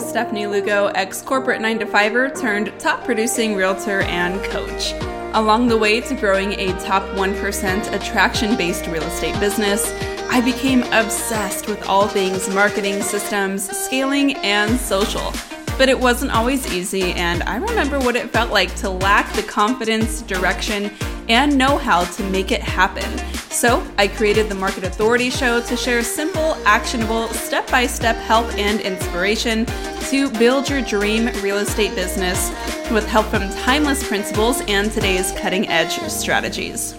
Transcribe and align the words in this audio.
Stephanie 0.00 0.46
Lugo, 0.46 0.86
ex 0.94 1.22
corporate 1.22 1.60
9 1.60 1.80
to 1.80 1.86
5er 1.86 2.40
turned 2.40 2.72
top 2.80 3.04
producing 3.04 3.54
realtor 3.54 4.00
and 4.02 4.42
coach. 4.44 4.92
Along 5.34 5.68
the 5.68 5.76
way 5.76 6.00
to 6.00 6.14
growing 6.14 6.54
a 6.54 6.72
top 6.80 7.02
1% 7.16 7.92
attraction 7.92 8.56
based 8.56 8.86
real 8.86 9.02
estate 9.02 9.38
business, 9.38 9.92
I 10.30 10.40
became 10.40 10.82
obsessed 10.92 11.68
with 11.68 11.86
all 11.88 12.08
things 12.08 12.48
marketing 12.48 13.02
systems, 13.02 13.68
scaling, 13.68 14.36
and 14.38 14.78
social. 14.78 15.32
But 15.78 15.88
it 15.88 15.98
wasn't 15.98 16.32
always 16.32 16.72
easy, 16.72 17.12
and 17.12 17.42
I 17.44 17.56
remember 17.56 17.98
what 17.98 18.16
it 18.16 18.30
felt 18.30 18.50
like 18.50 18.74
to 18.76 18.90
lack 18.90 19.32
the 19.34 19.42
confidence, 19.42 20.22
direction, 20.22 20.90
and 21.28 21.56
know 21.56 21.78
how 21.78 22.04
to 22.04 22.22
make 22.24 22.52
it 22.52 22.62
happen. 22.62 23.39
So 23.50 23.84
I 23.98 24.06
created 24.06 24.48
the 24.48 24.54
Market 24.54 24.84
Authority 24.84 25.28
Show 25.28 25.60
to 25.60 25.76
share 25.76 26.04
simple, 26.04 26.54
actionable, 26.64 27.26
step 27.28 27.68
by 27.68 27.84
step 27.84 28.14
help 28.16 28.46
and 28.54 28.80
inspiration 28.80 29.66
to 30.08 30.30
build 30.38 30.70
your 30.70 30.80
dream 30.82 31.26
real 31.42 31.58
estate 31.58 31.92
business 31.96 32.50
with 32.92 33.06
help 33.08 33.26
from 33.26 33.50
timeless 33.50 34.06
principles 34.06 34.62
and 34.68 34.92
today's 34.92 35.32
cutting 35.32 35.68
edge 35.68 35.98
strategies. 36.08 36.94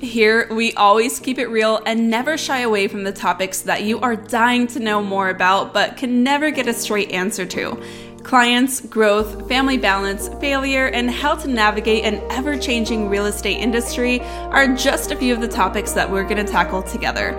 Here, 0.00 0.52
we 0.52 0.74
always 0.74 1.20
keep 1.20 1.38
it 1.38 1.46
real 1.46 1.80
and 1.86 2.10
never 2.10 2.36
shy 2.36 2.60
away 2.62 2.88
from 2.88 3.04
the 3.04 3.12
topics 3.12 3.60
that 3.62 3.84
you 3.84 4.00
are 4.00 4.16
dying 4.16 4.66
to 4.68 4.80
know 4.80 5.00
more 5.00 5.30
about 5.30 5.72
but 5.72 5.96
can 5.96 6.24
never 6.24 6.50
get 6.50 6.66
a 6.66 6.74
straight 6.74 7.12
answer 7.12 7.46
to 7.46 7.80
clients, 8.22 8.80
growth, 8.80 9.48
family 9.48 9.78
balance, 9.78 10.28
failure, 10.40 10.86
and 10.86 11.10
how 11.10 11.34
to 11.34 11.48
navigate 11.48 12.04
an 12.04 12.22
ever 12.30 12.56
changing 12.56 13.08
real 13.08 13.26
estate 13.26 13.58
industry 13.58 14.20
are 14.20 14.68
just 14.74 15.10
a 15.10 15.16
few 15.16 15.34
of 15.34 15.40
the 15.40 15.48
topics 15.48 15.92
that 15.92 16.10
we're 16.10 16.22
going 16.22 16.44
to 16.44 16.50
tackle 16.50 16.82
together. 16.82 17.32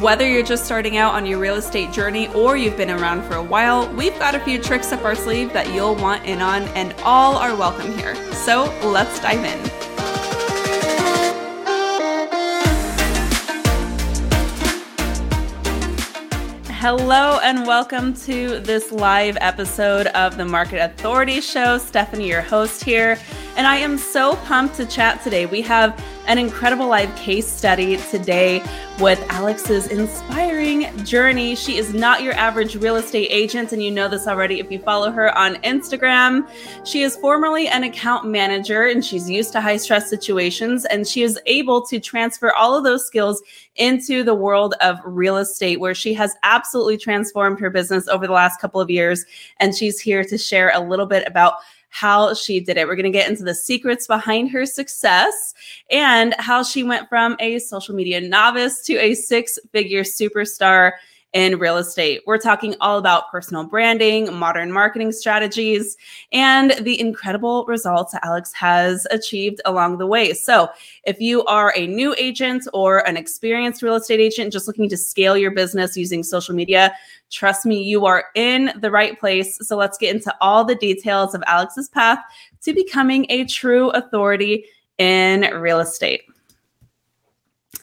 Whether 0.00 0.28
you're 0.28 0.42
just 0.42 0.64
starting 0.64 0.96
out 0.96 1.14
on 1.14 1.24
your 1.24 1.38
real 1.38 1.54
estate 1.54 1.92
journey 1.92 2.28
or 2.34 2.56
you've 2.56 2.76
been 2.76 2.90
around 2.90 3.22
for 3.28 3.36
a 3.36 3.42
while, 3.42 3.88
we've 3.94 4.18
got 4.18 4.34
a 4.34 4.40
few 4.40 4.60
tricks 4.60 4.92
up 4.92 5.04
our 5.04 5.14
sleeve 5.14 5.52
that 5.52 5.72
you'll 5.72 5.94
want 5.96 6.24
in 6.24 6.40
on, 6.40 6.62
and 6.74 6.94
all 7.04 7.36
are 7.36 7.56
welcome 7.56 7.96
here. 7.96 8.14
So 8.32 8.64
let's 8.82 9.20
dive 9.20 9.44
in. 9.44 9.83
Hello, 16.86 17.38
and 17.42 17.66
welcome 17.66 18.12
to 18.12 18.60
this 18.60 18.92
live 18.92 19.38
episode 19.40 20.08
of 20.08 20.36
the 20.36 20.44
Market 20.44 20.84
Authority 20.84 21.40
Show. 21.40 21.78
Stephanie, 21.78 22.28
your 22.28 22.42
host 22.42 22.84
here. 22.84 23.18
And 23.56 23.66
I 23.66 23.76
am 23.76 23.96
so 23.96 24.36
pumped 24.44 24.74
to 24.74 24.84
chat 24.84 25.22
today. 25.22 25.46
We 25.46 25.62
have 25.62 25.98
an 26.26 26.38
incredible 26.38 26.88
live 26.88 27.14
case 27.16 27.46
study 27.46 27.98
today 28.10 28.62
with 28.98 29.22
Alex's 29.28 29.88
inspiring 29.88 31.04
journey. 31.04 31.54
She 31.54 31.76
is 31.76 31.92
not 31.92 32.22
your 32.22 32.32
average 32.34 32.76
real 32.76 32.96
estate 32.96 33.28
agent, 33.30 33.72
and 33.72 33.82
you 33.82 33.90
know 33.90 34.08
this 34.08 34.26
already 34.26 34.58
if 34.58 34.70
you 34.70 34.78
follow 34.78 35.10
her 35.10 35.36
on 35.36 35.56
Instagram. 35.56 36.48
She 36.86 37.02
is 37.02 37.16
formerly 37.16 37.68
an 37.68 37.84
account 37.84 38.26
manager 38.26 38.86
and 38.86 39.04
she's 39.04 39.28
used 39.28 39.52
to 39.52 39.60
high 39.60 39.76
stress 39.76 40.08
situations, 40.08 40.86
and 40.86 41.06
she 41.06 41.22
is 41.22 41.38
able 41.44 41.82
to 41.86 42.00
transfer 42.00 42.52
all 42.54 42.74
of 42.76 42.84
those 42.84 43.06
skills 43.06 43.42
into 43.76 44.22
the 44.22 44.34
world 44.34 44.74
of 44.80 44.98
real 45.04 45.36
estate, 45.36 45.78
where 45.78 45.94
she 45.94 46.14
has 46.14 46.34
absolutely 46.42 46.96
transformed 46.96 47.60
her 47.60 47.68
business 47.68 48.08
over 48.08 48.26
the 48.26 48.32
last 48.32 48.60
couple 48.60 48.80
of 48.80 48.88
years. 48.88 49.26
And 49.60 49.74
she's 49.74 50.00
here 50.00 50.24
to 50.24 50.38
share 50.38 50.70
a 50.74 50.80
little 50.80 51.06
bit 51.06 51.26
about 51.26 51.54
how 51.94 52.34
she 52.34 52.58
did 52.58 52.76
it. 52.76 52.88
We're 52.88 52.96
going 52.96 53.04
to 53.04 53.16
get 53.16 53.30
into 53.30 53.44
the 53.44 53.54
secrets 53.54 54.08
behind 54.08 54.50
her 54.50 54.66
success 54.66 55.54
and 55.92 56.34
how 56.40 56.64
she 56.64 56.82
went 56.82 57.08
from 57.08 57.36
a 57.38 57.60
social 57.60 57.94
media 57.94 58.20
novice 58.20 58.82
to 58.86 58.96
a 58.96 59.14
six 59.14 59.60
figure 59.70 60.02
superstar 60.02 60.94
in 61.34 61.56
real 61.58 61.76
estate. 61.76 62.22
We're 62.26 62.38
talking 62.38 62.74
all 62.80 62.98
about 62.98 63.30
personal 63.30 63.62
branding, 63.62 64.32
modern 64.34 64.72
marketing 64.72 65.12
strategies, 65.12 65.96
and 66.32 66.72
the 66.80 66.98
incredible 66.98 67.64
results 67.66 68.12
Alex 68.24 68.52
has 68.54 69.06
achieved 69.12 69.60
along 69.64 69.98
the 69.98 70.06
way. 70.06 70.32
So, 70.32 70.70
if 71.04 71.20
you 71.20 71.44
are 71.44 71.72
a 71.76 71.86
new 71.86 72.12
agent 72.18 72.66
or 72.72 73.06
an 73.06 73.16
experienced 73.16 73.82
real 73.82 73.96
estate 73.96 74.20
agent 74.20 74.52
just 74.52 74.66
looking 74.66 74.88
to 74.88 74.96
scale 74.96 75.36
your 75.36 75.52
business 75.52 75.96
using 75.96 76.24
social 76.24 76.54
media, 76.56 76.92
trust 77.34 77.66
me, 77.66 77.82
you 77.82 78.06
are 78.06 78.26
in 78.34 78.72
the 78.80 78.90
right 78.90 79.18
place. 79.18 79.58
So, 79.60 79.76
let's 79.76 79.98
get 79.98 80.14
into 80.14 80.34
all 80.40 80.64
the 80.64 80.76
details 80.76 81.34
of 81.34 81.42
Alex's 81.46 81.88
path 81.88 82.20
to 82.62 82.72
becoming 82.72 83.26
a 83.28 83.44
true 83.44 83.90
authority 83.90 84.64
in 84.98 85.42
real 85.54 85.80
estate. 85.80 86.22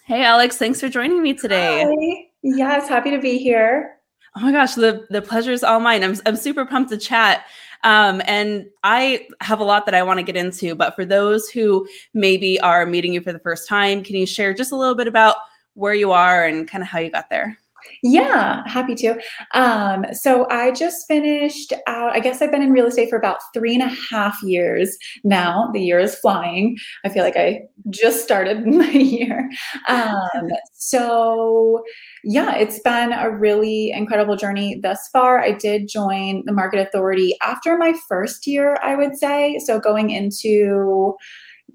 Hey, 0.06 0.23
Alex, 0.23 0.57
thanks 0.57 0.79
for 0.79 0.90
joining 0.90 1.22
me 1.22 1.34
today. 1.34 1.84
Hi. 1.84 2.28
Yes, 2.44 2.90
happy 2.90 3.11
to 3.11 3.19
be 3.19 3.38
here. 3.38 3.97
Oh 4.35 4.41
my 4.41 4.51
gosh, 4.51 4.75
the 4.75 5.06
the 5.09 5.22
pleasure 5.22 5.51
is 5.51 5.63
all 5.63 5.79
mine. 5.79 6.03
I'm 6.03 6.16
I'm 6.25 6.35
super 6.35 6.66
pumped 6.66 6.90
to 6.91 6.97
chat. 6.97 7.45
Um, 7.84 8.22
and 8.25 8.67
I 8.84 9.28
have 9.41 9.59
a 9.59 9.63
lot 9.63 9.85
that 9.85 9.95
I 9.95 10.03
want 10.03 10.19
to 10.19 10.23
get 10.23 10.35
into, 10.35 10.75
but 10.75 10.95
for 10.95 11.03
those 11.03 11.50
who 11.50 11.88
maybe 12.13 12.59
are 12.59 12.85
meeting 12.85 13.13
you 13.13 13.22
for 13.22 13.34
the 13.34 13.40
first 13.40 13.67
time, 13.67 14.03
can 14.03 14.16
you 14.16 14.25
share 14.25 14.53
just 14.53 14.72
a 14.72 14.75
little 14.75 14.94
bit 14.95 15.07
about 15.07 15.38
where 15.73 15.95
you 15.95 16.11
are 16.11 16.45
and 16.45 16.67
kind 16.67 16.84
of 16.84 16.88
how 16.88 17.00
you 17.00 17.09
got 17.09 17.29
there? 17.29 17.57
Yeah, 18.03 18.63
happy 18.67 18.95
to. 18.95 19.19
Um, 19.53 20.05
so 20.13 20.47
I 20.49 20.71
just 20.71 21.07
finished 21.07 21.73
out, 21.87 22.13
I 22.15 22.19
guess 22.19 22.41
I've 22.41 22.51
been 22.51 22.61
in 22.61 22.71
real 22.71 22.87
estate 22.87 23.09
for 23.09 23.17
about 23.17 23.39
three 23.53 23.73
and 23.73 23.83
a 23.83 23.95
half 24.09 24.41
years 24.43 24.97
now. 25.23 25.69
The 25.73 25.81
year 25.81 25.99
is 25.99 26.15
flying. 26.15 26.77
I 27.05 27.09
feel 27.09 27.23
like 27.23 27.37
I 27.37 27.61
just 27.89 28.23
started 28.23 28.65
my 28.67 28.89
year. 28.89 29.49
Um, 29.87 30.49
so 30.73 31.83
yeah, 32.23 32.55
it's 32.55 32.79
been 32.79 33.13
a 33.13 33.29
really 33.29 33.91
incredible 33.91 34.35
journey 34.35 34.79
thus 34.81 35.07
far. 35.11 35.39
I 35.39 35.51
did 35.51 35.87
join 35.87 36.43
the 36.45 36.53
Market 36.53 36.79
Authority 36.87 37.35
after 37.41 37.77
my 37.77 37.93
first 38.07 38.47
year, 38.47 38.77
I 38.83 38.95
would 38.95 39.17
say. 39.17 39.59
So 39.65 39.79
going 39.79 40.09
into 40.11 41.15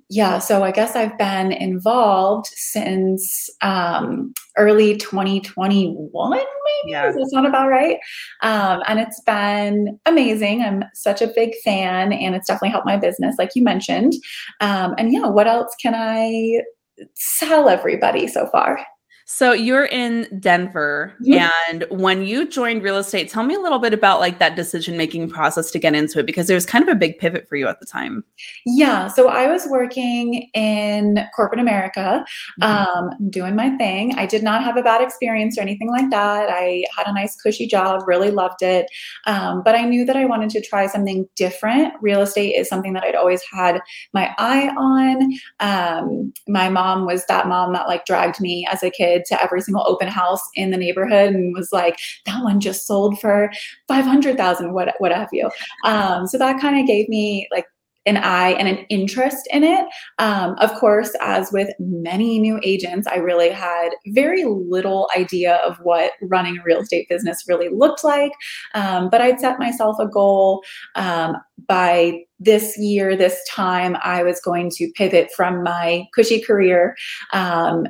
yeah, 0.08 0.38
so 0.38 0.62
I 0.62 0.70
guess 0.70 0.94
I've 0.94 1.18
been 1.18 1.50
involved 1.50 2.46
since 2.54 3.50
um, 3.60 4.32
early 4.56 4.96
2021, 4.96 6.30
maybe. 6.30 6.46
Yeah. 6.86 7.06
Does 7.06 7.16
that 7.16 7.28
sound 7.32 7.46
about 7.46 7.68
right? 7.68 7.98
Um, 8.42 8.82
and 8.86 9.00
it's 9.00 9.20
been 9.22 9.98
amazing. 10.06 10.62
I'm 10.62 10.84
such 10.94 11.22
a 11.22 11.32
big 11.34 11.54
fan, 11.64 12.12
and 12.12 12.36
it's 12.36 12.46
definitely 12.46 12.70
helped 12.70 12.86
my 12.86 12.96
business, 12.96 13.34
like 13.38 13.50
you 13.56 13.64
mentioned. 13.64 14.12
Um, 14.60 14.94
and 14.96 15.12
yeah, 15.12 15.26
what 15.26 15.48
else 15.48 15.74
can 15.82 15.94
I 15.96 16.62
tell 17.38 17.68
everybody 17.68 18.28
so 18.28 18.46
far? 18.46 18.78
So 19.28 19.52
you're 19.52 19.86
in 19.86 20.28
Denver 20.38 21.12
mm-hmm. 21.20 21.48
and 21.68 21.84
when 21.90 22.24
you 22.24 22.48
joined 22.48 22.84
real 22.84 22.96
estate, 22.96 23.28
tell 23.28 23.42
me 23.42 23.56
a 23.56 23.58
little 23.58 23.80
bit 23.80 23.92
about 23.92 24.20
like 24.20 24.38
that 24.38 24.54
decision 24.54 24.96
making 24.96 25.28
process 25.28 25.72
to 25.72 25.80
get 25.80 25.96
into 25.96 26.20
it 26.20 26.26
because 26.26 26.46
there 26.46 26.54
was 26.54 26.64
kind 26.64 26.88
of 26.88 26.88
a 26.88 26.94
big 26.94 27.18
pivot 27.18 27.48
for 27.48 27.56
you 27.56 27.66
at 27.66 27.80
the 27.80 27.86
time. 27.86 28.22
Yeah, 28.64 29.08
so 29.08 29.28
I 29.28 29.48
was 29.48 29.66
working 29.66 30.48
in 30.54 31.18
corporate 31.34 31.58
America, 31.58 32.24
mm-hmm. 32.62 32.98
um, 32.98 33.10
doing 33.28 33.56
my 33.56 33.76
thing. 33.76 34.16
I 34.16 34.26
did 34.26 34.44
not 34.44 34.62
have 34.62 34.76
a 34.76 34.82
bad 34.82 35.02
experience 35.02 35.58
or 35.58 35.62
anything 35.62 35.90
like 35.90 36.08
that. 36.10 36.48
I 36.48 36.84
had 36.96 37.08
a 37.08 37.12
nice 37.12 37.34
cushy 37.34 37.66
job, 37.66 38.02
really 38.06 38.30
loved 38.30 38.62
it. 38.62 38.86
Um, 39.26 39.64
but 39.64 39.74
I 39.74 39.82
knew 39.82 40.04
that 40.04 40.16
I 40.16 40.24
wanted 40.24 40.50
to 40.50 40.60
try 40.60 40.86
something 40.86 41.28
different. 41.34 41.94
Real 42.00 42.20
estate 42.20 42.52
is 42.52 42.68
something 42.68 42.92
that 42.92 43.02
I'd 43.02 43.16
always 43.16 43.42
had 43.52 43.80
my 44.14 44.32
eye 44.38 44.68
on. 44.76 45.32
Um, 45.58 46.32
my 46.46 46.68
mom 46.68 47.06
was 47.06 47.26
that 47.26 47.48
mom 47.48 47.72
that 47.72 47.88
like 47.88 48.06
dragged 48.06 48.40
me 48.40 48.64
as 48.70 48.84
a 48.84 48.90
kid 48.90 49.15
to 49.26 49.42
every 49.42 49.60
single 49.60 49.84
open 49.86 50.08
house 50.08 50.42
in 50.54 50.70
the 50.70 50.76
neighborhood 50.76 51.34
and 51.34 51.54
was 51.54 51.72
like, 51.72 51.98
that 52.26 52.42
one 52.42 52.60
just 52.60 52.86
sold 52.86 53.18
for 53.20 53.50
500,000, 53.88 54.72
what, 54.72 54.94
what 54.98 55.12
have 55.12 55.28
you. 55.32 55.50
Um, 55.84 56.26
so 56.26 56.38
that 56.38 56.60
kind 56.60 56.78
of 56.78 56.86
gave 56.86 57.08
me 57.08 57.48
like 57.50 57.66
an 58.06 58.16
eye 58.16 58.50
and 58.50 58.68
an 58.68 58.78
interest 58.88 59.48
in 59.52 59.64
it. 59.64 59.84
Um, 60.18 60.54
of 60.58 60.72
course, 60.74 61.14
as 61.20 61.52
with 61.52 61.68
many 61.78 62.38
new 62.38 62.58
agents, 62.62 63.06
I 63.06 63.16
really 63.16 63.50
had 63.50 63.90
very 64.06 64.44
little 64.44 65.08
idea 65.16 65.56
of 65.56 65.76
what 65.82 66.12
running 66.22 66.56
a 66.58 66.62
real 66.64 66.80
estate 66.80 67.08
business 67.08 67.44
really 67.48 67.68
looked 67.68 68.04
like. 68.04 68.32
Um, 68.74 69.10
but 69.10 69.20
I'd 69.20 69.40
set 69.40 69.58
myself 69.58 69.96
a 69.98 70.06
goal 70.06 70.62
um, 70.94 71.36
by 71.66 72.20
this 72.38 72.78
year, 72.78 73.16
this 73.16 73.42
time, 73.48 73.96
I 74.02 74.22
was 74.22 74.40
going 74.40 74.70
to 74.76 74.90
pivot 74.94 75.30
from 75.34 75.62
my 75.62 76.06
cushy 76.14 76.40
career 76.40 76.94
um, 77.32 77.86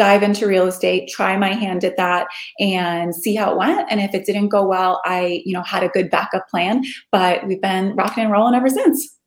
dive 0.00 0.22
into 0.22 0.46
real 0.46 0.66
estate, 0.66 1.10
try 1.10 1.36
my 1.36 1.52
hand 1.52 1.84
at 1.84 1.98
that 1.98 2.26
and 2.58 3.14
see 3.14 3.34
how 3.34 3.52
it 3.52 3.58
went. 3.58 3.86
And 3.90 4.00
if 4.00 4.14
it 4.14 4.24
didn't 4.24 4.48
go 4.48 4.66
well, 4.66 5.02
I, 5.04 5.42
you 5.44 5.52
know, 5.52 5.62
had 5.62 5.82
a 5.82 5.88
good 5.88 6.10
backup 6.10 6.48
plan, 6.48 6.82
but 7.12 7.46
we've 7.46 7.60
been 7.60 7.94
rocking 7.96 8.24
and 8.24 8.32
rolling 8.32 8.54
ever 8.54 8.70
since. 8.70 9.18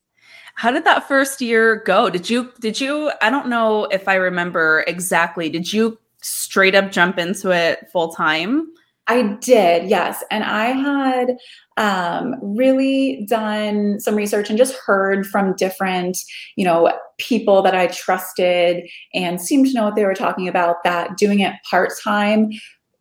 How 0.56 0.72
did 0.72 0.84
that 0.86 1.08
first 1.08 1.42
year 1.42 1.84
go? 1.86 2.10
Did 2.10 2.28
you 2.28 2.52
did 2.60 2.82
you 2.82 3.12
I 3.22 3.30
don't 3.30 3.50
know 3.50 3.86
if 3.86 4.08
I 4.08 4.16
remember 4.16 4.84
exactly. 4.88 5.48
Did 5.48 5.72
you 5.72 6.00
straight 6.22 6.74
up 6.74 6.92
jump 6.92 7.20
into 7.20 7.52
it 7.52 7.88
full 7.92 8.12
time? 8.12 8.68
I 9.08 9.38
did, 9.42 9.90
yes. 9.90 10.24
And 10.32 10.44
I 10.44 10.68
had 10.68 11.36
um, 11.78 12.36
really 12.42 13.26
done 13.30 14.00
some 14.00 14.16
research 14.16 14.50
and 14.50 14.58
just 14.58 14.76
heard 14.86 15.26
from 15.26 15.56
different, 15.56 16.18
you 16.56 16.64
know, 16.64 16.92
people 17.18 17.62
that 17.64 17.76
I 17.76 17.88
trusted 17.88 18.90
and 19.14 19.42
seemed 19.42 19.68
to 19.68 19.74
know 19.74 19.84
what 19.84 19.96
they 19.96 20.06
were 20.06 20.14
talking 20.14 20.48
about 20.48 20.78
that 20.84 21.18
doing 21.18 21.42
it 21.42 21.54
part 21.70 21.92
time 22.02 22.50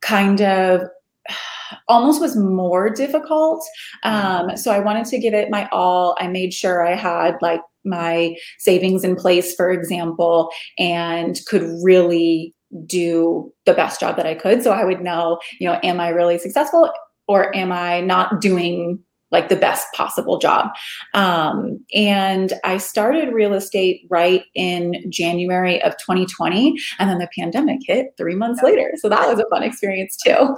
kind 0.00 0.40
of 0.42 0.82
almost 1.88 2.20
was 2.20 2.36
more 2.36 2.90
difficult. 2.90 3.64
Um, 4.02 4.56
so 4.56 4.72
I 4.72 4.80
wanted 4.80 5.06
to 5.06 5.18
give 5.18 5.34
it 5.34 5.50
my 5.50 5.68
all. 5.70 6.16
I 6.18 6.26
made 6.26 6.52
sure 6.52 6.84
I 6.84 6.94
had 6.94 7.36
like 7.40 7.60
my 7.84 8.34
savings 8.58 9.04
in 9.04 9.16
place, 9.16 9.54
for 9.54 9.70
example, 9.70 10.50
and 10.78 11.40
could 11.46 11.62
really 11.82 12.54
do 12.86 13.52
the 13.64 13.74
best 13.74 14.00
job 14.00 14.16
that 14.16 14.26
I 14.26 14.34
could. 14.34 14.62
So 14.62 14.72
I 14.72 14.84
would 14.84 15.00
know, 15.00 15.38
you 15.58 15.68
know, 15.68 15.78
am 15.82 16.00
I 16.00 16.08
really 16.08 16.38
successful 16.38 16.90
or 17.28 17.54
am 17.54 17.72
I 17.72 18.00
not 18.00 18.40
doing 18.40 19.02
like 19.32 19.48
the 19.48 19.56
best 19.56 19.90
possible 19.94 20.38
job. 20.38 20.68
Um, 21.14 21.82
and 21.94 22.52
I 22.64 22.76
started 22.76 23.32
real 23.32 23.54
estate 23.54 24.06
right 24.10 24.44
in 24.54 25.10
January 25.10 25.82
of 25.82 25.96
2020. 25.96 26.78
And 26.98 27.10
then 27.10 27.18
the 27.18 27.28
pandemic 27.36 27.80
hit 27.84 28.14
three 28.16 28.34
months 28.34 28.62
later. 28.62 28.92
So 28.98 29.08
that 29.08 29.26
was 29.28 29.40
a 29.40 29.48
fun 29.48 29.62
experience 29.62 30.16
too. 30.16 30.56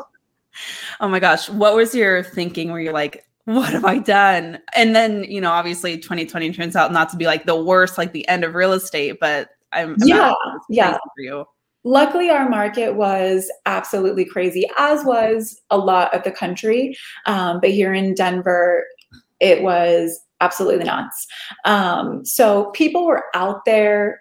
Oh 1.00 1.08
my 1.08 1.20
gosh. 1.20 1.48
What 1.48 1.76
was 1.76 1.94
your 1.94 2.24
thinking 2.24 2.70
where 2.70 2.80
you're 2.80 2.92
like, 2.92 3.24
what 3.44 3.72
have 3.72 3.84
I 3.84 3.98
done? 3.98 4.58
And 4.74 4.94
then, 4.94 5.24
you 5.24 5.40
know, 5.40 5.50
obviously 5.50 5.96
2020 5.96 6.52
turns 6.52 6.76
out 6.76 6.92
not 6.92 7.08
to 7.10 7.16
be 7.16 7.26
like 7.26 7.46
the 7.46 7.60
worst, 7.60 7.96
like 7.96 8.12
the 8.12 8.26
end 8.28 8.42
of 8.42 8.54
real 8.54 8.72
estate, 8.72 9.18
but 9.20 9.50
I'm, 9.72 9.96
yeah, 10.04 10.32
yeah. 10.68 10.92
For 10.92 11.22
you. 11.22 11.44
Luckily, 11.84 12.30
our 12.30 12.48
market 12.48 12.96
was 12.96 13.50
absolutely 13.66 14.24
crazy, 14.24 14.68
as 14.78 15.04
was 15.04 15.60
a 15.70 15.76
lot 15.76 16.14
of 16.14 16.22
the 16.24 16.30
country. 16.30 16.96
Um, 17.26 17.60
but 17.60 17.70
here 17.70 17.92
in 17.92 18.14
Denver, 18.14 18.84
it 19.40 19.62
was 19.62 20.18
absolutely 20.40 20.84
nuts. 20.84 21.26
Um, 21.64 22.24
so 22.24 22.70
people 22.70 23.06
were 23.06 23.24
out 23.34 23.64
there 23.66 24.20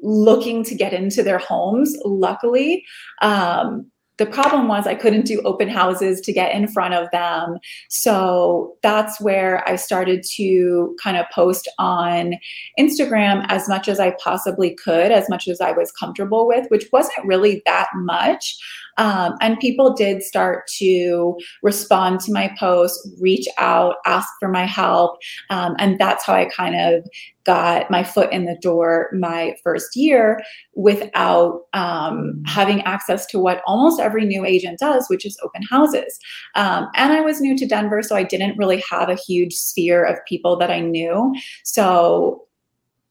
looking 0.00 0.64
to 0.64 0.74
get 0.74 0.92
into 0.92 1.22
their 1.22 1.38
homes. 1.38 1.96
Luckily, 2.04 2.84
um, 3.22 3.90
the 4.18 4.26
problem 4.26 4.68
was 4.68 4.86
I 4.86 4.94
couldn't 4.94 5.26
do 5.26 5.40
open 5.42 5.68
houses 5.68 6.20
to 6.22 6.32
get 6.32 6.52
in 6.52 6.68
front 6.68 6.94
of 6.94 7.08
them. 7.12 7.58
So 7.88 8.76
that's 8.82 9.20
where 9.20 9.66
I 9.68 9.76
started 9.76 10.24
to 10.34 10.96
kind 11.02 11.16
of 11.16 11.26
post 11.32 11.68
on 11.78 12.34
Instagram 12.78 13.46
as 13.48 13.68
much 13.68 13.88
as 13.88 14.00
I 14.00 14.16
possibly 14.22 14.74
could, 14.74 15.12
as 15.12 15.28
much 15.28 15.46
as 15.46 15.60
I 15.60 15.72
was 15.72 15.92
comfortable 15.92 16.46
with, 16.46 16.66
which 16.68 16.88
wasn't 16.92 17.26
really 17.26 17.62
that 17.64 17.88
much. 17.94 18.56
Um, 18.98 19.36
and 19.40 19.58
people 19.58 19.94
did 19.94 20.22
start 20.22 20.66
to 20.78 21.38
respond 21.62 22.20
to 22.20 22.32
my 22.32 22.52
posts, 22.58 23.08
reach 23.20 23.46
out, 23.56 23.96
ask 24.04 24.28
for 24.38 24.48
my 24.48 24.66
help. 24.66 25.18
Um, 25.50 25.74
and 25.78 25.98
that's 25.98 26.26
how 26.26 26.34
I 26.34 26.46
kind 26.46 26.76
of 26.76 27.08
got 27.44 27.90
my 27.90 28.04
foot 28.04 28.30
in 28.30 28.44
the 28.44 28.58
door 28.60 29.08
my 29.14 29.56
first 29.64 29.96
year 29.96 30.38
without 30.74 31.62
um, 31.72 32.42
having 32.46 32.82
access 32.82 33.24
to 33.26 33.38
what 33.38 33.62
almost 33.66 34.00
every 34.00 34.26
new 34.26 34.44
agent 34.44 34.78
does, 34.78 35.06
which 35.08 35.24
is 35.24 35.38
open 35.42 35.62
houses. 35.62 36.18
Um, 36.56 36.88
and 36.94 37.12
I 37.12 37.22
was 37.22 37.40
new 37.40 37.56
to 37.56 37.66
Denver, 37.66 38.02
so 38.02 38.16
I 38.16 38.22
didn't 38.22 38.58
really 38.58 38.82
have 38.90 39.08
a 39.08 39.14
huge 39.14 39.54
sphere 39.54 40.04
of 40.04 40.18
people 40.26 40.58
that 40.58 40.70
I 40.70 40.80
knew. 40.80 41.34
So 41.64 42.44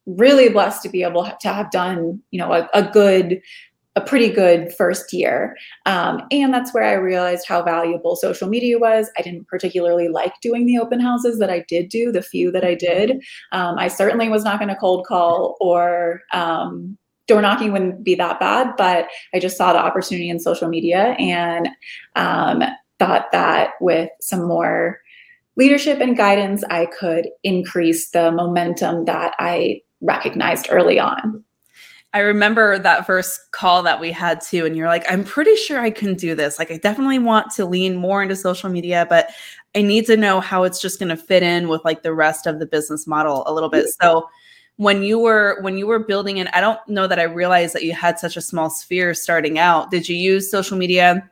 really 0.07 0.49
blessed 0.49 0.81
to 0.81 0.89
be 0.89 1.03
able 1.03 1.29
to 1.41 1.49
have 1.49 1.69
done 1.69 2.21
you 2.31 2.39
know 2.39 2.53
a, 2.53 2.69
a 2.73 2.81
good 2.81 3.41
a 3.97 4.01
pretty 4.01 4.29
good 4.29 4.71
first 4.73 5.11
year. 5.11 5.57
Um, 5.87 6.21
and 6.29 6.53
that's 6.53 6.71
where 6.71 6.83
I 6.83 6.93
realized 6.93 7.47
how 7.47 7.63
valuable 7.63 8.15
social 8.15 8.47
media 8.47 8.77
was. 8.77 9.09
I 9.17 9.23
didn't 9.23 9.47
particularly 9.47 10.07
like 10.07 10.33
doing 10.39 10.67
the 10.67 10.77
open 10.77 10.99
houses 10.99 11.39
that 11.39 11.49
I 11.49 11.65
did 11.67 11.89
do, 11.89 12.11
the 12.11 12.21
few 12.21 12.51
that 12.51 12.63
I 12.63 12.75
did. 12.75 13.23
Um, 13.51 13.79
I 13.79 13.87
certainly 13.87 14.29
was 14.29 14.43
not 14.43 14.59
going 14.59 14.69
to 14.69 14.75
cold 14.75 15.07
call 15.07 15.57
or 15.59 16.21
um, 16.31 16.95
door 17.25 17.41
knocking 17.41 17.71
wouldn't 17.71 18.03
be 18.03 18.13
that 18.13 18.39
bad, 18.39 18.75
but 18.77 19.07
I 19.33 19.39
just 19.39 19.57
saw 19.57 19.73
the 19.73 19.79
opportunity 19.79 20.29
in 20.29 20.39
social 20.39 20.69
media 20.69 21.15
and 21.17 21.67
um, 22.15 22.61
thought 22.99 23.31
that 23.31 23.71
with 23.81 24.11
some 24.21 24.47
more 24.47 24.99
leadership 25.55 25.99
and 25.99 26.15
guidance, 26.15 26.63
I 26.69 26.85
could 26.85 27.29
increase 27.43 28.11
the 28.11 28.31
momentum 28.31 29.05
that 29.05 29.33
I 29.39 29.81
recognized 30.01 30.67
early 30.69 30.99
on. 30.99 31.43
I 32.13 32.19
remember 32.19 32.79
that 32.79 33.05
first 33.05 33.51
call 33.51 33.83
that 33.83 33.99
we 33.99 34.11
had 34.11 34.41
too, 34.41 34.65
and 34.65 34.75
you're 34.75 34.87
like, 34.87 35.05
I'm 35.11 35.23
pretty 35.23 35.55
sure 35.55 35.79
I 35.79 35.91
can 35.91 36.15
do 36.15 36.35
this. 36.35 36.57
Like, 36.57 36.71
I 36.71 36.77
definitely 36.77 37.19
want 37.19 37.51
to 37.55 37.65
lean 37.65 37.95
more 37.95 38.23
into 38.23 38.35
social 38.35 38.69
media, 38.69 39.05
but 39.09 39.29
I 39.75 39.81
need 39.81 40.05
to 40.07 40.17
know 40.17 40.39
how 40.39 40.63
it's 40.63 40.81
just 40.81 40.99
going 40.99 41.09
to 41.09 41.17
fit 41.17 41.43
in 41.43 41.67
with 41.67 41.83
like 41.83 42.03
the 42.03 42.13
rest 42.13 42.47
of 42.47 42.59
the 42.59 42.65
business 42.65 43.07
model 43.07 43.43
a 43.45 43.53
little 43.53 43.69
bit. 43.69 43.87
So, 44.01 44.29
when 44.77 45.03
you 45.03 45.19
were 45.19 45.57
when 45.61 45.77
you 45.77 45.87
were 45.87 45.99
building 45.99 46.37
it, 46.37 46.47
I 46.53 46.61
don't 46.61 46.79
know 46.87 47.07
that 47.07 47.19
I 47.19 47.23
realized 47.23 47.75
that 47.75 47.83
you 47.83 47.93
had 47.93 48.19
such 48.19 48.37
a 48.37 48.41
small 48.41 48.69
sphere 48.69 49.13
starting 49.13 49.59
out. 49.59 49.91
Did 49.91 50.07
you 50.07 50.15
use 50.15 50.49
social 50.49 50.77
media 50.77 51.29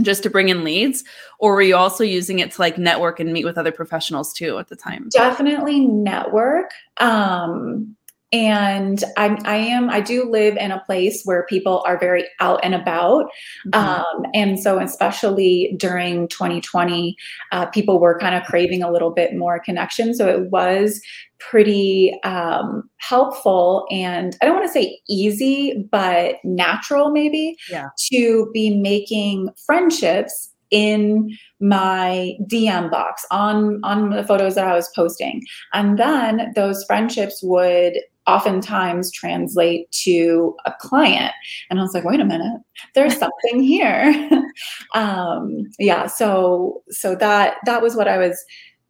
just 0.00 0.22
to 0.24 0.30
bring 0.30 0.48
in 0.48 0.64
leads, 0.64 1.04
or 1.38 1.54
were 1.54 1.62
you 1.62 1.76
also 1.76 2.02
using 2.02 2.38
it 2.38 2.50
to 2.52 2.60
like 2.60 2.78
network 2.78 3.20
and 3.20 3.32
meet 3.32 3.44
with 3.44 3.56
other 3.56 3.72
professionals 3.72 4.32
too 4.32 4.58
at 4.58 4.68
the 4.68 4.76
time? 4.76 5.08
Definitely 5.10 5.80
network. 5.80 6.70
Um, 6.98 7.96
and 8.32 9.04
I'm, 9.16 9.38
I 9.44 9.56
am, 9.56 9.90
I 9.90 10.00
do 10.00 10.28
live 10.28 10.56
in 10.56 10.70
a 10.70 10.80
place 10.80 11.22
where 11.24 11.44
people 11.46 11.82
are 11.86 11.98
very 11.98 12.26
out 12.40 12.60
and 12.62 12.74
about. 12.74 13.26
Mm-hmm. 13.66 13.74
Um, 13.74 14.26
and 14.34 14.58
so, 14.58 14.78
especially 14.78 15.74
during 15.76 16.28
2020, 16.28 17.16
uh, 17.52 17.66
people 17.66 18.00
were 18.00 18.18
kind 18.18 18.34
of 18.34 18.44
craving 18.44 18.82
a 18.82 18.90
little 18.90 19.10
bit 19.10 19.36
more 19.36 19.60
connection. 19.60 20.14
So, 20.14 20.28
it 20.28 20.50
was 20.50 21.00
pretty 21.38 22.18
um, 22.24 22.88
helpful 22.98 23.84
and 23.90 24.36
I 24.40 24.44
don't 24.44 24.54
want 24.54 24.66
to 24.66 24.72
say 24.72 25.00
easy, 25.08 25.88
but 25.90 26.36
natural 26.44 27.10
maybe 27.10 27.56
yeah. 27.68 27.88
to 28.12 28.48
be 28.54 28.76
making 28.76 29.48
friendships 29.66 30.50
in 30.70 31.36
my 31.60 32.34
DM 32.50 32.90
box 32.90 33.26
on 33.30 33.78
on 33.84 34.10
the 34.10 34.24
photos 34.24 34.54
that 34.54 34.66
I 34.66 34.74
was 34.74 34.90
posting. 34.96 35.42
And 35.72 35.98
then 35.98 36.52
those 36.56 36.84
friendships 36.84 37.40
would 37.42 37.98
oftentimes 38.26 39.10
translate 39.12 39.90
to 39.90 40.54
a 40.64 40.72
client. 40.80 41.32
And 41.70 41.78
I 41.78 41.82
was 41.82 41.94
like, 41.94 42.04
wait 42.04 42.20
a 42.20 42.24
minute, 42.24 42.60
there's 42.94 43.16
something 43.16 43.62
here. 43.62 44.30
um, 44.94 45.64
yeah, 45.78 46.06
so 46.06 46.82
so 46.90 47.14
that 47.16 47.56
that 47.66 47.82
was 47.82 47.96
what 47.96 48.08
I 48.08 48.18
was 48.18 48.42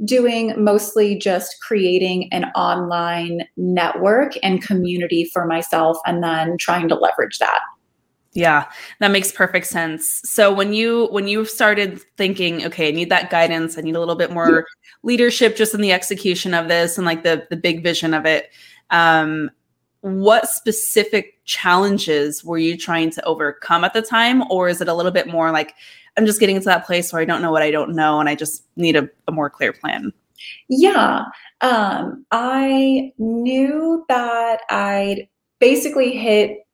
doing 0.05 0.52
mostly 0.62 1.17
just 1.17 1.56
creating 1.62 2.32
an 2.32 2.46
online 2.56 3.43
network 3.56 4.32
and 4.43 4.62
community 4.62 5.31
for 5.32 5.46
myself 5.46 5.96
and 6.06 6.23
then 6.23 6.56
trying 6.58 6.88
to 6.88 6.94
leverage 6.94 7.38
that. 7.38 7.61
Yeah 8.35 8.64
that 8.99 9.11
makes 9.11 9.31
perfect 9.31 9.67
sense. 9.67 10.23
So 10.25 10.52
when 10.52 10.73
you 10.73 11.09
when 11.11 11.28
you 11.28 11.45
started 11.45 12.00
thinking 12.16 12.64
okay 12.66 12.88
i 12.88 12.90
need 12.90 13.11
that 13.11 13.30
guidance. 13.30 13.76
I 13.76 13.83
need 13.83 13.95
a 13.95 14.00
little 14.00 14.16
bit 14.16 14.33
more 14.33 14.66
leadership 15.02 15.54
just 15.54 15.75
in 15.75 15.83
the 15.83 15.92
execution 15.92 16.54
of 16.54 16.68
this 16.68 16.97
and 16.97 17.06
like 17.06 17.23
the 17.23 17.47
the 17.50 17.56
big 17.56 17.83
vision 17.83 18.14
of 18.14 18.25
it 18.25 18.50
um, 18.92 19.50
what 20.02 20.49
specific 20.49 21.44
challenges 21.44 22.44
were 22.44 22.58
you 22.58 22.76
trying 22.76 23.11
to 23.11 23.25
overcome 23.25 23.84
at 23.84 23.94
the 23.94 24.02
time? 24.02 24.44
Or 24.50 24.68
is 24.68 24.80
it 24.80 24.88
a 24.88 24.94
little 24.94 25.12
bit 25.12 25.26
more 25.26 25.50
like, 25.50 25.75
I'm 26.16 26.26
just 26.26 26.40
getting 26.40 26.58
to 26.58 26.64
that 26.66 26.87
place 26.87 27.12
where 27.12 27.22
I 27.22 27.25
don't 27.25 27.42
know 27.42 27.50
what 27.50 27.62
I 27.62 27.70
don't 27.70 27.94
know 27.94 28.20
and 28.20 28.28
I 28.28 28.34
just 28.34 28.64
need 28.76 28.96
a, 28.96 29.08
a 29.26 29.32
more 29.32 29.49
clear 29.49 29.72
plan? 29.72 30.12
Yeah. 30.68 31.25
Um, 31.61 32.26
I 32.32 33.12
knew 33.18 34.04
that 34.08 34.61
I'd 34.70 35.28
basically 35.61 36.16
hit 36.16 36.66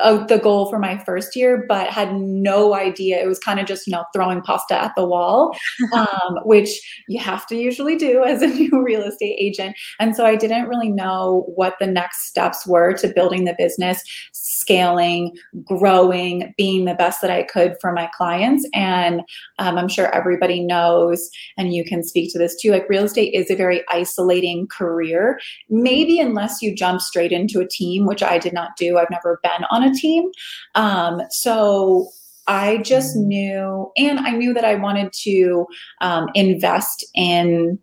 uh, 0.00 0.24
the 0.26 0.38
goal 0.38 0.70
for 0.70 0.78
my 0.78 0.96
first 0.98 1.34
year, 1.34 1.64
but 1.68 1.88
had 1.88 2.14
no 2.14 2.74
idea. 2.74 3.20
It 3.22 3.26
was 3.26 3.38
kind 3.38 3.58
of 3.58 3.66
just, 3.66 3.86
you 3.86 3.92
know, 3.92 4.04
throwing 4.14 4.40
pasta 4.40 4.80
at 4.80 4.94
the 4.96 5.04
wall, 5.04 5.56
um, 5.92 6.38
which 6.44 6.70
you 7.08 7.18
have 7.20 7.46
to 7.48 7.56
usually 7.56 7.96
do 7.96 8.22
as 8.24 8.42
a 8.42 8.46
new 8.48 8.82
real 8.82 9.02
estate 9.02 9.36
agent. 9.38 9.76
And 9.98 10.14
so 10.14 10.24
I 10.24 10.36
didn't 10.36 10.68
really 10.68 10.90
know 10.90 11.44
what 11.54 11.74
the 11.80 11.86
next 11.86 12.26
steps 12.26 12.66
were 12.66 12.92
to 12.94 13.08
building 13.08 13.44
the 13.44 13.56
business, 13.58 14.02
scaling, 14.32 15.36
growing, 15.64 16.54
being 16.56 16.84
the 16.84 16.94
best 16.94 17.20
that 17.20 17.30
I 17.30 17.42
could 17.42 17.76
for 17.80 17.92
my 17.92 18.08
clients. 18.16 18.68
And 18.74 19.22
um, 19.58 19.76
I'm 19.78 19.88
sure 19.88 20.14
everybody 20.14 20.60
knows, 20.60 21.28
and 21.58 21.74
you 21.74 21.84
can 21.84 22.04
speak 22.04 22.32
to 22.32 22.38
this 22.38 22.54
too, 22.60 22.70
like 22.70 22.88
real 22.88 23.04
estate 23.04 23.34
is 23.34 23.50
a 23.50 23.56
very 23.56 23.82
isolating 23.88 24.68
career. 24.68 25.40
Maybe 25.68 26.20
unless 26.20 26.62
you 26.62 26.74
jump 26.74 27.00
straight 27.00 27.32
into 27.32 27.60
a 27.60 27.68
team, 27.68 28.06
which 28.06 28.22
I 28.22 28.38
did 28.38 28.52
not 28.52 28.76
do. 28.76 28.98
I've 28.98 29.10
never 29.10 29.40
been 29.42 29.64
on 29.72 29.82
a 29.82 29.94
team. 29.94 30.30
Um, 30.74 31.22
so 31.30 32.08
I 32.46 32.78
just 32.78 33.16
knew, 33.16 33.90
and 33.96 34.18
I 34.20 34.30
knew 34.30 34.52
that 34.54 34.64
I 34.64 34.74
wanted 34.74 35.12
to 35.24 35.66
um, 36.00 36.28
invest 36.34 37.04
in 37.14 37.78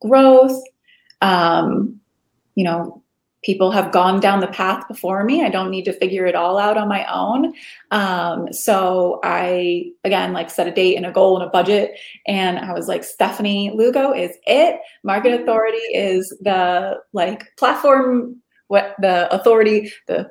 growth. 0.00 0.62
Um, 1.20 2.00
you 2.54 2.64
know, 2.64 3.02
people 3.42 3.70
have 3.70 3.92
gone 3.92 4.20
down 4.20 4.40
the 4.40 4.48
path 4.48 4.86
before 4.88 5.24
me. 5.24 5.44
I 5.44 5.48
don't 5.48 5.70
need 5.70 5.84
to 5.84 5.92
figure 5.92 6.26
it 6.26 6.34
all 6.34 6.58
out 6.58 6.76
on 6.76 6.88
my 6.88 7.04
own. 7.12 7.54
Um, 7.90 8.52
so 8.52 9.20
I, 9.22 9.92
again, 10.04 10.32
like 10.32 10.50
set 10.50 10.66
a 10.66 10.72
date 10.72 10.96
and 10.96 11.06
a 11.06 11.12
goal 11.12 11.38
and 11.38 11.46
a 11.46 11.50
budget. 11.50 11.92
And 12.26 12.58
I 12.58 12.72
was 12.72 12.88
like, 12.88 13.04
Stephanie 13.04 13.72
Lugo 13.74 14.12
is 14.12 14.32
it. 14.46 14.80
Market 15.04 15.40
Authority 15.40 15.78
is 15.78 16.36
the 16.40 17.00
like 17.12 17.44
platform, 17.56 18.36
what 18.66 18.96
the 19.00 19.32
authority, 19.32 19.92
the 20.08 20.30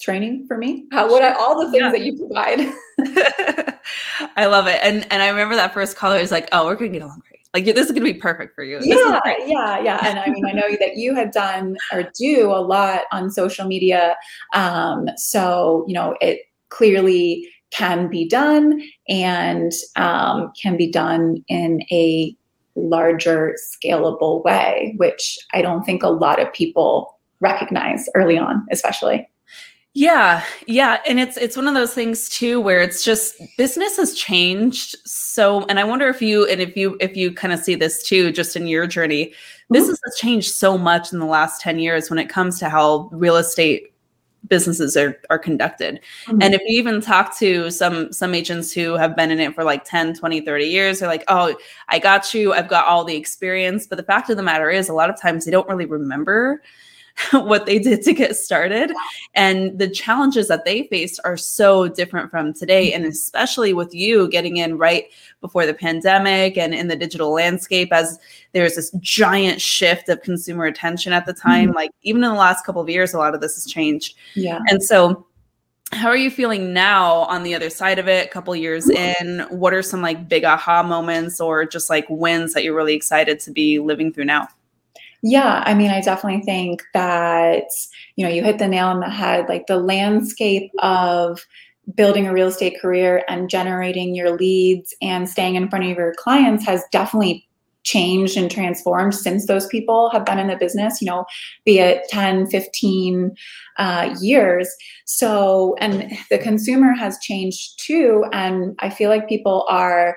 training 0.00 0.46
for 0.46 0.58
me? 0.58 0.86
How 0.92 1.10
would 1.10 1.22
I 1.22 1.32
all 1.32 1.58
the 1.64 1.70
things 1.70 1.82
yeah. 1.82 1.90
that 1.90 2.00
you 2.00 2.16
provide? 2.16 2.60
I 4.36 4.46
love 4.46 4.66
it. 4.66 4.80
And 4.82 5.06
and 5.10 5.22
I 5.22 5.28
remember 5.28 5.56
that 5.56 5.74
first 5.74 5.96
call, 5.96 6.12
I 6.12 6.20
was 6.20 6.30
like, 6.30 6.48
oh, 6.52 6.66
we're 6.66 6.76
gonna 6.76 6.90
get 6.90 7.02
along 7.02 7.22
great. 7.28 7.40
Like 7.54 7.64
this 7.64 7.86
is 7.86 7.92
gonna 7.92 8.04
be 8.04 8.14
perfect 8.14 8.54
for 8.54 8.64
you. 8.64 8.78
yeah, 8.82 9.20
yeah, 9.46 9.80
yeah. 9.80 10.00
And 10.06 10.18
I 10.18 10.28
mean, 10.28 10.44
I 10.46 10.52
know 10.52 10.68
that 10.78 10.96
you 10.96 11.14
have 11.14 11.32
done 11.32 11.76
or 11.92 12.04
do 12.18 12.50
a 12.50 12.60
lot 12.60 13.02
on 13.12 13.30
social 13.30 13.66
media. 13.66 14.16
Um, 14.54 15.08
so 15.16 15.84
you 15.86 15.94
know, 15.94 16.16
it 16.20 16.40
clearly 16.68 17.48
can 17.70 18.08
be 18.08 18.28
done 18.28 18.80
and 19.08 19.72
um, 19.96 20.52
can 20.60 20.76
be 20.76 20.90
done 20.90 21.44
in 21.48 21.80
a 21.90 22.36
larger 22.76 23.56
scalable 23.56 24.44
way, 24.44 24.94
which 24.98 25.38
I 25.52 25.62
don't 25.62 25.84
think 25.84 26.02
a 26.02 26.08
lot 26.08 26.40
of 26.40 26.52
people 26.52 27.18
recognize 27.40 28.08
early 28.14 28.38
on, 28.38 28.66
especially. 28.70 29.28
Yeah, 29.98 30.44
yeah, 30.66 31.00
and 31.08 31.18
it's 31.18 31.38
it's 31.38 31.56
one 31.56 31.66
of 31.66 31.72
those 31.72 31.94
things 31.94 32.28
too 32.28 32.60
where 32.60 32.82
it's 32.82 33.02
just 33.02 33.40
business 33.56 33.96
has 33.96 34.12
changed 34.12 34.94
so 35.06 35.64
and 35.70 35.80
I 35.80 35.84
wonder 35.84 36.06
if 36.08 36.20
you 36.20 36.46
and 36.48 36.60
if 36.60 36.76
you 36.76 36.98
if 37.00 37.16
you 37.16 37.32
kind 37.32 37.50
of 37.50 37.60
see 37.60 37.76
this 37.76 38.06
too 38.06 38.30
just 38.30 38.56
in 38.56 38.66
your 38.66 38.86
journey. 38.86 39.28
Mm-hmm. 39.28 39.72
Business 39.72 39.98
has 40.04 40.16
changed 40.16 40.54
so 40.54 40.76
much 40.76 41.14
in 41.14 41.18
the 41.18 41.24
last 41.24 41.62
10 41.62 41.78
years 41.78 42.10
when 42.10 42.18
it 42.18 42.28
comes 42.28 42.58
to 42.58 42.68
how 42.68 43.08
real 43.10 43.36
estate 43.36 43.94
businesses 44.46 44.98
are 44.98 45.18
are 45.30 45.38
conducted. 45.38 46.00
Mm-hmm. 46.26 46.42
And 46.42 46.54
if 46.54 46.60
you 46.66 46.78
even 46.78 47.00
talk 47.00 47.34
to 47.38 47.70
some 47.70 48.12
some 48.12 48.34
agents 48.34 48.74
who 48.74 48.96
have 48.96 49.16
been 49.16 49.30
in 49.30 49.40
it 49.40 49.54
for 49.54 49.64
like 49.64 49.84
10, 49.84 50.12
20, 50.12 50.42
30 50.42 50.66
years, 50.66 50.98
they're 50.98 51.08
like, 51.08 51.24
"Oh, 51.28 51.56
I 51.88 52.00
got 52.00 52.34
you. 52.34 52.52
I've 52.52 52.68
got 52.68 52.84
all 52.84 53.02
the 53.02 53.16
experience." 53.16 53.86
But 53.86 53.96
the 53.96 54.04
fact 54.04 54.28
of 54.28 54.36
the 54.36 54.42
matter 54.42 54.68
is 54.68 54.90
a 54.90 54.92
lot 54.92 55.08
of 55.08 55.18
times 55.18 55.46
they 55.46 55.50
don't 55.50 55.68
really 55.70 55.86
remember 55.86 56.60
what 57.32 57.66
they 57.66 57.78
did 57.78 58.02
to 58.02 58.12
get 58.12 58.36
started. 58.36 58.92
And 59.34 59.78
the 59.78 59.88
challenges 59.88 60.48
that 60.48 60.64
they 60.64 60.84
faced 60.84 61.20
are 61.24 61.36
so 61.36 61.88
different 61.88 62.30
from 62.30 62.52
today. 62.52 62.92
And 62.92 63.04
especially 63.04 63.72
with 63.72 63.94
you 63.94 64.28
getting 64.28 64.58
in 64.58 64.78
right 64.78 65.06
before 65.40 65.66
the 65.66 65.74
pandemic 65.74 66.56
and 66.56 66.74
in 66.74 66.88
the 66.88 66.96
digital 66.96 67.32
landscape, 67.32 67.92
as 67.92 68.18
there's 68.52 68.76
this 68.76 68.90
giant 69.00 69.60
shift 69.60 70.08
of 70.08 70.22
consumer 70.22 70.66
attention 70.66 71.12
at 71.12 71.26
the 71.26 71.32
time. 71.32 71.68
Mm-hmm. 71.68 71.76
Like 71.76 71.90
even 72.02 72.22
in 72.22 72.30
the 72.30 72.36
last 72.36 72.64
couple 72.66 72.82
of 72.82 72.88
years, 72.88 73.14
a 73.14 73.18
lot 73.18 73.34
of 73.34 73.40
this 73.40 73.54
has 73.54 73.66
changed. 73.66 74.16
Yeah. 74.34 74.60
And 74.68 74.82
so 74.82 75.26
how 75.92 76.08
are 76.08 76.16
you 76.16 76.30
feeling 76.30 76.72
now 76.72 77.14
on 77.14 77.44
the 77.44 77.54
other 77.54 77.70
side 77.70 77.98
of 77.98 78.08
it 78.08 78.26
a 78.26 78.28
couple 78.28 78.54
years 78.56 78.90
in 78.90 79.46
what 79.50 79.72
are 79.72 79.82
some 79.82 80.02
like 80.02 80.28
big 80.28 80.44
aha 80.44 80.82
moments 80.82 81.40
or 81.40 81.64
just 81.64 81.88
like 81.88 82.04
wins 82.08 82.54
that 82.54 82.64
you're 82.64 82.74
really 82.74 82.94
excited 82.94 83.38
to 83.38 83.52
be 83.52 83.78
living 83.78 84.12
through 84.12 84.24
now 84.24 84.48
yeah, 85.28 85.64
I 85.66 85.74
mean, 85.74 85.90
I 85.90 86.00
definitely 86.00 86.44
think 86.44 86.84
that, 86.94 87.64
you 88.14 88.24
know, 88.24 88.32
you 88.32 88.44
hit 88.44 88.58
the 88.58 88.68
nail 88.68 88.86
on 88.86 89.00
the 89.00 89.10
head. 89.10 89.48
Like 89.48 89.66
the 89.66 89.76
landscape 89.76 90.70
of 90.78 91.44
building 91.96 92.28
a 92.28 92.32
real 92.32 92.46
estate 92.46 92.80
career 92.80 93.24
and 93.28 93.50
generating 93.50 94.14
your 94.14 94.36
leads 94.36 94.94
and 95.02 95.28
staying 95.28 95.56
in 95.56 95.68
front 95.68 95.84
of 95.84 95.96
your 95.96 96.14
clients 96.16 96.64
has 96.66 96.84
definitely 96.92 97.44
changed 97.82 98.36
and 98.36 98.48
transformed 98.48 99.16
since 99.16 99.46
those 99.46 99.66
people 99.66 100.10
have 100.10 100.24
been 100.24 100.38
in 100.38 100.46
the 100.46 100.56
business, 100.56 101.02
you 101.02 101.06
know, 101.06 101.24
be 101.64 101.80
it 101.80 102.02
10, 102.08 102.46
15 102.46 103.34
uh, 103.78 104.14
years. 104.20 104.68
So, 105.06 105.74
and 105.80 106.16
the 106.30 106.38
consumer 106.38 106.92
has 106.92 107.18
changed 107.18 107.80
too. 107.80 108.24
And 108.32 108.76
I 108.78 108.90
feel 108.90 109.10
like 109.10 109.28
people 109.28 109.66
are 109.68 110.16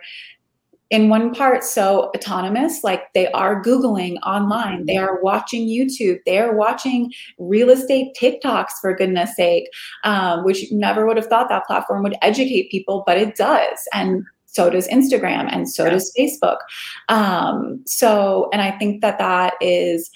in 0.89 1.09
one 1.09 1.33
part 1.33 1.63
so 1.63 2.11
autonomous 2.15 2.83
like 2.83 3.13
they 3.13 3.27
are 3.31 3.61
googling 3.63 4.17
online 4.23 4.85
they 4.85 4.97
are 4.97 5.21
watching 5.21 5.67
youtube 5.67 6.17
they 6.25 6.39
are 6.39 6.55
watching 6.55 7.11
real 7.37 7.69
estate 7.69 8.15
tiktoks 8.19 8.71
for 8.81 8.95
goodness 8.95 9.35
sake 9.35 9.69
um, 10.03 10.43
which 10.43 10.71
never 10.71 11.05
would 11.05 11.17
have 11.17 11.27
thought 11.27 11.49
that 11.49 11.65
platform 11.65 12.03
would 12.03 12.15
educate 12.21 12.71
people 12.71 13.03
but 13.05 13.17
it 13.17 13.35
does 13.35 13.87
and 13.93 14.23
so 14.45 14.69
does 14.69 14.87
instagram 14.87 15.47
and 15.51 15.69
so 15.69 15.83
yeah. 15.83 15.91
does 15.91 16.13
facebook 16.17 16.57
um, 17.09 17.81
so 17.85 18.49
and 18.51 18.61
i 18.61 18.71
think 18.71 19.01
that 19.01 19.19
that 19.19 19.53
is 19.61 20.09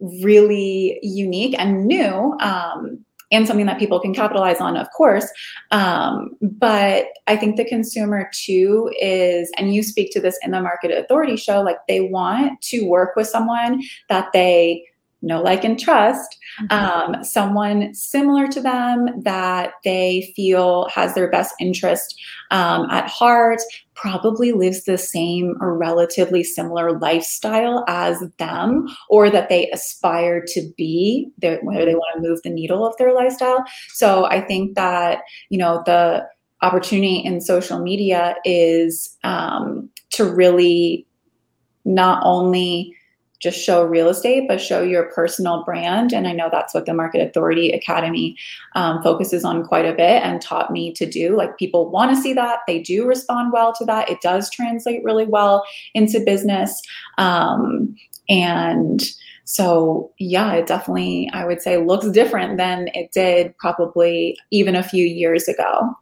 really 0.00 0.98
unique 1.02 1.54
and 1.58 1.86
new 1.86 2.36
um, 2.40 3.04
and 3.32 3.46
something 3.46 3.66
that 3.66 3.78
people 3.78 4.00
can 4.00 4.14
capitalize 4.14 4.60
on, 4.60 4.76
of 4.76 4.88
course. 4.96 5.28
Um, 5.70 6.30
but 6.40 7.06
I 7.26 7.36
think 7.36 7.56
the 7.56 7.64
consumer 7.64 8.30
too 8.32 8.92
is, 9.00 9.50
and 9.56 9.74
you 9.74 9.82
speak 9.82 10.12
to 10.12 10.20
this 10.20 10.38
in 10.42 10.50
the 10.50 10.60
Market 10.60 10.90
Authority 10.90 11.36
show, 11.36 11.62
like 11.62 11.78
they 11.88 12.02
want 12.02 12.60
to 12.62 12.84
work 12.86 13.16
with 13.16 13.28
someone 13.28 13.82
that 14.08 14.28
they 14.32 14.84
know, 15.26 15.42
like, 15.42 15.64
and 15.64 15.78
trust, 15.78 16.36
mm-hmm. 16.60 17.14
um, 17.14 17.24
someone 17.24 17.94
similar 17.94 18.46
to 18.48 18.60
them 18.60 19.08
that 19.22 19.72
they 19.84 20.32
feel 20.36 20.88
has 20.88 21.14
their 21.14 21.30
best 21.30 21.54
interest 21.60 22.20
um, 22.50 22.88
at 22.90 23.08
heart, 23.08 23.60
probably 23.94 24.52
lives 24.52 24.84
the 24.84 24.98
same 24.98 25.54
or 25.60 25.78
relatively 25.78 26.42
similar 26.42 26.98
lifestyle 26.98 27.84
as 27.86 28.20
them, 28.38 28.88
or 29.08 29.30
that 29.30 29.48
they 29.48 29.70
aspire 29.70 30.42
to 30.46 30.68
be, 30.76 31.30
whether 31.40 31.84
they 31.84 31.94
want 31.94 32.16
to 32.16 32.28
move 32.28 32.42
the 32.42 32.50
needle 32.50 32.86
of 32.86 32.96
their 32.96 33.14
lifestyle. 33.14 33.64
So 33.90 34.26
I 34.26 34.40
think 34.40 34.74
that, 34.74 35.20
you 35.48 35.58
know, 35.58 35.82
the 35.86 36.26
opportunity 36.62 37.16
in 37.18 37.40
social 37.40 37.78
media 37.78 38.36
is 38.44 39.16
um, 39.22 39.88
to 40.10 40.24
really 40.24 41.06
not 41.84 42.22
only 42.24 42.94
just 43.40 43.58
show 43.58 43.84
real 43.84 44.08
estate, 44.08 44.46
but 44.48 44.60
show 44.60 44.82
your 44.82 45.10
personal 45.12 45.64
brand. 45.64 46.12
And 46.12 46.26
I 46.26 46.32
know 46.32 46.48
that's 46.50 46.72
what 46.72 46.86
the 46.86 46.94
Market 46.94 47.20
Authority 47.20 47.70
Academy 47.72 48.36
um, 48.74 49.02
focuses 49.02 49.44
on 49.44 49.64
quite 49.64 49.84
a 49.86 49.92
bit 49.92 50.22
and 50.22 50.40
taught 50.40 50.70
me 50.70 50.92
to 50.94 51.06
do. 51.06 51.36
Like 51.36 51.58
people 51.58 51.90
want 51.90 52.14
to 52.14 52.20
see 52.20 52.32
that, 52.34 52.60
they 52.66 52.80
do 52.80 53.06
respond 53.06 53.52
well 53.52 53.72
to 53.74 53.84
that. 53.84 54.08
It 54.08 54.20
does 54.22 54.50
translate 54.50 55.04
really 55.04 55.26
well 55.26 55.64
into 55.94 56.20
business. 56.20 56.80
Um, 57.18 57.94
and 58.28 59.02
so, 59.44 60.10
yeah, 60.18 60.54
it 60.54 60.66
definitely, 60.66 61.30
I 61.34 61.44
would 61.44 61.60
say, 61.60 61.76
looks 61.76 62.08
different 62.08 62.56
than 62.56 62.88
it 62.94 63.12
did 63.12 63.56
probably 63.58 64.38
even 64.50 64.74
a 64.74 64.82
few 64.82 65.04
years 65.04 65.48
ago. 65.48 65.94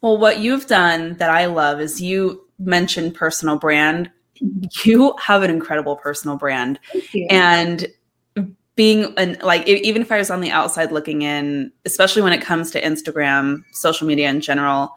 Well, 0.00 0.18
what 0.18 0.40
you've 0.40 0.66
done 0.66 1.16
that 1.18 1.30
I 1.30 1.46
love 1.46 1.80
is 1.80 2.00
you 2.00 2.44
mentioned 2.58 3.14
personal 3.14 3.58
brand 3.58 4.10
you 4.84 5.14
have 5.20 5.42
an 5.42 5.50
incredible 5.50 5.96
personal 5.96 6.36
brand. 6.36 6.78
And 7.30 7.86
being 8.74 9.12
an 9.16 9.36
like 9.42 9.66
even 9.66 10.00
if 10.00 10.12
i 10.12 10.18
was 10.18 10.30
on 10.30 10.40
the 10.40 10.52
outside 10.52 10.92
looking 10.92 11.22
in 11.22 11.72
especially 11.84 12.22
when 12.22 12.32
it 12.32 12.40
comes 12.40 12.70
to 12.70 12.80
instagram 12.80 13.64
social 13.72 14.06
media 14.06 14.30
in 14.30 14.40
general 14.40 14.96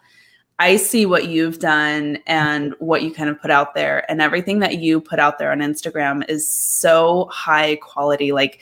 i 0.62 0.76
see 0.76 1.08
what 1.08 1.28
you've 1.28 1.58
done 1.58 2.20
and 2.28 2.76
what 2.78 3.02
you 3.02 3.12
kind 3.12 3.32
of 3.32 3.42
put 3.42 3.50
out 3.50 3.74
there. 3.74 4.10
And 4.10 4.22
everything 4.22 4.60
that 4.60 4.78
you 4.78 5.02
put 5.02 5.18
out 5.18 5.40
there 5.40 5.52
on 5.52 5.58
instagram 5.58 6.24
is 6.30 6.48
so 6.48 7.28
high 7.32 7.78
quality. 7.78 8.32
Like 8.32 8.60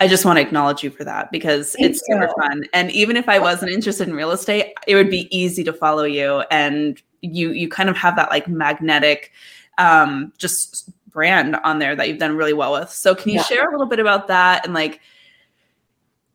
I 0.00 0.08
just 0.08 0.24
want 0.24 0.38
to 0.38 0.40
acknowledge 0.40 0.82
you 0.82 0.90
for 0.90 1.04
that 1.04 1.30
because 1.30 1.72
Thank 1.72 1.90
it's 1.90 2.02
super 2.06 2.30
fun. 2.40 2.64
And 2.72 2.90
even 2.92 3.18
if 3.18 3.28
I 3.28 3.38
wasn't 3.38 3.72
interested 3.72 4.08
in 4.08 4.14
real 4.14 4.30
estate, 4.30 4.72
it 4.86 4.94
would 4.94 5.10
be 5.10 5.28
easy 5.36 5.62
to 5.64 5.74
follow 5.74 6.04
you. 6.04 6.42
And 6.50 7.02
you 7.20 7.50
you 7.50 7.68
kind 7.68 7.90
of 7.90 7.96
have 7.98 8.16
that 8.16 8.30
like 8.30 8.48
magnetic 8.48 9.32
um, 9.78 10.32
just 10.38 10.90
brand 11.10 11.56
on 11.56 11.78
there 11.78 11.96
that 11.96 12.08
you've 12.08 12.18
done 12.18 12.36
really 12.36 12.52
well 12.52 12.72
with. 12.72 12.90
So 12.90 13.14
can 13.14 13.30
you 13.30 13.36
yeah. 13.36 13.42
share 13.42 13.68
a 13.68 13.72
little 13.72 13.86
bit 13.86 13.98
about 13.98 14.28
that 14.28 14.64
and 14.64 14.74
like 14.74 15.00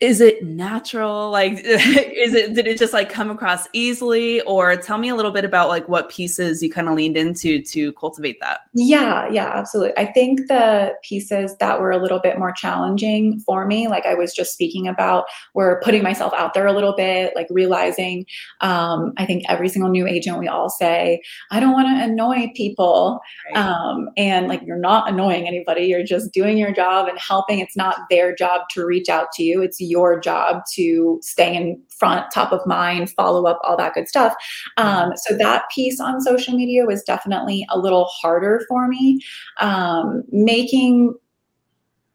is 0.03 0.21
it 0.21 0.43
natural? 0.43 1.31
Like 1.31 1.53
is 1.63 2.33
it 2.33 2.53
did 2.53 2.67
it 2.67 2.77
just 2.77 2.93
like 2.93 3.09
come 3.09 3.31
across 3.31 3.67
easily? 3.73 4.41
Or 4.41 4.75
tell 4.75 4.97
me 4.97 5.09
a 5.09 5.15
little 5.15 5.31
bit 5.31 5.45
about 5.45 5.69
like 5.69 5.87
what 5.89 6.09
pieces 6.09 6.61
you 6.61 6.69
kind 6.69 6.87
of 6.89 6.95
leaned 6.95 7.17
into 7.17 7.61
to 7.63 7.93
cultivate 7.93 8.39
that. 8.41 8.61
Yeah 8.73 9.29
yeah 9.31 9.51
absolutely. 9.53 9.97
I 9.97 10.05
think 10.11 10.47
the 10.47 10.93
pieces 11.03 11.55
that 11.57 11.79
were 11.79 11.91
a 11.91 11.97
little 11.97 12.19
bit 12.19 12.37
more 12.37 12.51
challenging 12.51 13.39
for 13.39 13.65
me 13.65 13.87
like 13.87 14.05
i 14.05 14.13
was 14.13 14.33
just 14.33 14.53
speaking 14.53 14.87
about 14.87 15.25
were 15.53 15.81
putting 15.83 16.03
myself 16.03 16.33
out 16.33 16.53
there 16.53 16.67
a 16.67 16.73
little 16.73 16.95
bit 16.95 17.33
like 17.35 17.47
realizing 17.49 18.25
um, 18.61 19.13
i 19.17 19.25
think 19.25 19.43
every 19.47 19.69
single 19.69 19.89
new 19.89 20.07
agent 20.07 20.39
we 20.39 20.47
all 20.47 20.69
say 20.69 21.21
i 21.51 21.59
don't 21.59 21.73
want 21.73 21.87
to 21.87 22.03
annoy 22.03 22.51
people 22.55 23.19
right. 23.53 23.63
um, 23.63 24.09
and 24.17 24.47
like 24.47 24.61
you're 24.63 24.77
not 24.77 25.09
annoying 25.09 25.47
anybody 25.47 25.85
you're 25.85 26.03
just 26.03 26.31
doing 26.33 26.57
your 26.57 26.73
job 26.73 27.07
and 27.07 27.17
helping. 27.19 27.59
It's 27.59 27.77
not 27.77 27.97
their 28.09 28.35
job 28.35 28.61
to 28.71 28.85
reach 28.85 29.09
out 29.09 29.31
to 29.33 29.43
you 29.43 29.61
it's 29.61 29.79
your 29.93 30.19
job 30.19 30.63
to 30.73 31.19
stay 31.21 31.55
in 31.55 31.81
front, 31.89 32.31
top 32.31 32.51
of 32.51 32.65
mind, 32.65 33.11
follow 33.11 33.45
up, 33.45 33.59
all 33.63 33.77
that 33.77 33.93
good 33.93 34.07
stuff. 34.07 34.33
Um, 34.77 35.11
so 35.15 35.37
that 35.37 35.63
piece 35.73 35.99
on 35.99 36.21
social 36.21 36.55
media 36.55 36.85
was 36.85 37.03
definitely 37.03 37.65
a 37.69 37.77
little 37.77 38.05
harder 38.21 38.65
for 38.67 38.87
me. 38.87 39.19
Um, 39.59 40.23
making 40.31 41.13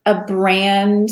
a 0.05 0.21
brand 0.25 1.11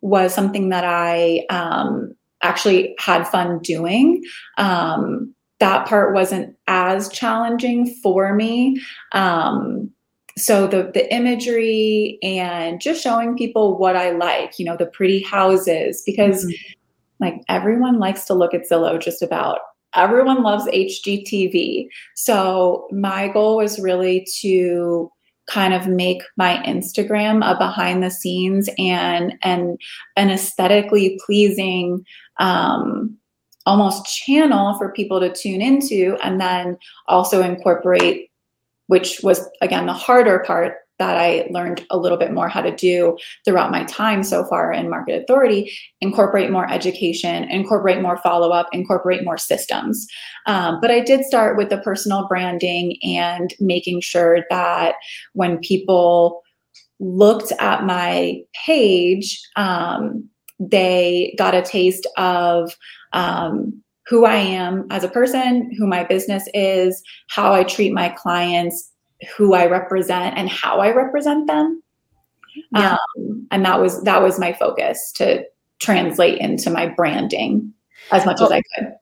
was 0.00 0.34
something 0.34 0.70
that 0.70 0.84
I 0.84 1.44
um, 1.50 2.14
actually 2.42 2.94
had 2.98 3.28
fun 3.28 3.60
doing. 3.60 4.22
Um, 4.56 5.34
that 5.58 5.86
part 5.86 6.14
wasn't 6.14 6.56
as 6.66 7.08
challenging 7.08 7.94
for 8.02 8.34
me. 8.34 8.80
Um, 9.12 9.90
so 10.38 10.66
the 10.66 10.90
the 10.92 11.12
imagery 11.14 12.18
and 12.22 12.80
just 12.80 13.02
showing 13.02 13.36
people 13.36 13.78
what 13.78 13.96
I 13.96 14.10
like, 14.10 14.58
you 14.58 14.66
know, 14.66 14.76
the 14.76 14.86
pretty 14.86 15.22
houses 15.22 16.02
because 16.04 16.44
mm-hmm. 16.44 17.24
like 17.24 17.42
everyone 17.48 17.98
likes 17.98 18.24
to 18.26 18.34
look 18.34 18.52
at 18.52 18.68
Zillow 18.70 19.00
just 19.00 19.22
about. 19.22 19.60
Everyone 19.94 20.42
loves 20.42 20.66
HGTV. 20.66 21.86
So 22.16 22.86
my 22.92 23.28
goal 23.28 23.56
was 23.56 23.80
really 23.80 24.26
to 24.40 25.10
kind 25.48 25.72
of 25.72 25.86
make 25.86 26.22
my 26.36 26.56
Instagram 26.66 27.48
a 27.48 27.56
behind 27.56 28.02
the 28.02 28.10
scenes 28.10 28.68
and 28.78 29.34
and 29.42 29.80
an 30.16 30.30
aesthetically 30.30 31.18
pleasing 31.24 32.04
um, 32.38 33.16
almost 33.64 34.04
channel 34.04 34.76
for 34.76 34.92
people 34.92 35.18
to 35.20 35.32
tune 35.32 35.62
into 35.62 36.18
and 36.22 36.40
then 36.40 36.76
also 37.08 37.42
incorporate 37.42 38.30
which 38.86 39.20
was 39.22 39.48
again 39.60 39.86
the 39.86 39.92
harder 39.92 40.40
part 40.40 40.76
that 40.98 41.16
I 41.18 41.46
learned 41.50 41.84
a 41.90 41.98
little 41.98 42.16
bit 42.16 42.32
more 42.32 42.48
how 42.48 42.62
to 42.62 42.74
do 42.74 43.18
throughout 43.44 43.70
my 43.70 43.84
time 43.84 44.22
so 44.22 44.44
far 44.44 44.72
in 44.72 44.88
market 44.88 45.22
authority 45.22 45.70
incorporate 46.00 46.50
more 46.50 46.70
education, 46.70 47.44
incorporate 47.44 48.00
more 48.00 48.16
follow 48.18 48.50
up, 48.50 48.68
incorporate 48.72 49.24
more 49.24 49.36
systems. 49.36 50.06
Um, 50.46 50.78
but 50.80 50.90
I 50.90 51.00
did 51.00 51.24
start 51.24 51.56
with 51.56 51.68
the 51.68 51.78
personal 51.78 52.26
branding 52.28 52.96
and 53.02 53.52
making 53.60 54.00
sure 54.00 54.44
that 54.48 54.94
when 55.34 55.58
people 55.58 56.42
looked 56.98 57.52
at 57.58 57.84
my 57.84 58.40
page, 58.64 59.38
um, 59.56 60.28
they 60.58 61.34
got 61.36 61.54
a 61.54 61.60
taste 61.60 62.06
of 62.16 62.74
um, 63.12 63.82
who 64.08 64.24
I 64.24 64.36
am 64.36 64.86
as 64.90 65.04
a 65.04 65.08
person, 65.08 65.72
who 65.76 65.86
my 65.86 66.04
business 66.04 66.48
is, 66.54 67.02
how 67.28 67.52
I 67.52 67.64
treat 67.64 67.92
my 67.92 68.08
clients, 68.10 68.92
who 69.36 69.54
I 69.54 69.66
represent 69.66 70.36
and 70.36 70.48
how 70.48 70.80
I 70.80 70.92
represent 70.92 71.46
them. 71.46 71.82
Yeah. 72.72 72.96
Um, 73.18 73.46
and 73.50 73.64
that 73.64 73.80
was 73.80 74.02
that 74.04 74.22
was 74.22 74.38
my 74.38 74.52
focus 74.52 75.12
to 75.16 75.44
translate 75.78 76.38
into 76.38 76.70
my 76.70 76.86
branding 76.86 77.72
as 78.12 78.24
much 78.24 78.40
as 78.40 78.50
I 78.50 78.62
could. 78.74 78.92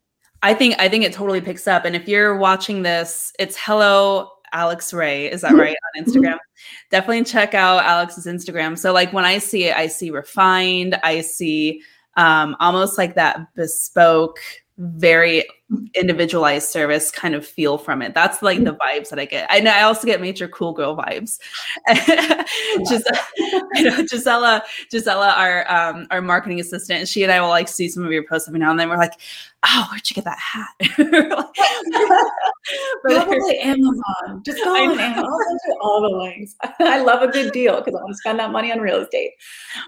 I 0.43 0.55
think 0.55 0.77
I 0.79 0.89
think 0.89 1.05
it 1.05 1.13
totally 1.13 1.41
picks 1.41 1.69
up. 1.69 1.85
And 1.85 1.95
if 1.95 2.09
you're 2.09 2.37
watching 2.37 2.83
this, 2.83 3.33
it's 3.39 3.57
hello 3.57 4.31
Alex 4.53 4.93
Ray. 4.93 5.31
Is 5.31 5.43
that 5.43 5.53
right 5.55 5.77
on 5.97 6.05
Instagram? 6.05 6.35
Mm-hmm. 6.35 6.87
Definitely 6.91 7.25
check 7.25 7.55
out 7.55 7.85
Alex's 7.85 8.27
Instagram. 8.27 8.79
So 8.79 8.93
like 8.93 9.13
when 9.13 9.25
I 9.25 9.39
see 9.39 9.65
it, 9.65 9.77
I 9.77 9.87
see 9.87 10.11
refined. 10.11 10.99
I 11.03 11.21
see 11.21 11.83
um, 12.17 12.57
almost 12.61 12.99
like 12.99 13.15
that 13.17 13.55
bespoke 13.55 14.39
very 14.79 15.45
individualized 15.95 16.69
service 16.69 17.11
kind 17.11 17.35
of 17.35 17.47
feel 17.47 17.79
from 17.79 18.03
it. 18.03 18.15
That's 18.15 18.43
like 18.43 18.63
the 18.65 18.75
vibes 18.75 19.09
that 19.11 19.19
I 19.19 19.25
get. 19.25 19.47
And 19.51 19.69
I 19.69 19.83
also 19.83 20.07
get 20.07 20.21
major 20.21 20.49
cool 20.49 20.73
girl 20.73 20.97
vibes. 20.97 21.39
Just 22.89 23.09
you 23.75 23.85
know, 23.85 24.03
Gisella, 24.03 24.63
Gisella, 24.93 25.37
our 25.37 25.71
um 25.71 26.07
our 26.11 26.21
marketing 26.21 26.61
assistant, 26.61 27.09
she 27.09 27.23
and 27.23 27.33
I 27.33 27.41
will 27.41 27.49
like 27.49 27.69
see 27.69 27.89
some 27.89 28.05
of 28.05 28.13
your 28.13 28.25
posts 28.25 28.49
every 28.49 28.61
now 28.61 28.71
and 28.71 28.81
then. 28.81 28.89
We're 28.89 28.97
like, 28.97 29.21
oh, 29.65 29.87
where'd 29.91 30.09
you 30.11 30.15
get 30.15 30.25
that 30.25 30.39
hat? 30.39 31.51
Probably 33.03 33.59
Amazon. 33.59 34.43
Just 34.45 34.63
go 34.65 34.75
on 34.75 34.99
Amazon. 34.99 35.25
I'll 35.25 35.39
send 35.47 35.61
you 35.67 35.79
all 35.83 36.03
the 36.03 36.17
links. 36.17 36.55
I 36.81 37.03
love 37.03 37.23
a 37.23 37.29
good 37.29 37.53
deal 37.53 37.79
because 37.79 37.95
I 37.95 38.03
want 38.03 38.13
to 38.13 38.19
spend 38.19 38.39
that 38.39 38.51
money 38.51 38.73
on 38.73 38.81
real 38.81 38.99
estate. 38.99 39.33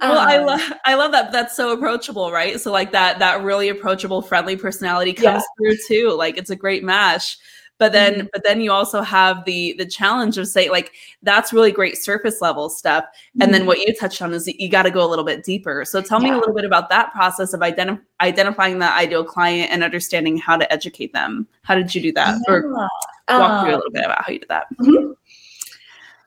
Well, 0.01 0.19
um, 0.19 0.29
I 0.29 0.39
love 0.39 0.73
I 0.85 0.95
love 0.95 1.13
that. 1.13 1.33
That's 1.33 1.57
so 1.57 1.73
approachable, 1.73 2.33
right? 2.33 2.61
So 2.61 2.73
like 2.73 2.93
that 2.93 3.19
that 3.19 3.43
really 3.43 3.69
approachable, 3.69 4.23
friendly 4.23 4.57
personality 4.57 5.13
comes 5.13 5.43
yeah. 5.43 5.43
through 5.59 5.77
too. 5.87 6.13
Like 6.13 6.37
it's 6.37 6.51
a 6.51 6.57
great 6.57 6.85
match 6.85 7.39
but 7.79 7.93
then 7.93 8.15
mm-hmm. 8.15 8.27
but 8.33 8.43
then 8.45 8.61
you 8.61 8.73
also 8.73 9.03
have 9.03 9.45
the 9.45 9.75
the 9.79 9.87
challenge 9.87 10.39
of 10.39 10.49
say 10.49 10.69
like 10.71 10.93
that's 11.23 11.53
really 11.53 11.73
great 11.73 11.97
surface 11.97 12.41
level 12.41 12.69
stuff 12.69 13.05
mm-hmm. 13.05 13.43
and 13.43 13.53
then 13.55 13.63
mm-hmm. 13.63 13.69
what 13.69 13.79
you 13.79 13.95
touched 13.95 14.23
on 14.23 14.33
is 14.33 14.47
you 14.47 14.69
got 14.69 14.83
to 14.83 14.91
go 14.91 15.05
a 15.05 15.09
little 15.09 15.25
bit 15.25 15.45
deeper 15.45 15.85
so 15.85 16.01
tell 16.01 16.23
yeah. 16.23 16.31
me 16.31 16.35
a 16.35 16.39
little 16.39 16.55
bit 16.55 16.65
about 16.65 16.89
that 16.89 17.13
process 17.13 17.53
of 17.53 17.61
identi- 17.61 18.01
identifying 18.21 18.79
the 18.79 18.93
ideal 18.93 19.25
client 19.25 19.71
and 19.71 19.83
understanding 19.83 20.37
how 20.37 20.57
to 20.57 20.71
educate 20.73 21.13
them 21.13 21.47
how 21.63 21.75
did 21.75 21.95
you 21.95 22.01
do 22.01 22.13
that 22.13 22.39
yeah. 22.47 22.55
or 22.55 22.73
walk 22.73 22.91
um, 23.29 23.65
through 23.65 23.73
a 23.73 23.75
um, 23.75 23.79
little 23.79 23.93
bit 23.93 24.05
about 24.05 24.25
how 24.25 24.33
you 24.33 24.39
did 24.39 24.49
that 24.49 24.67
mm-hmm. 24.81 25.13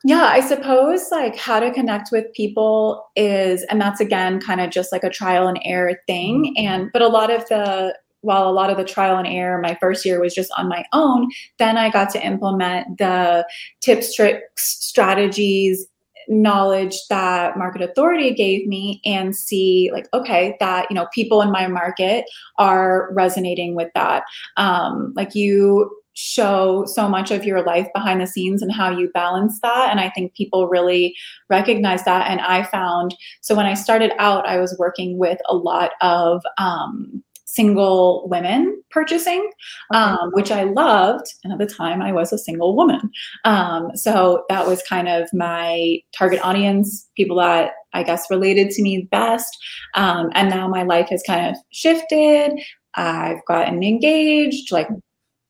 Yeah, 0.02 0.24
I 0.24 0.40
suppose 0.40 1.10
like 1.10 1.36
how 1.36 1.60
to 1.60 1.70
connect 1.70 2.10
with 2.10 2.32
people 2.32 3.10
is, 3.16 3.64
and 3.64 3.78
that's 3.78 4.00
again 4.00 4.40
kind 4.40 4.62
of 4.62 4.70
just 4.70 4.92
like 4.92 5.04
a 5.04 5.10
trial 5.10 5.46
and 5.46 5.60
error 5.62 6.00
thing. 6.06 6.54
Mm-hmm. 6.56 6.66
And, 6.66 6.90
but 6.92 7.02
a 7.02 7.06
lot 7.06 7.30
of 7.30 7.46
the 7.48 7.94
while 8.22 8.48
a 8.48 8.52
lot 8.52 8.70
of 8.70 8.76
the 8.76 8.84
trial 8.84 9.16
and 9.16 9.26
error 9.26 9.60
my 9.60 9.76
first 9.80 10.04
year 10.04 10.20
was 10.20 10.34
just 10.34 10.50
on 10.56 10.68
my 10.68 10.84
own, 10.92 11.28
then 11.58 11.76
I 11.76 11.90
got 11.90 12.10
to 12.10 12.24
implement 12.24 12.98
the 12.98 13.46
tips, 13.80 14.14
tricks, 14.14 14.76
strategies, 14.80 15.86
knowledge 16.28 16.96
that 17.08 17.58
market 17.58 17.82
authority 17.82 18.32
gave 18.32 18.66
me 18.66 19.00
and 19.04 19.34
see 19.34 19.90
like 19.92 20.06
okay 20.14 20.56
that 20.60 20.86
you 20.88 20.94
know 20.94 21.08
people 21.12 21.42
in 21.42 21.50
my 21.50 21.66
market 21.66 22.24
are 22.58 23.10
resonating 23.12 23.74
with 23.74 23.88
that. 23.94 24.22
Um 24.56 25.12
like 25.16 25.34
you 25.34 25.90
show 26.14 26.84
so 26.86 27.08
much 27.08 27.30
of 27.30 27.44
your 27.44 27.62
life 27.62 27.88
behind 27.94 28.20
the 28.20 28.26
scenes 28.26 28.62
and 28.62 28.72
how 28.72 28.90
you 28.90 29.08
balance 29.14 29.60
that 29.60 29.88
and 29.90 30.00
i 30.00 30.10
think 30.10 30.34
people 30.34 30.68
really 30.68 31.14
recognize 31.48 32.04
that 32.04 32.28
and 32.28 32.40
i 32.40 32.64
found 32.64 33.14
so 33.40 33.54
when 33.54 33.64
i 33.64 33.74
started 33.74 34.12
out 34.18 34.46
i 34.46 34.58
was 34.58 34.76
working 34.78 35.18
with 35.18 35.38
a 35.48 35.54
lot 35.54 35.92
of 36.00 36.42
um 36.58 37.22
single 37.52 38.28
women 38.28 38.80
purchasing, 38.90 39.50
um, 39.92 40.30
which 40.32 40.52
I 40.52 40.64
loved. 40.64 41.26
And 41.42 41.52
at 41.52 41.58
the 41.58 41.66
time, 41.66 42.00
I 42.00 42.12
was 42.12 42.32
a 42.32 42.38
single 42.38 42.76
woman. 42.76 43.10
Um, 43.44 43.90
so 43.94 44.44
that 44.48 44.66
was 44.66 44.82
kind 44.82 45.08
of 45.08 45.28
my 45.32 45.98
target 46.16 46.40
audience, 46.44 47.08
people 47.16 47.36
that 47.38 47.72
I 47.92 48.04
guess 48.04 48.30
related 48.30 48.70
to 48.70 48.82
me 48.82 49.08
best. 49.10 49.56
Um, 49.94 50.30
and 50.34 50.48
now 50.48 50.68
my 50.68 50.84
life 50.84 51.08
has 51.08 51.24
kind 51.26 51.50
of 51.50 51.60
shifted. 51.72 52.52
I've 52.94 53.44
gotten 53.46 53.82
engaged, 53.82 54.70
like 54.70 54.88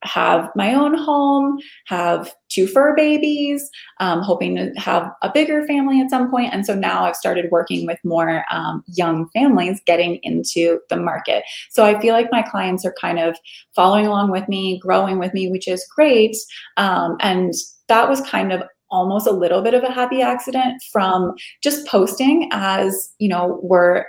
have 0.03 0.51
my 0.57 0.75
own 0.75 0.95
home, 0.95 1.59
have 1.87 2.33
two 2.49 2.67
fur 2.67 2.95
babies, 2.95 3.69
um, 4.01 4.23
hoping 4.23 4.57
to 4.57 4.73
have 4.77 5.11
a 5.23 5.31
bigger 5.33 5.67
family 5.67 6.01
at 6.01 6.11
some 6.11 6.31
point. 6.31 6.53
And 6.53 6.65
so 6.65 6.75
now 6.75 7.05
I've 7.05 7.17
started 7.17 7.51
working 7.51 7.87
with 7.87 7.99
more 8.05 8.45
um, 8.51 8.83
young 8.87 9.29
families 9.31 9.81
getting 9.87 10.19
into 10.23 10.81
the 10.89 10.97
market. 10.97 11.45
So 11.71 11.85
I 11.85 12.01
feel 12.01 12.15
like 12.15 12.33
my 12.33 12.43
clients 12.43 12.85
are 12.85 12.95
kind 13.01 13.19
of 13.19 13.37
following 13.75 14.07
along 14.07 14.31
with 14.31 14.49
me, 14.49 14.79
growing 14.81 15.19
with 15.19 15.35
me, 15.35 15.51
which 15.51 15.69
is 15.69 15.87
great. 15.95 16.37
Um, 16.77 17.17
and 17.21 17.53
that 17.89 18.09
was 18.09 18.21
kind 18.23 18.53
of 18.53 18.63
almost 18.91 19.27
a 19.27 19.33
little 19.33 19.63
bit 19.63 19.75
of 19.75 19.85
a 19.85 19.93
happy 19.93 20.21
accident 20.21 20.83
from 20.93 21.35
just 21.63 21.87
posting 21.87 22.49
as 22.53 23.13
you 23.19 23.29
know 23.29 23.61
we're 23.63 24.05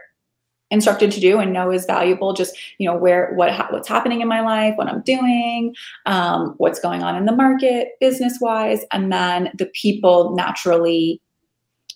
instructed 0.71 1.11
to 1.11 1.19
do 1.19 1.39
and 1.39 1.53
know 1.53 1.71
is 1.71 1.85
valuable 1.85 2.33
just 2.33 2.57
you 2.79 2.87
know 2.87 2.97
where 2.97 3.33
what 3.35 3.51
what's 3.71 3.87
happening 3.87 4.21
in 4.21 4.27
my 4.27 4.41
life 4.41 4.73
what 4.77 4.87
i'm 4.87 5.01
doing 5.01 5.75
um, 6.05 6.55
what's 6.57 6.79
going 6.79 7.03
on 7.03 7.15
in 7.15 7.25
the 7.25 7.31
market 7.31 7.89
business 7.99 8.39
wise 8.41 8.81
and 8.91 9.11
then 9.11 9.51
the 9.57 9.67
people 9.67 10.35
naturally 10.35 11.21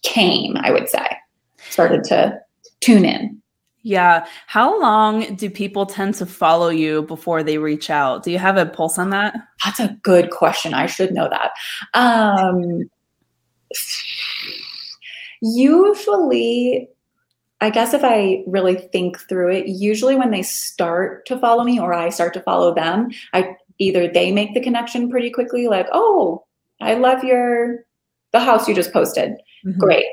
came 0.04 0.56
i 0.58 0.72
would 0.72 0.88
say 0.88 1.08
started 1.70 2.04
to 2.06 2.40
tune 2.80 3.06
in. 3.06 3.42
Yeah. 3.84 4.26
How 4.48 4.80
long 4.82 5.36
do 5.36 5.50
people 5.50 5.86
tend 5.86 6.16
to 6.16 6.26
follow 6.26 6.70
you 6.70 7.04
before 7.04 7.44
they 7.44 7.60
reach 7.60 7.90
out? 7.90 8.24
Do 8.24 8.32
you 8.32 8.40
have 8.40 8.58
a 8.58 8.66
pulse 8.66 8.98
on 8.98 9.12
that? 9.12 9.36
That's 9.64 9.80
a 9.80 9.96
good 10.02 10.32
question. 10.32 10.74
I 10.74 10.88
should 10.88 11.14
know 11.14 11.30
that. 11.30 11.52
Um 11.94 12.90
usually 15.42 16.90
I 17.62 17.70
guess 17.70 17.94
if 17.94 18.04
I 18.04 18.44
really 18.48 18.76
think 18.76 19.18
through 19.20 19.52
it, 19.52 19.68
usually 19.68 20.16
when 20.16 20.32
they 20.32 20.44
start 20.44 21.26
to 21.28 21.40
follow 21.40 21.64
me 21.64 21.80
or 21.80 21.94
I 21.94 22.10
start 22.10 22.34
to 22.34 22.42
follow 22.42 22.74
them, 22.76 23.10
I 23.34 23.56
either 23.80 24.08
they 24.08 24.32
make 24.32 24.54
the 24.54 24.62
connection 24.62 25.10
pretty 25.10 25.30
quickly, 25.30 25.68
like, 25.68 25.88
oh, 25.94 26.46
I 26.82 26.96
love 26.96 27.24
your 27.24 27.86
the 28.32 28.40
house 28.40 28.68
you 28.68 28.76
just 28.76 28.92
posted. 28.92 29.32
Mm-hmm. 29.66 29.80
Great. 29.80 30.06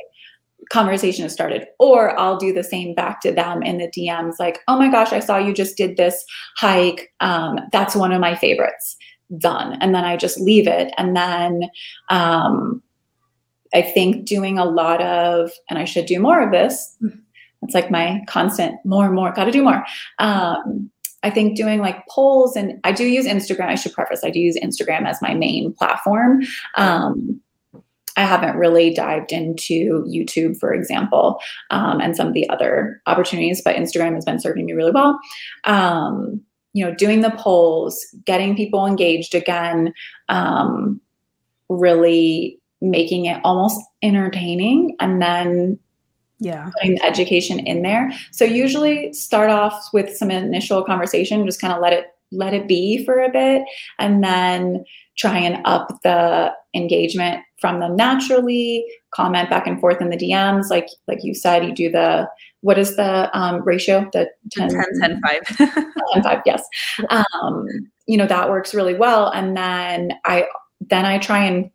Conversation 0.71 1.25
has 1.25 1.33
started. 1.33 1.67
Or 1.81 2.19
I'll 2.19 2.37
do 2.37 2.53
the 2.53 2.63
same 2.63 2.95
back 2.95 3.21
to 3.23 3.33
them 3.33 3.63
in 3.63 3.79
the 3.79 3.89
DMs, 3.89 4.35
like, 4.39 4.61
oh 4.69 4.79
my 4.79 4.89
gosh, 4.89 5.13
I 5.13 5.19
saw 5.19 5.37
you 5.39 5.53
just 5.53 5.77
did 5.77 5.97
this 5.97 6.25
hike. 6.57 7.13
Um, 7.21 7.59
that's 7.73 7.97
one 7.97 8.13
of 8.13 8.21
my 8.21 8.37
favorites. 8.37 8.97
Done. 9.39 9.77
And 9.81 9.95
then 9.95 10.05
I 10.05 10.17
just 10.17 10.39
leave 10.39 10.69
it. 10.69 10.93
And 10.97 11.17
then 11.17 11.63
um 12.09 12.83
I 13.75 13.83
think 13.83 14.27
doing 14.27 14.59
a 14.59 14.65
lot 14.65 15.01
of, 15.01 15.51
and 15.71 15.79
I 15.79 15.87
should 15.87 16.07
do 16.07 16.21
more 16.21 16.43
of 16.43 16.53
this, 16.53 16.97
It's 17.63 17.75
like 17.75 17.91
my 17.91 18.23
constant 18.29 18.85
more 18.85 19.07
and 19.07 19.15
more, 19.15 19.33
got 19.33 19.45
to 19.45 19.51
do 19.51 19.63
more. 19.63 19.85
Um, 20.19 20.91
I 21.23 21.31
think 21.31 21.57
doing 21.57 21.81
like 21.81 22.07
polls 22.09 22.57
and 22.57 22.81
I 22.85 22.93
do 22.93 23.05
use 23.05 23.27
Instagram. 23.27 23.69
I 23.69 23.77
should 23.77 23.93
preface, 23.93 24.25
I 24.25 24.31
do 24.31 24.41
use 24.41 24.59
Instagram 24.59 25.07
as 25.07 25.23
my 25.23 25.35
main 25.35 25.73
platform. 25.73 26.43
Um, 26.77 27.41
I 28.17 28.25
haven't 28.25 28.57
really 28.57 28.93
dived 28.93 29.33
into 29.33 30.05
YouTube, 30.05 30.59
for 30.59 30.75
example, 30.75 31.41
um, 31.71 32.01
and 32.01 32.15
some 32.15 32.27
of 32.27 32.35
the 32.35 32.49
other 32.51 33.01
opportunities, 33.07 33.63
but 33.65 33.77
Instagram 33.77 34.15
has 34.15 34.25
been 34.25 34.41
serving 34.41 34.67
me 34.67 34.75
really 34.75 34.91
well. 34.91 35.19
Um, 35.65 36.43
you 36.75 36.85
know, 36.85 36.95
doing 36.95 37.21
the 37.21 37.31
polls, 37.31 38.05
getting 38.25 38.57
people 38.57 38.87
engaged 38.87 39.35
again, 39.35 39.95
um, 40.29 41.01
really 41.69 42.59
making 42.81 43.27
it 43.27 43.41
almost 43.45 43.81
entertaining, 44.03 44.97
and 45.01 45.23
then 45.23 45.79
yeah. 46.43 46.71
putting 46.75 46.97
the 46.97 47.05
education 47.05 47.59
in 47.61 47.83
there. 47.83 48.13
So 48.31 48.45
usually 48.45 49.13
start 49.13 49.51
off 49.51 49.89
with 49.93 50.17
some 50.17 50.31
initial 50.31 50.83
conversation 50.85 51.45
just 51.47 51.61
kind 51.61 51.73
of 51.73 51.81
let 51.81 51.93
it 51.93 52.07
let 52.35 52.55
it 52.55 52.67
be 52.67 53.05
for 53.05 53.21
a 53.21 53.31
bit 53.31 53.63
and 53.99 54.25
then 54.25 54.85
try 55.19 55.37
and 55.37 55.61
up 55.67 55.89
the 56.03 56.51
engagement 56.75 57.45
from 57.61 57.79
them 57.79 57.95
naturally 57.95 58.87
comment 59.15 59.51
back 59.51 59.67
and 59.67 59.79
forth 59.79 60.01
in 60.01 60.09
the 60.09 60.17
dms 60.17 60.71
like 60.71 60.89
like 61.07 61.19
you 61.23 61.35
said 61.35 61.63
you 61.63 61.75
do 61.75 61.91
the 61.91 62.27
what 62.63 62.79
is 62.79 62.95
the 62.95 63.29
um, 63.37 63.61
ratio? 63.65 64.09
The 64.13 64.31
10 64.53 64.71
10 64.71 64.85
10 65.01 65.21
5 65.21 65.57
10 66.15 66.23
5 66.23 66.43
yes. 66.47 66.63
Um, 67.11 67.67
you 68.07 68.17
know 68.17 68.27
that 68.27 68.51
works 68.51 68.75
really 68.75 68.95
well 68.95 69.29
and 69.29 69.57
then 69.57 70.13
i 70.25 70.47
then 70.81 71.05
i 71.05 71.19
try 71.19 71.45
and 71.45 71.71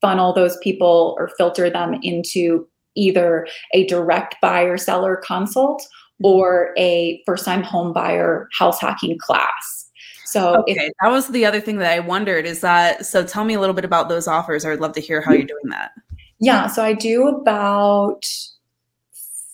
funnel 0.00 0.32
those 0.32 0.56
people 0.58 1.16
or 1.18 1.30
filter 1.38 1.70
them 1.70 1.94
into 2.02 2.68
either 2.96 3.46
a 3.72 3.86
direct 3.86 4.36
buyer 4.40 4.76
seller 4.76 5.16
consult 5.16 5.82
mm-hmm. 5.82 6.26
or 6.26 6.74
a 6.76 7.22
first 7.26 7.44
time 7.44 7.62
home 7.62 7.92
buyer 7.92 8.48
house 8.56 8.80
hacking 8.80 9.18
class. 9.18 9.90
So 10.26 10.62
okay, 10.62 10.86
if, 10.86 10.92
that 11.00 11.10
was 11.10 11.28
the 11.28 11.46
other 11.46 11.60
thing 11.60 11.78
that 11.78 11.92
I 11.92 12.00
wondered 12.00 12.44
is 12.44 12.60
that 12.60 13.06
so 13.06 13.24
tell 13.24 13.44
me 13.44 13.54
a 13.54 13.60
little 13.60 13.74
bit 13.74 13.84
about 13.84 14.08
those 14.08 14.26
offers. 14.26 14.64
I 14.64 14.70
would 14.70 14.80
love 14.80 14.92
to 14.94 15.00
hear 15.00 15.20
how 15.20 15.32
you're 15.32 15.46
doing 15.46 15.68
that. 15.70 15.92
Yeah, 16.40 16.66
so 16.66 16.82
I 16.82 16.92
do 16.92 17.28
about 17.28 18.24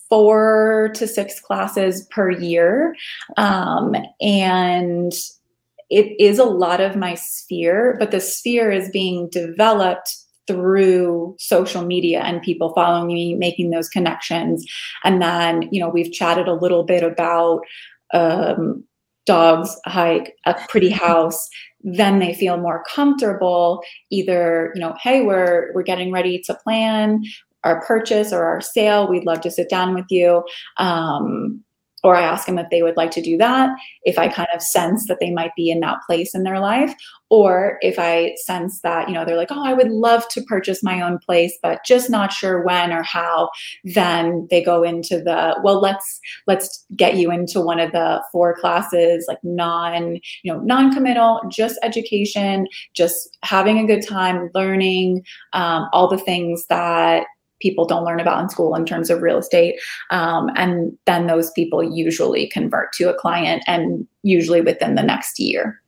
four 0.09 0.91
to 0.95 1.07
six 1.07 1.39
classes 1.39 2.05
per 2.11 2.29
year. 2.29 2.95
Um, 3.37 3.95
and 4.19 5.13
it 5.89 6.19
is 6.19 6.37
a 6.37 6.43
lot 6.43 6.81
of 6.81 6.97
my 6.97 7.15
sphere, 7.15 7.95
but 7.97 8.11
the 8.11 8.19
sphere 8.19 8.71
is 8.71 8.89
being 8.89 9.29
developed 9.29 10.17
through 10.51 11.35
social 11.39 11.83
media 11.83 12.21
and 12.21 12.41
people 12.41 12.73
following 12.73 13.07
me, 13.07 13.35
making 13.35 13.69
those 13.69 13.87
connections. 13.87 14.65
And 15.03 15.21
then, 15.21 15.69
you 15.71 15.79
know, 15.79 15.89
we've 15.89 16.11
chatted 16.11 16.47
a 16.47 16.53
little 16.53 16.83
bit 16.83 17.03
about 17.03 17.61
um, 18.13 18.83
dogs, 19.25 19.75
a 19.85 19.89
hike, 19.89 20.35
a 20.45 20.55
pretty 20.67 20.89
house. 21.05 21.49
Then 21.83 22.19
they 22.19 22.33
feel 22.33 22.57
more 22.57 22.83
comfortable. 22.87 23.81
Either, 24.09 24.71
you 24.75 24.81
know, 24.81 24.95
hey, 25.01 25.21
we're 25.21 25.71
we're 25.73 25.83
getting 25.83 26.11
ready 26.11 26.39
to 26.39 26.53
plan 26.53 27.23
our 27.63 27.81
purchase 27.85 28.33
or 28.33 28.43
our 28.43 28.61
sale. 28.61 29.07
We'd 29.07 29.25
love 29.25 29.41
to 29.41 29.51
sit 29.51 29.69
down 29.69 29.93
with 29.93 30.05
you. 30.09 30.43
Um, 30.77 31.63
or 32.03 32.15
I 32.15 32.21
ask 32.21 32.45
them 32.45 32.57
if 32.57 32.69
they 32.69 32.81
would 32.81 32.97
like 32.97 33.11
to 33.11 33.21
do 33.21 33.37
that, 33.37 33.69
if 34.03 34.17
I 34.17 34.27
kind 34.27 34.49
of 34.53 34.61
sense 34.61 35.07
that 35.07 35.19
they 35.19 35.31
might 35.31 35.51
be 35.55 35.69
in 35.69 35.79
that 35.81 35.99
place 36.07 36.33
in 36.33 36.43
their 36.43 36.59
life, 36.59 36.93
or 37.29 37.77
if 37.81 37.97
I 37.97 38.35
sense 38.43 38.81
that, 38.81 39.07
you 39.07 39.13
know, 39.13 39.23
they're 39.23 39.37
like, 39.37 39.51
oh, 39.51 39.63
I 39.63 39.73
would 39.73 39.89
love 39.89 40.27
to 40.29 40.41
purchase 40.43 40.83
my 40.83 41.01
own 41.01 41.17
place, 41.19 41.57
but 41.61 41.85
just 41.85 42.09
not 42.09 42.33
sure 42.33 42.63
when 42.63 42.91
or 42.91 43.03
how, 43.03 43.49
then 43.83 44.47
they 44.49 44.61
go 44.61 44.83
into 44.83 45.21
the, 45.21 45.57
well, 45.63 45.79
let's 45.79 46.19
let's 46.47 46.85
get 46.95 47.15
you 47.15 47.31
into 47.31 47.61
one 47.61 47.79
of 47.79 47.91
the 47.91 48.21
four 48.31 48.53
classes, 48.59 49.25
like 49.27 49.39
non, 49.43 50.15
you 50.43 50.51
know, 50.51 50.59
non-committal, 50.59 51.41
just 51.49 51.79
education, 51.83 52.67
just 52.93 53.37
having 53.43 53.79
a 53.79 53.87
good 53.87 54.05
time, 54.05 54.49
learning 54.53 55.23
um, 55.53 55.87
all 55.93 56.09
the 56.09 56.17
things 56.17 56.65
that 56.67 57.25
people 57.61 57.85
don't 57.85 58.03
learn 58.03 58.19
about 58.19 58.41
in 58.41 58.49
school 58.49 58.75
in 58.75 58.85
terms 58.85 59.09
of 59.09 59.21
real 59.21 59.37
estate. 59.37 59.79
Um, 60.09 60.49
and 60.55 60.97
then 61.05 61.27
those 61.27 61.51
people 61.51 61.83
usually 61.83 62.47
convert 62.47 62.93
to 62.93 63.09
a 63.09 63.13
client 63.13 63.63
and 63.67 64.07
usually 64.23 64.61
within 64.61 64.95
the 64.95 65.03
next 65.03 65.39
year. 65.39 65.81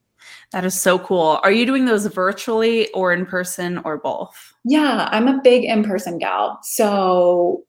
That 0.52 0.66
is 0.66 0.80
so 0.80 1.00
cool. 1.00 1.40
Are 1.44 1.52
you 1.52 1.66
doing 1.66 1.86
those 1.86 2.06
virtually 2.06 2.90
or 2.92 3.12
in 3.12 3.26
person 3.26 3.80
or 3.80 3.98
both? 3.98 4.54
Yeah, 4.64 5.10
I'm 5.12 5.28
a 5.28 5.42
big 5.42 5.64
in 5.64 5.84
person 5.84 6.20
gal. 6.20 6.60
So 6.62 7.64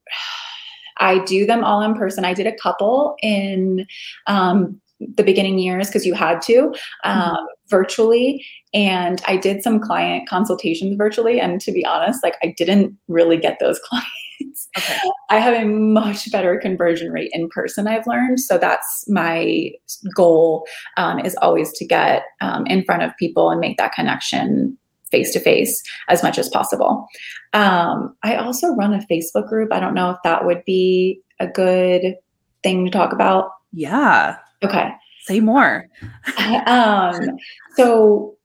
I 0.99 1.25
do 1.25 1.45
them 1.45 1.65
all 1.65 1.81
in 1.81 1.95
person. 1.95 2.25
I 2.25 2.35
did 2.35 2.47
a 2.47 2.57
couple 2.57 3.17
in 3.21 3.87
um, 4.29 4.81
the 5.01 5.23
beginning 5.23 5.59
years 5.59 5.89
because 5.89 6.07
you 6.07 6.15
had 6.15 6.41
to 6.43 6.75
um, 7.05 7.21
mm-hmm. 7.21 7.45
virtually. 7.69 8.45
And 8.73 9.23
i 9.27 9.37
did 9.37 9.63
some 9.63 9.81
client 9.81 10.29
consultations 10.29 10.97
virtually 10.97 11.41
and 11.41 11.61
to 11.61 11.73
be 11.73 11.85
honest 11.87 12.23
like 12.23 12.37
i 12.43 12.53
didn't 12.57 12.97
really 13.09 13.37
get 13.37 13.59
those 13.61 13.79
clients. 13.85 14.69
Okay. 14.77 14.99
i 15.31 15.39
have 15.39 15.55
a 15.55 15.65
much 15.67 16.31
better 16.33 16.59
conversion 16.59 17.11
rate 17.11 17.31
in 17.33 17.49
person 17.49 17.87
i've 17.87 18.07
learned. 18.07 18.41
So 18.41 18.59
that's 18.59 19.05
my 19.09 19.71
goal 20.15 20.67
um, 20.97 21.21
is 21.21 21.37
always 21.37 21.73
to 21.75 21.87
get 21.87 22.25
um, 22.41 22.67
in 22.67 22.85
front 22.85 23.03
of 23.03 23.17
people 23.17 23.51
and 23.51 23.61
make 23.61 23.79
that 23.79 23.93
connection 23.93 24.77
face 25.11 25.33
to 25.33 25.39
face 25.39 25.81
as 26.09 26.23
much 26.23 26.39
as 26.39 26.49
possible. 26.49 27.07
Um, 27.53 28.17
i 28.23 28.37
also 28.37 28.69
run 28.75 28.95
a 28.95 29.07
facebook 29.11 29.49
group. 29.49 29.73
I 29.73 29.81
don't 29.81 29.95
know 29.95 30.11
if 30.11 30.19
that 30.25 30.45
would 30.45 30.65
be 30.65 31.21
a 31.41 31.47
good 31.47 32.17
thing 32.63 32.85
to 32.85 32.91
talk 32.91 33.13
about. 33.13 33.51
Yeah 33.73 34.37
Okay. 34.65 34.91
Say 35.23 35.41
more. 35.41 35.89
um, 36.67 37.37
so 37.77 38.37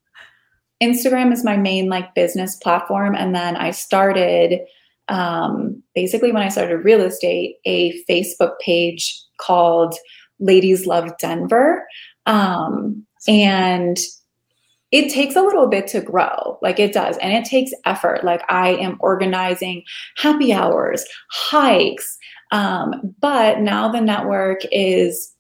Instagram 0.82 1.34
is 1.34 1.44
my 1.44 1.58
main 1.58 1.90
like 1.90 2.16
business 2.16 2.56
platform. 2.56 3.16
And 3.16 3.36
then 3.36 3.56
I 3.56 3.72
started 3.72 4.62
um, 5.08 5.82
basically 5.96 6.32
when 6.32 6.44
I 6.44 6.50
started 6.50 6.78
real 6.78 7.02
estate, 7.02 7.58
a 7.66 8.02
Facebook 8.04 8.60
page 8.60 9.22
called 9.40 9.96
Ladies 10.40 10.86
Love 10.86 11.12
Denver. 11.20 11.86
Um, 12.26 13.06
and 13.28 13.98
it 14.92 15.12
takes 15.12 15.36
a 15.36 15.42
little 15.42 15.68
bit 15.68 15.88
to 15.88 16.02
grow 16.02 16.58
like 16.62 16.80
it 16.80 16.94
does 16.94 17.18
and 17.18 17.32
it 17.32 17.46
takes 17.46 17.72
effort 17.86 18.24
like 18.24 18.42
i 18.50 18.70
am 18.70 18.98
organizing 19.02 19.84
happy 20.18 20.52
hours 20.52 21.06
hikes 21.32 22.18
um, 22.52 23.14
but 23.20 23.60
now 23.60 23.92
the 23.92 24.02
network 24.02 24.62
is 24.72 25.32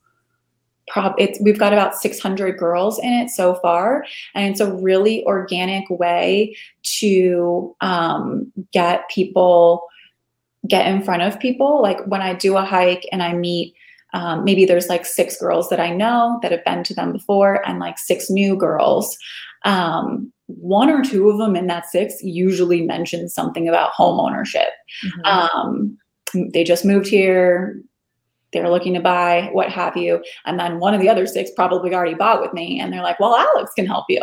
prob 0.89 1.13
it's 1.17 1.39
we've 1.41 1.59
got 1.59 1.73
about 1.73 1.95
600 1.95 2.57
girls 2.57 2.99
in 2.99 3.11
it 3.13 3.29
so 3.29 3.55
far 3.55 4.05
and 4.33 4.49
it's 4.49 4.59
a 4.59 4.73
really 4.73 5.23
organic 5.25 5.89
way 5.89 6.55
to 6.83 7.75
um, 7.81 8.51
get 8.71 9.09
people 9.09 9.87
get 10.67 10.87
in 10.87 11.01
front 11.01 11.21
of 11.21 11.39
people 11.39 11.81
like 11.81 12.03
when 12.05 12.21
i 12.21 12.33
do 12.33 12.57
a 12.57 12.65
hike 12.65 13.07
and 13.11 13.23
i 13.23 13.33
meet 13.33 13.73
um, 14.13 14.43
maybe 14.43 14.65
there's 14.65 14.87
like 14.87 15.05
six 15.05 15.37
girls 15.39 15.69
that 15.69 15.79
i 15.79 15.89
know 15.89 16.39
that 16.41 16.51
have 16.51 16.65
been 16.65 16.83
to 16.83 16.93
them 16.93 17.11
before 17.11 17.67
and 17.67 17.79
like 17.79 17.97
six 17.97 18.29
new 18.29 18.55
girls 18.55 19.17
um, 19.65 20.31
one 20.47 20.89
or 20.89 21.03
two 21.03 21.29
of 21.29 21.37
them 21.37 21.55
in 21.55 21.67
that 21.67 21.89
six 21.89 22.21
usually 22.23 22.81
mention 22.81 23.29
something 23.29 23.67
about 23.67 23.91
home 23.91 24.19
ownership 24.19 24.69
mm-hmm. 25.05 25.25
um, 25.25 25.97
they 26.53 26.63
just 26.63 26.85
moved 26.85 27.07
here 27.07 27.81
they're 28.51 28.69
looking 28.69 28.93
to 28.95 28.99
buy, 28.99 29.49
what 29.51 29.69
have 29.69 29.95
you. 29.95 30.23
And 30.45 30.59
then 30.59 30.79
one 30.79 30.93
of 30.93 31.01
the 31.01 31.09
other 31.09 31.27
six 31.27 31.51
probably 31.55 31.93
already 31.93 32.15
bought 32.15 32.41
with 32.41 32.53
me. 32.53 32.79
And 32.79 32.91
they're 32.91 33.03
like, 33.03 33.19
well, 33.19 33.35
Alex 33.35 33.71
can 33.75 33.85
help 33.85 34.05
you. 34.09 34.21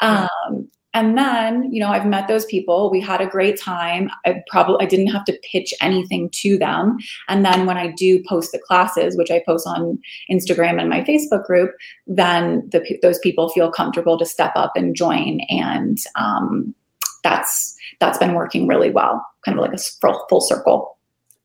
Um, 0.00 0.68
and 0.94 1.18
then, 1.18 1.72
you 1.72 1.80
know, 1.80 1.88
I've 1.88 2.06
met 2.06 2.28
those 2.28 2.44
people. 2.46 2.88
We 2.88 3.00
had 3.00 3.20
a 3.20 3.26
great 3.26 3.60
time. 3.60 4.08
I 4.24 4.42
probably 4.48 4.76
I 4.86 4.88
didn't 4.88 5.08
have 5.08 5.24
to 5.24 5.38
pitch 5.42 5.74
anything 5.80 6.30
to 6.30 6.56
them. 6.56 6.98
And 7.28 7.44
then 7.44 7.66
when 7.66 7.76
I 7.76 7.88
do 7.88 8.22
post 8.28 8.52
the 8.52 8.60
classes, 8.60 9.16
which 9.16 9.32
I 9.32 9.42
post 9.44 9.66
on 9.66 9.98
Instagram 10.30 10.80
and 10.80 10.88
my 10.88 11.00
Facebook 11.00 11.44
group, 11.46 11.72
then 12.06 12.68
the, 12.70 12.98
those 13.02 13.18
people 13.18 13.48
feel 13.48 13.72
comfortable 13.72 14.16
to 14.18 14.24
step 14.24 14.52
up 14.54 14.72
and 14.76 14.94
join. 14.94 15.40
And 15.50 15.98
um, 16.14 16.76
that's 17.24 17.74
that's 17.98 18.18
been 18.18 18.34
working 18.34 18.68
really 18.68 18.90
well, 18.90 19.26
kind 19.44 19.58
of 19.58 19.62
like 19.62 19.74
a 19.74 19.78
full, 19.78 20.24
full 20.28 20.40
circle. 20.40 20.96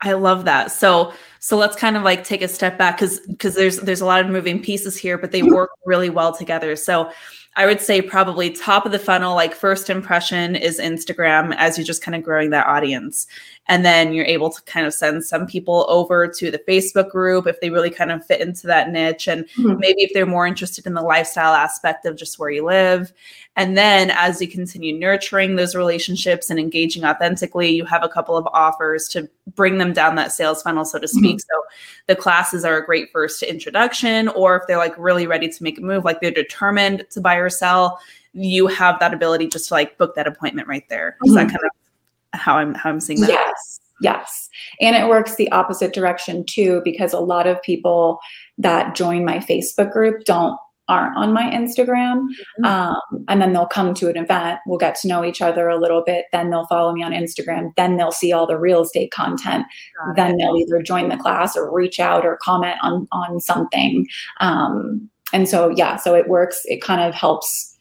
I 0.01 0.13
love 0.13 0.45
that. 0.45 0.71
So 0.71 1.11
so 1.39 1.57
let's 1.57 1.75
kind 1.75 1.95
of 1.97 2.03
like 2.03 2.23
take 2.23 2.41
a 2.41 2.47
step 2.47 2.77
back 2.77 2.97
because 2.97 3.19
because 3.21 3.55
there's 3.55 3.77
there's 3.77 4.01
a 4.01 4.05
lot 4.05 4.23
of 4.23 4.29
moving 4.29 4.61
pieces 4.61 4.97
here, 4.97 5.17
but 5.17 5.31
they 5.31 5.41
work 5.41 5.71
really 5.85 6.09
well 6.09 6.33
together. 6.35 6.75
So 6.75 7.11
I 7.55 7.65
would 7.65 7.81
say 7.81 8.01
probably 8.01 8.51
top 8.51 8.85
of 8.85 8.91
the 8.91 8.99
funnel, 8.99 9.35
like 9.35 9.53
first 9.53 9.89
impression 9.89 10.55
is 10.55 10.79
Instagram 10.79 11.53
as 11.57 11.77
you're 11.77 11.85
just 11.85 12.01
kind 12.01 12.15
of 12.15 12.23
growing 12.23 12.51
that 12.51 12.67
audience. 12.67 13.27
And 13.67 13.83
then 13.83 14.13
you're 14.13 14.25
able 14.25 14.49
to 14.49 14.61
kind 14.63 14.87
of 14.87 14.93
send 14.93 15.25
some 15.25 15.45
people 15.45 15.85
over 15.89 16.27
to 16.27 16.51
the 16.51 16.59
Facebook 16.59 17.09
group 17.09 17.47
if 17.47 17.59
they 17.59 17.69
really 17.69 17.89
kind 17.89 18.11
of 18.11 18.25
fit 18.25 18.39
into 18.39 18.65
that 18.67 18.91
niche. 18.91 19.27
And 19.27 19.45
mm-hmm. 19.57 19.77
maybe 19.77 20.03
if 20.03 20.11
they're 20.13 20.25
more 20.25 20.47
interested 20.47 20.87
in 20.87 20.93
the 20.93 21.01
lifestyle 21.01 21.53
aspect 21.53 22.05
of 22.05 22.15
just 22.15 22.39
where 22.39 22.49
you 22.49 22.65
live. 22.65 23.11
And 23.55 23.77
then 23.77 24.09
as 24.11 24.41
you 24.41 24.47
continue 24.47 24.97
nurturing 24.97 25.55
those 25.55 25.75
relationships 25.75 26.49
and 26.49 26.59
engaging 26.59 27.03
authentically, 27.03 27.69
you 27.69 27.83
have 27.83 28.03
a 28.03 28.09
couple 28.09 28.37
of 28.37 28.47
offers 28.53 29.07
to 29.09 29.29
bring 29.55 29.79
them 29.79 29.91
down 29.91 30.15
that 30.15 30.31
sales 30.31 30.61
funnel, 30.61 30.85
so 30.85 30.97
to 30.97 31.07
speak. 31.07 31.23
Mm-hmm. 31.23 31.28
So 31.37 31.63
the 32.07 32.15
classes 32.15 32.65
are 32.65 32.77
a 32.77 32.85
great 32.85 33.11
first 33.11 33.43
introduction, 33.43 34.29
or 34.29 34.55
if 34.57 34.63
they're 34.67 34.77
like 34.77 34.97
really 34.97 35.27
ready 35.27 35.47
to 35.49 35.63
make 35.63 35.77
a 35.77 35.81
move, 35.81 36.05
like 36.05 36.21
they're 36.21 36.31
determined 36.31 37.05
to 37.11 37.21
buy 37.21 37.35
or 37.35 37.49
sell, 37.49 37.99
you 38.33 38.67
have 38.67 38.99
that 38.99 39.13
ability 39.13 39.47
just 39.47 39.67
to 39.67 39.73
like 39.73 39.97
book 39.97 40.15
that 40.15 40.27
appointment 40.27 40.67
right 40.67 40.87
there. 40.89 41.17
Is 41.23 41.33
mm-hmm. 41.33 41.47
that 41.47 41.51
kind 41.51 41.65
of 41.65 42.39
how 42.39 42.55
I'm 42.57 42.73
how 42.73 42.89
I'm 42.89 42.99
seeing 42.99 43.21
that. 43.21 43.29
Yes. 43.29 43.79
Yes. 44.01 44.49
And 44.79 44.95
it 44.95 45.09
works 45.09 45.35
the 45.35 45.51
opposite 45.51 45.93
direction 45.93 46.45
too, 46.45 46.81
because 46.85 47.11
a 47.11 47.19
lot 47.19 47.47
of 47.47 47.61
people 47.61 48.19
that 48.57 48.95
join 48.95 49.25
my 49.25 49.39
Facebook 49.39 49.91
group 49.91 50.23
don't 50.23 50.57
aren't 50.89 51.15
on 51.15 51.31
my 51.31 51.43
Instagram. 51.43 52.25
Mm-hmm. 52.63 52.65
Um, 52.65 53.25
and 53.29 53.41
then 53.41 53.53
they'll 53.53 53.67
come 53.67 53.93
to 53.93 54.09
an 54.09 54.17
event. 54.17 54.59
We'll 54.65 54.79
get 54.79 54.95
to 54.95 55.07
know 55.07 55.23
each 55.23 55.41
other 55.41 55.69
a 55.69 55.79
little 55.79 56.03
bit. 56.05 56.25
Then 56.33 56.49
they'll 56.49 56.67
follow 56.67 56.91
me 56.91 57.03
on 57.03 57.13
Instagram. 57.13 57.71
Then 57.77 57.95
they'll 57.95 58.11
see 58.11 58.33
all 58.33 58.47
the 58.47 58.57
real 58.57 58.81
estate 58.81 59.11
content. 59.11 59.65
Got 60.07 60.15
then 60.15 60.31
it. 60.31 60.37
they'll 60.39 60.57
either 60.57 60.81
join 60.81 61.07
the 61.07 61.17
class 61.17 61.55
or 61.55 61.71
reach 61.71 61.99
out 61.99 62.25
or 62.25 62.37
comment 62.41 62.77
on 62.81 63.07
on 63.11 63.39
something. 63.39 64.07
Um, 64.41 65.09
and 65.31 65.47
so 65.47 65.69
yeah, 65.69 65.95
so 65.95 66.15
it 66.15 66.27
works. 66.27 66.61
It 66.65 66.81
kind 66.81 67.01
of 67.01 67.13
helps 67.13 67.77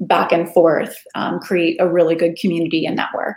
back 0.00 0.32
and 0.32 0.52
forth 0.52 0.96
um, 1.14 1.40
create 1.40 1.80
a 1.80 1.88
really 1.88 2.14
good 2.14 2.36
community 2.36 2.84
and 2.84 2.96
network. 2.96 3.36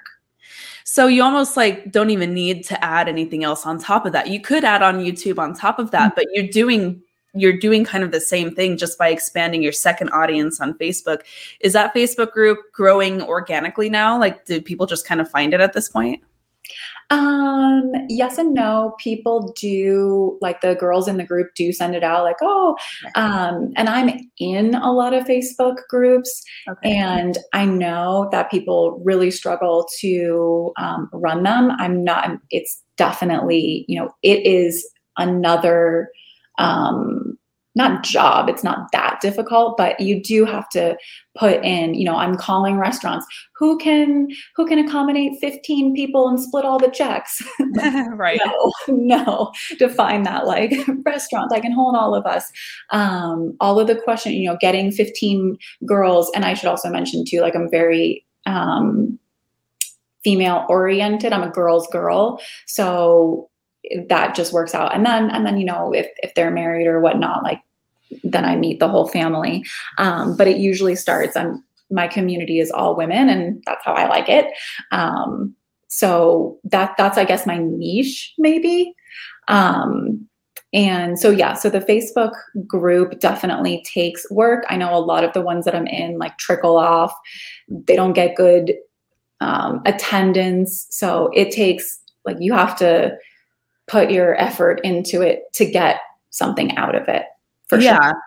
So 0.84 1.08
you 1.08 1.24
almost 1.24 1.56
like 1.56 1.92
don't 1.92 2.10
even 2.10 2.34
need 2.34 2.66
to 2.66 2.84
add 2.84 3.08
anything 3.08 3.44
else 3.44 3.66
on 3.66 3.80
top 3.80 4.06
of 4.06 4.12
that. 4.12 4.28
You 4.28 4.42
could 4.42 4.66
add 4.66 4.82
on 4.82 5.00
YouTube 5.00 5.40
on 5.40 5.54
top 5.54 5.80
of 5.80 5.92
that, 5.92 6.12
mm-hmm. 6.12 6.16
but 6.16 6.26
you're 6.34 6.48
doing 6.48 7.02
you're 7.34 7.58
doing 7.58 7.84
kind 7.86 8.04
of 8.04 8.12
the 8.12 8.22
same 8.22 8.54
thing 8.54 8.78
just 8.78 8.98
by 8.98 9.10
expanding 9.10 9.62
your 9.62 9.72
second 9.72 10.10
audience 10.10 10.60
on 10.60 10.78
Facebook. 10.78 11.22
Is 11.62 11.74
that 11.74 11.94
Facebook 11.94 12.32
group 12.32 12.60
growing 12.74 13.22
organically 13.22 13.90
now? 13.90 14.20
Like 14.20 14.46
do 14.46 14.62
people 14.62 14.86
just 14.86 15.08
kind 15.08 15.22
of 15.22 15.30
find 15.30 15.54
it 15.54 15.62
at 15.62 15.74
this 15.74 15.90
point? 15.90 16.22
Um, 17.10 17.92
yes 18.08 18.38
and 18.38 18.54
no. 18.54 18.96
People 19.00 19.54
do 19.60 20.38
like 20.42 20.62
the 20.62 20.76
girls 20.76 21.08
in 21.08 21.18
the 21.18 21.26
group 21.26 21.54
do 21.56 21.74
send 21.74 21.96
it 21.96 22.04
out 22.04 22.24
like, 22.24 22.38
oh, 22.42 22.78
um, 23.16 23.74
and 23.76 23.90
I'm 23.90 24.30
in 24.38 24.76
a 24.76 24.92
lot 24.92 25.14
of 25.14 25.26
Facebook 25.26 25.78
groups 25.90 26.44
okay. 26.70 26.96
and 26.96 27.38
I 27.54 27.66
know 27.66 28.30
that 28.32 28.50
people 28.50 29.02
really 29.04 29.32
struggle 29.32 29.88
to 30.00 30.72
um, 30.78 31.10
run 31.12 31.44
them. 31.44 31.72
I'm 31.72 32.04
not, 32.04 32.40
it's 32.50 32.82
definitely, 32.96 33.84
you 33.90 34.00
know, 34.00 34.14
it 34.24 34.46
is 34.46 34.88
another 35.18 36.10
um 36.58 37.38
not 37.74 38.04
job 38.04 38.50
it's 38.50 38.66
not 38.66 38.92
that 38.92 39.18
difficult 39.22 39.78
but 39.78 39.98
you 39.98 40.22
do 40.22 40.44
have 40.44 40.68
to 40.68 40.98
put 41.38 41.64
in 41.64 41.94
you 41.94 42.04
know 42.04 42.18
i'm 42.18 42.36
calling 42.36 42.78
restaurants. 42.78 43.26
Who 43.56 43.78
can 43.78 44.28
who 44.56 44.66
can 44.66 44.80
accommodate 44.80 45.40
15 45.40 45.96
people 45.96 46.28
and 46.28 46.40
split 46.40 46.66
all 46.66 46.80
the 46.80 46.90
checks? 46.90 47.42
Right. 48.16 48.42
no 48.44 48.72
no 48.90 49.52
define 49.80 50.24
that 50.24 50.46
like 50.48 50.74
restaurants 51.06 51.54
i 51.54 51.60
can 51.62 51.72
hold 51.72 51.96
all 51.96 52.14
of 52.14 52.26
us. 52.26 52.52
Um 52.90 53.56
all 53.62 53.80
of 53.80 53.88
the 53.88 53.96
question 53.96 54.34
you 54.34 54.50
know 54.50 54.58
getting 54.60 54.92
15 54.92 55.58
girls 55.86 56.30
and 56.36 56.44
i 56.44 56.54
should 56.54 56.68
also 56.70 56.90
mention 56.90 57.24
too 57.26 57.40
like 57.40 57.56
i'm 57.56 57.70
very 57.72 58.26
um 58.48 59.18
female 60.24 60.66
oriented 60.70 61.32
i'm 61.32 61.44
a 61.44 61.50
girl's 61.50 61.88
girl. 61.88 62.42
So 62.68 63.50
that 64.10 64.36
just 64.36 64.54
works 64.54 64.74
out. 64.74 64.94
And 64.94 65.06
then 65.06 65.30
and 65.30 65.46
then 65.46 65.58
you 65.58 65.66
know 65.66 65.94
if 65.94 66.08
if 66.24 66.34
they're 66.34 66.52
married 66.52 66.88
or 66.88 67.00
whatnot 67.00 67.44
like 67.44 67.62
then 68.24 68.44
i 68.44 68.56
meet 68.56 68.80
the 68.80 68.90
whole 68.90 69.08
family. 69.08 69.64
Um, 69.98 70.36
but 70.36 70.48
it 70.48 70.58
usually 70.58 70.96
starts 70.96 71.36
i'm 71.36 71.64
my 71.90 72.08
community 72.08 72.60
is 72.60 72.72
all 72.72 72.96
women 72.96 73.28
and 73.28 73.62
that's 73.66 73.84
how 73.84 73.94
i 73.94 74.08
like 74.08 74.30
it. 74.30 74.46
Um, 74.92 75.56
so 75.88 76.60
that 76.64 76.96
that's 76.98 77.18
i 77.18 77.26
guess 77.26 77.46
my 77.46 77.58
niche 77.58 78.34
maybe. 78.38 78.94
Um, 79.48 80.28
and 80.74 81.20
so 81.20 81.30
yeah 81.30 81.54
so 81.54 81.70
the 81.70 81.82
facebook 81.82 82.32
group 82.66 83.20
definitely 83.20 83.84
takes 83.86 84.30
work. 84.32 84.64
I 84.70 84.78
know 84.78 84.96
a 84.96 85.00
lot 85.00 85.24
of 85.24 85.34
the 85.34 85.42
ones 85.42 85.66
that 85.66 85.76
i'm 85.76 85.88
in 85.88 86.18
like 86.18 86.38
trickle 86.38 86.78
off. 86.78 87.14
They 87.68 87.96
don't 87.96 88.14
get 88.14 88.36
good 88.36 88.74
um, 89.42 89.82
attendance. 89.86 90.88
So 90.90 91.30
it 91.34 91.52
takes 91.52 92.00
like 92.26 92.38
you 92.40 92.54
have 92.54 92.78
to 92.78 93.18
put 93.92 94.10
your 94.10 94.40
effort 94.40 94.80
into 94.86 95.22
it 95.22 95.52
to 95.54 95.66
get 95.66 96.00
something 96.30 96.76
out 96.78 96.96
of 96.96 97.10
it. 97.10 97.26
For 97.68 97.78
yeah, 97.78 98.00
sure. 98.02 98.22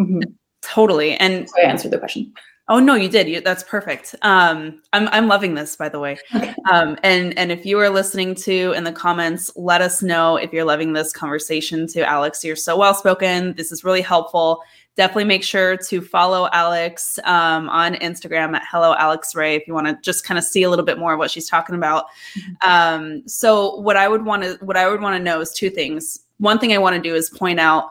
Mm-hmm. 0.00 0.20
totally. 0.60 1.16
And 1.16 1.48
so 1.48 1.54
I 1.62 1.66
answered 1.66 1.92
the 1.92 1.98
question. 1.98 2.32
Oh 2.66 2.80
no, 2.80 2.94
you 2.94 3.08
did. 3.08 3.28
You, 3.28 3.40
that's 3.40 3.62
perfect. 3.62 4.14
Um, 4.22 4.82
I'm 4.92 5.06
I'm 5.08 5.28
loving 5.28 5.54
this, 5.54 5.76
by 5.76 5.88
the 5.88 6.00
way. 6.00 6.18
Okay. 6.34 6.54
Um, 6.70 6.96
and 7.02 7.36
and 7.38 7.52
if 7.52 7.64
you 7.66 7.78
are 7.78 7.90
listening 7.90 8.34
to 8.36 8.72
in 8.72 8.84
the 8.84 8.92
comments, 8.92 9.52
let 9.54 9.82
us 9.82 10.02
know 10.02 10.36
if 10.36 10.52
you're 10.52 10.64
loving 10.64 10.94
this 10.94 11.12
conversation. 11.12 11.86
To 11.88 12.08
Alex, 12.08 12.42
you're 12.42 12.56
so 12.56 12.76
well 12.76 12.94
spoken. 12.94 13.54
This 13.54 13.70
is 13.70 13.84
really 13.84 14.00
helpful 14.00 14.62
definitely 14.96 15.24
make 15.24 15.42
sure 15.42 15.76
to 15.76 16.00
follow 16.00 16.48
Alex 16.52 17.18
um, 17.24 17.68
on 17.68 17.94
Instagram 17.94 18.54
at 18.54 18.62
Hello 18.70 18.94
Alex 18.94 19.34
Ray 19.34 19.56
if 19.56 19.66
you 19.66 19.74
want 19.74 19.86
to 19.86 19.98
just 20.02 20.24
kind 20.24 20.38
of 20.38 20.44
see 20.44 20.62
a 20.62 20.70
little 20.70 20.84
bit 20.84 20.98
more 20.98 21.14
of 21.14 21.18
what 21.18 21.30
she's 21.30 21.48
talking 21.48 21.74
about. 21.74 22.06
Mm-hmm. 22.38 22.70
Um, 22.70 23.28
so 23.28 23.76
what 23.76 23.96
I 23.96 24.08
would 24.08 24.24
want 24.24 24.42
to 24.44 24.58
what 24.64 24.76
I 24.76 24.88
would 24.88 25.00
want 25.00 25.16
to 25.16 25.22
know 25.22 25.40
is 25.40 25.52
two 25.52 25.70
things. 25.70 26.20
One 26.38 26.58
thing 26.58 26.72
I 26.72 26.78
want 26.78 26.96
to 26.96 27.02
do 27.02 27.14
is 27.14 27.30
point 27.30 27.60
out 27.60 27.90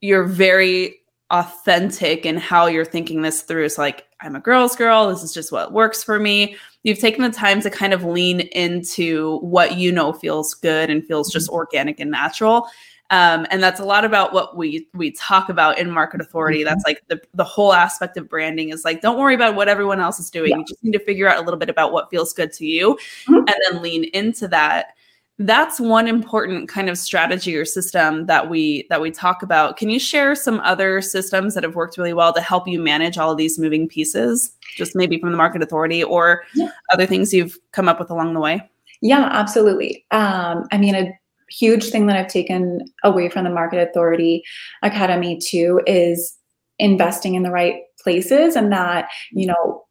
you're 0.00 0.24
very 0.24 1.00
authentic 1.30 2.24
in 2.24 2.36
how 2.36 2.66
you're 2.66 2.84
thinking 2.84 3.22
this 3.22 3.42
through. 3.42 3.64
It's 3.64 3.78
like 3.78 4.06
I'm 4.20 4.36
a 4.36 4.40
girl's 4.40 4.76
girl. 4.76 5.08
This 5.08 5.22
is 5.22 5.34
just 5.34 5.50
what 5.50 5.72
works 5.72 6.04
for 6.04 6.20
me. 6.20 6.56
You've 6.84 7.00
taken 7.00 7.22
the 7.22 7.30
time 7.30 7.60
to 7.62 7.70
kind 7.70 7.92
of 7.92 8.04
lean 8.04 8.40
into 8.40 9.38
what 9.38 9.76
you 9.76 9.90
know 9.90 10.12
feels 10.12 10.54
good 10.54 10.88
and 10.88 11.04
feels 11.04 11.32
just 11.32 11.48
mm-hmm. 11.48 11.56
organic 11.56 11.98
and 11.98 12.12
natural 12.12 12.68
um, 13.10 13.46
and 13.50 13.62
that's 13.62 13.80
a 13.80 13.84
lot 13.84 14.04
about 14.04 14.32
what 14.32 14.56
we 14.56 14.88
we 14.94 15.10
talk 15.12 15.48
about 15.48 15.78
in 15.78 15.90
market 15.90 16.20
authority 16.20 16.64
that's 16.64 16.84
mm-hmm. 16.84 16.90
like 16.90 17.02
the, 17.08 17.20
the 17.34 17.44
whole 17.44 17.72
aspect 17.72 18.16
of 18.16 18.28
branding 18.28 18.70
is 18.70 18.84
like 18.84 19.00
don't 19.00 19.18
worry 19.18 19.34
about 19.34 19.54
what 19.54 19.68
everyone 19.68 20.00
else 20.00 20.18
is 20.18 20.30
doing 20.30 20.50
yeah. 20.50 20.58
you 20.58 20.64
just 20.64 20.82
need 20.82 20.92
to 20.92 21.04
figure 21.04 21.28
out 21.28 21.38
a 21.38 21.42
little 21.42 21.58
bit 21.58 21.68
about 21.68 21.92
what 21.92 22.10
feels 22.10 22.32
good 22.32 22.52
to 22.52 22.66
you 22.66 22.94
mm-hmm. 23.26 23.34
and 23.34 23.54
then 23.68 23.82
lean 23.82 24.04
into 24.12 24.48
that 24.48 24.94
that's 25.38 25.78
one 25.78 26.08
important 26.08 26.68
kind 26.68 26.88
of 26.88 26.96
strategy 26.96 27.54
or 27.56 27.64
system 27.64 28.24
that 28.26 28.48
we 28.48 28.86
that 28.88 29.00
we 29.00 29.10
talk 29.10 29.42
about 29.42 29.76
can 29.76 29.90
you 29.90 29.98
share 29.98 30.34
some 30.34 30.60
other 30.60 31.02
systems 31.02 31.54
that 31.54 31.62
have 31.62 31.74
worked 31.74 31.98
really 31.98 32.14
well 32.14 32.32
to 32.32 32.40
help 32.40 32.66
you 32.66 32.80
manage 32.80 33.18
all 33.18 33.30
of 33.30 33.36
these 33.36 33.58
moving 33.58 33.86
pieces 33.86 34.52
just 34.76 34.96
maybe 34.96 35.18
from 35.18 35.30
the 35.30 35.36
market 35.36 35.62
authority 35.62 36.02
or 36.02 36.42
yeah. 36.54 36.70
other 36.92 37.06
things 37.06 37.34
you've 37.34 37.58
come 37.72 37.88
up 37.88 38.00
with 38.00 38.10
along 38.10 38.32
the 38.32 38.40
way 38.40 38.60
yeah 39.02 39.28
absolutely 39.30 40.06
um, 40.10 40.66
i 40.72 40.78
mean 40.78 40.94
a 40.94 41.12
huge 41.50 41.90
thing 41.90 42.06
that 42.06 42.16
I've 42.16 42.28
taken 42.28 42.80
away 43.04 43.28
from 43.28 43.44
the 43.44 43.50
Market 43.50 43.88
Authority 43.88 44.42
Academy 44.82 45.38
too 45.38 45.80
is 45.86 46.36
investing 46.78 47.34
in 47.34 47.42
the 47.42 47.50
right 47.50 47.82
places 48.02 48.56
and 48.56 48.72
that, 48.72 49.08
you 49.32 49.46
know, 49.46 49.84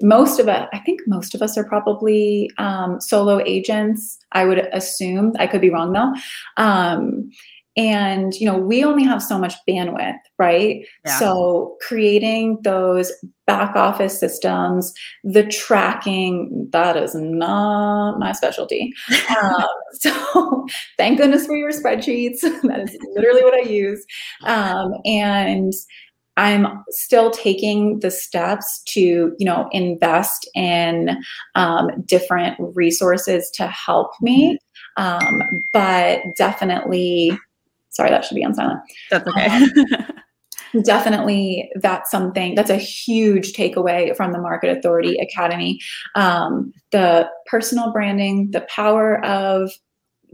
most 0.00 0.40
of 0.40 0.48
us, 0.48 0.68
I 0.72 0.78
think 0.80 1.00
most 1.06 1.34
of 1.34 1.42
us 1.42 1.56
are 1.56 1.64
probably 1.64 2.50
um, 2.58 3.00
solo 3.00 3.40
agents. 3.46 4.18
I 4.32 4.44
would 4.44 4.58
assume. 4.72 5.32
I 5.38 5.46
could 5.46 5.60
be 5.60 5.70
wrong 5.70 5.92
though. 5.92 6.12
Um, 6.56 7.30
and 7.76 8.34
you 8.34 8.46
know 8.46 8.56
we 8.56 8.84
only 8.84 9.02
have 9.02 9.22
so 9.22 9.38
much 9.38 9.54
bandwidth 9.68 10.18
right? 10.38 10.84
Yeah. 11.06 11.18
so 11.18 11.76
creating 11.80 12.58
those 12.64 13.12
back 13.46 13.76
office 13.76 14.18
systems 14.18 14.92
the 15.22 15.44
tracking 15.44 16.68
that 16.72 16.96
is 16.96 17.14
not 17.14 18.18
my 18.18 18.32
specialty. 18.32 18.92
Um, 19.42 19.64
so 19.94 20.66
thank 20.98 21.18
goodness 21.18 21.46
for 21.46 21.56
your 21.56 21.70
spreadsheets. 21.70 22.40
That 22.62 22.80
is 22.80 22.96
literally 23.14 23.42
what 23.42 23.54
i 23.54 23.60
use. 23.60 24.04
Um, 24.44 24.94
and 25.04 25.72
i'm 26.36 26.82
still 26.88 27.30
taking 27.30 28.00
the 28.00 28.10
steps 28.10 28.82
to 28.86 29.00
you 29.38 29.46
know 29.46 29.68
invest 29.72 30.48
in 30.54 31.16
um, 31.54 31.88
different 32.06 32.56
resources 32.74 33.50
to 33.54 33.66
help 33.68 34.10
me. 34.20 34.58
Um, 34.96 35.42
but 35.72 36.20
definitely 36.36 37.38
Sorry, 37.92 38.10
that 38.10 38.24
should 38.24 38.34
be 38.34 38.44
on 38.44 38.54
silent. 38.54 38.80
That's 39.10 39.26
okay. 39.28 39.46
Um, 39.46 40.82
definitely, 40.82 41.70
that's 41.76 42.10
something 42.10 42.54
that's 42.54 42.70
a 42.70 42.76
huge 42.76 43.52
takeaway 43.52 44.16
from 44.16 44.32
the 44.32 44.38
Market 44.38 44.76
Authority 44.76 45.16
Academy. 45.18 45.80
Um, 46.14 46.72
the 46.90 47.28
personal 47.46 47.92
branding, 47.92 48.50
the 48.50 48.62
power 48.62 49.24
of 49.24 49.70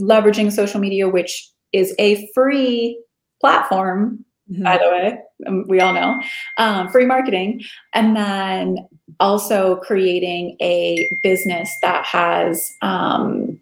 leveraging 0.00 0.52
social 0.52 0.80
media, 0.80 1.08
which 1.08 1.50
is 1.72 1.94
a 1.98 2.28
free 2.34 3.02
platform 3.40 4.24
Mm-hmm. 4.50 4.62
by 4.62 4.78
the 4.78 4.88
way, 4.88 5.18
um, 5.46 5.64
we 5.68 5.78
all 5.80 5.92
know, 5.92 6.22
um, 6.56 6.88
free 6.88 7.04
marketing, 7.04 7.60
and 7.92 8.16
then 8.16 8.88
also 9.20 9.76
creating 9.76 10.56
a 10.62 11.06
business 11.22 11.70
that 11.82 12.06
has 12.06 12.74
um, 12.80 13.60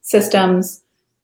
systems, 0.00 0.82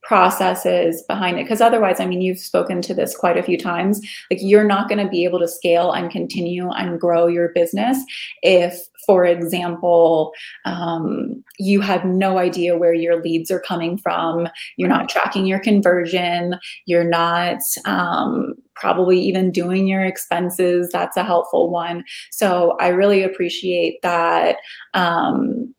processes 0.09 1.03
behind 1.07 1.39
it. 1.39 1.45
Because 1.45 1.61
otherwise 1.61 2.01
i 2.01 2.07
mean 2.07 2.23
you've 2.23 2.39
spoken 2.39 2.81
to 2.81 2.95
this 2.95 3.15
quite 3.15 3.37
a 3.37 3.43
few 3.43 3.59
times 3.59 4.01
like 4.31 4.39
you're 4.41 4.65
not 4.65 4.89
going 4.89 5.05
to 5.05 5.11
be 5.11 5.25
able 5.25 5.39
to 5.39 5.47
scale 5.47 5.93
and 5.93 6.11
continue 6.11 6.71
and 6.71 6.99
grow 6.99 7.27
your 7.27 7.51
business 7.51 7.99
if 8.43 8.89
for 9.05 9.27
example 9.27 10.33
um, 10.65 11.45
you 11.59 11.83
have 11.83 12.07
no 12.07 12.39
idea 12.39 12.79
where 12.79 12.95
your 12.95 13.23
leads 13.23 13.51
are 13.51 13.61
coming 13.61 13.99
from 13.99 14.49
you're 14.79 14.89
not 14.89 15.11
tracking 15.11 15.45
your 15.45 15.59
conversion 15.59 16.55
you're 16.87 17.05
not 17.05 17.59
um, 17.85 18.55
probably 18.75 19.21
even 19.21 19.51
doing 19.51 19.87
your 19.87 20.05
expenses 20.07 20.89
that's 20.91 21.19
a 21.19 21.23
helpful 21.23 21.69
one. 21.69 22.03
So 22.31 22.79
i 22.81 22.89
really 22.89 23.23
appreciate 23.23 24.01
that 24.03 24.57
um, 24.95 25.75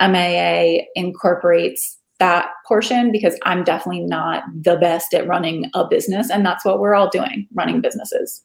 maa 0.00 0.86
incorporates 0.94 1.98
that 2.22 2.52
portion 2.68 3.10
because 3.10 3.36
I'm 3.42 3.64
definitely 3.64 4.02
not 4.02 4.44
the 4.54 4.76
best 4.76 5.12
at 5.12 5.26
running 5.26 5.68
a 5.74 5.84
business. 5.84 6.30
And 6.30 6.46
that's 6.46 6.64
what 6.64 6.78
we're 6.78 6.94
all 6.94 7.08
doing 7.08 7.48
running 7.52 7.80
businesses. 7.80 8.44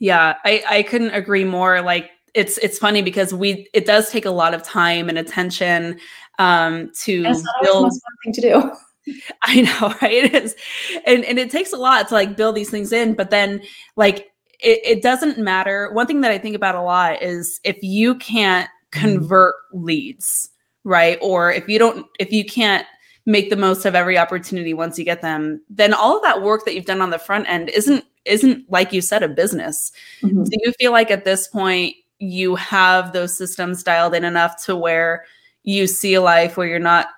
Yeah, 0.00 0.34
I, 0.44 0.64
I 0.68 0.82
couldn't 0.82 1.12
agree 1.12 1.44
more. 1.44 1.80
Like 1.80 2.10
it's 2.34 2.58
it's 2.58 2.76
funny 2.76 3.00
because 3.02 3.32
we 3.32 3.68
it 3.72 3.86
does 3.86 4.10
take 4.10 4.24
a 4.24 4.32
lot 4.32 4.52
of 4.52 4.64
time 4.64 5.08
and 5.08 5.16
attention 5.16 6.00
um 6.40 6.90
to 7.02 7.22
build 7.62 7.92
the 7.92 8.00
thing 8.24 8.32
to 8.32 8.40
do. 8.40 8.72
I 9.44 9.60
know, 9.60 9.94
right? 10.02 10.24
It 10.24 10.34
is. 10.34 10.56
And 11.06 11.24
and 11.24 11.38
it 11.38 11.52
takes 11.52 11.72
a 11.72 11.76
lot 11.76 12.08
to 12.08 12.14
like 12.14 12.36
build 12.36 12.56
these 12.56 12.70
things 12.70 12.92
in, 12.92 13.14
but 13.14 13.30
then 13.30 13.62
like 13.94 14.26
it, 14.58 14.80
it 14.82 15.02
doesn't 15.02 15.38
matter. 15.38 15.92
One 15.92 16.08
thing 16.08 16.22
that 16.22 16.32
I 16.32 16.38
think 16.38 16.56
about 16.56 16.74
a 16.74 16.82
lot 16.82 17.22
is 17.22 17.60
if 17.62 17.78
you 17.80 18.16
can't 18.16 18.68
mm-hmm. 18.68 19.00
convert 19.00 19.54
leads, 19.72 20.50
right? 20.88 21.18
Or 21.20 21.52
if 21.52 21.68
you 21.68 21.78
don't 21.78 22.06
if 22.18 22.32
you 22.32 22.44
can't 22.44 22.86
make 23.26 23.50
the 23.50 23.56
most 23.56 23.84
of 23.84 23.94
every 23.94 24.16
opportunity 24.16 24.72
once 24.72 24.98
you 24.98 25.04
get 25.04 25.20
them, 25.20 25.62
then 25.68 25.92
all 25.92 26.16
of 26.16 26.22
that 26.22 26.42
work 26.42 26.64
that 26.64 26.74
you've 26.74 26.86
done 26.86 27.02
on 27.02 27.10
the 27.10 27.18
front 27.18 27.48
end 27.48 27.68
isn't 27.70 28.04
isn't 28.24 28.68
like 28.70 28.92
you 28.92 29.00
said 29.00 29.22
a 29.22 29.28
business. 29.28 29.92
Mm-hmm. 30.22 30.44
Do 30.44 30.58
you 30.64 30.72
feel 30.80 30.92
like 30.92 31.10
at 31.10 31.24
this 31.24 31.46
point 31.46 31.94
you 32.18 32.56
have 32.56 33.12
those 33.12 33.36
systems 33.36 33.82
dialed 33.82 34.14
in 34.14 34.24
enough 34.24 34.64
to 34.64 34.74
where 34.74 35.24
you 35.62 35.86
see 35.86 36.14
a 36.14 36.22
life 36.22 36.56
where 36.56 36.66
you're 36.66 36.78
not 36.78 37.08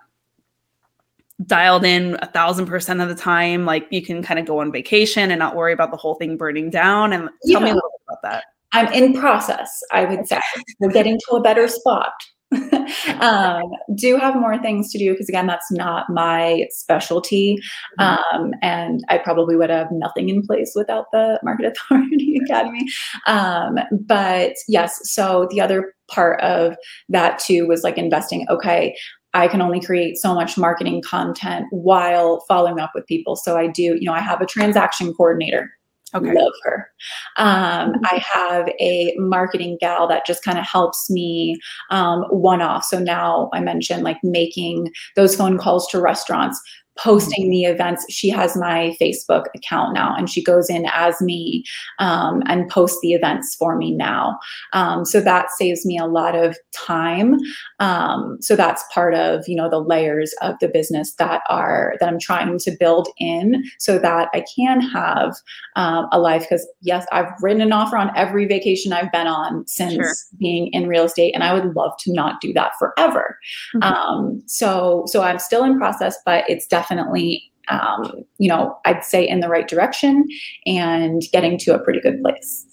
dialed 1.46 1.84
in 1.84 2.18
a 2.20 2.26
thousand 2.26 2.66
percent 2.66 3.00
of 3.00 3.08
the 3.08 3.14
time 3.14 3.64
like 3.64 3.86
you 3.90 4.02
can 4.02 4.22
kind 4.22 4.38
of 4.38 4.44
go 4.44 4.58
on 4.58 4.70
vacation 4.70 5.30
and 5.30 5.38
not 5.38 5.56
worry 5.56 5.72
about 5.72 5.90
the 5.90 5.96
whole 5.96 6.16
thing 6.16 6.36
burning 6.36 6.68
down 6.68 7.14
and 7.14 7.30
tell 7.46 7.52
yeah. 7.52 7.58
me 7.60 7.70
a 7.70 7.74
little 7.74 7.90
bit 7.92 8.02
about 8.08 8.22
that 8.22 8.44
i'm 8.72 8.92
in 8.92 9.18
process 9.18 9.82
i 9.90 10.04
would 10.04 10.28
say 10.28 10.38
we're 10.80 10.90
getting 10.90 11.18
to 11.26 11.36
a 11.36 11.40
better 11.40 11.66
spot 11.66 12.12
um, 13.20 13.62
do 13.94 14.16
have 14.16 14.34
more 14.34 14.58
things 14.58 14.90
to 14.90 14.98
do 14.98 15.12
because 15.12 15.28
again 15.28 15.46
that's 15.46 15.70
not 15.70 16.10
my 16.10 16.66
specialty 16.70 17.56
mm-hmm. 17.98 18.36
um, 18.36 18.52
and 18.62 19.04
i 19.08 19.18
probably 19.18 19.54
would 19.56 19.70
have 19.70 19.88
nothing 19.92 20.28
in 20.28 20.42
place 20.42 20.72
without 20.74 21.06
the 21.12 21.38
market 21.44 21.66
authority 21.90 22.40
academy 22.44 22.86
um, 23.26 23.78
but 23.92 24.54
yes 24.66 24.98
so 25.04 25.46
the 25.50 25.60
other 25.60 25.94
part 26.10 26.40
of 26.40 26.76
that 27.08 27.38
too 27.38 27.66
was 27.68 27.84
like 27.84 27.96
investing 27.96 28.46
okay 28.48 28.96
I 29.32 29.46
can 29.46 29.62
only 29.62 29.80
create 29.80 30.16
so 30.18 30.34
much 30.34 30.58
marketing 30.58 31.02
content 31.02 31.66
while 31.70 32.44
following 32.48 32.80
up 32.80 32.90
with 32.96 33.06
people. 33.06 33.36
So 33.36 33.56
I 33.56 33.68
do, 33.68 33.82
you 33.82 34.02
know, 34.02 34.12
I 34.12 34.20
have 34.20 34.40
a 34.40 34.46
transaction 34.46 35.14
coordinator. 35.14 35.70
Okay. 36.14 36.32
Love 36.34 36.52
her. 36.64 36.90
Um, 37.36 37.94
I 38.04 38.22
have 38.32 38.68
a 38.80 39.14
marketing 39.16 39.78
gal 39.80 40.08
that 40.08 40.26
just 40.26 40.42
kind 40.42 40.58
of 40.58 40.64
helps 40.66 41.08
me 41.08 41.58
um, 41.90 42.24
one 42.30 42.60
off. 42.62 42.84
So 42.84 42.98
now 42.98 43.48
I 43.52 43.60
mentioned 43.60 44.02
like 44.02 44.18
making 44.22 44.92
those 45.14 45.36
phone 45.36 45.56
calls 45.56 45.86
to 45.88 46.00
restaurants, 46.00 46.60
posting 47.02 47.50
the 47.50 47.64
events. 47.64 48.04
She 48.10 48.28
has 48.28 48.56
my 48.56 48.96
Facebook 49.00 49.46
account 49.54 49.94
now, 49.94 50.14
and 50.16 50.28
she 50.28 50.42
goes 50.42 50.68
in 50.68 50.86
as 50.92 51.20
me 51.20 51.64
um, 51.98 52.42
and 52.46 52.68
posts 52.68 52.98
the 53.02 53.14
events 53.14 53.54
for 53.54 53.76
me 53.76 53.92
now. 53.92 54.38
Um, 54.72 55.04
so 55.04 55.20
that 55.20 55.50
saves 55.52 55.86
me 55.86 55.98
a 55.98 56.06
lot 56.06 56.34
of 56.34 56.56
time. 56.72 57.38
Um, 57.78 58.36
so 58.40 58.56
that's 58.56 58.84
part 58.92 59.14
of 59.14 59.48
you 59.48 59.56
know 59.56 59.70
the 59.70 59.80
layers 59.80 60.34
of 60.42 60.56
the 60.60 60.68
business 60.68 61.14
that 61.14 61.42
are 61.48 61.94
that 62.00 62.08
I'm 62.08 62.18
trying 62.18 62.58
to 62.58 62.76
build 62.78 63.08
in, 63.18 63.64
so 63.78 63.98
that 63.98 64.28
I 64.34 64.44
can 64.54 64.80
have 64.80 65.34
um, 65.76 66.08
a 66.12 66.18
life. 66.18 66.42
Because 66.42 66.66
yes, 66.82 67.06
I've 67.12 67.30
written 67.40 67.62
an 67.62 67.72
offer 67.72 67.96
on 67.96 68.16
every 68.16 68.46
vacation 68.46 68.92
I've 68.92 69.12
been 69.12 69.26
on 69.26 69.66
since 69.66 69.94
sure. 69.94 70.14
being 70.38 70.68
in 70.68 70.86
real 70.86 71.04
estate, 71.04 71.34
and 71.34 71.44
I 71.44 71.54
would 71.54 71.74
love 71.74 71.92
to 72.00 72.12
not 72.12 72.40
do 72.40 72.52
that 72.52 72.72
forever. 72.78 73.38
Mm-hmm. 73.74 73.82
Um, 73.82 74.42
so 74.46 75.04
so 75.06 75.22
I'm 75.22 75.38
still 75.38 75.64
in 75.64 75.78
process, 75.78 76.16
but 76.26 76.44
it's 76.48 76.66
definitely 76.66 76.89
definitely, 76.90 77.52
um, 77.68 78.24
you 78.38 78.48
know, 78.48 78.78
I'd 78.84 79.04
say 79.04 79.26
in 79.26 79.40
the 79.40 79.48
right 79.48 79.68
direction 79.68 80.28
and 80.66 81.22
getting 81.32 81.58
to 81.58 81.74
a 81.74 81.78
pretty 81.78 82.00
good 82.00 82.20
place. 82.20 82.66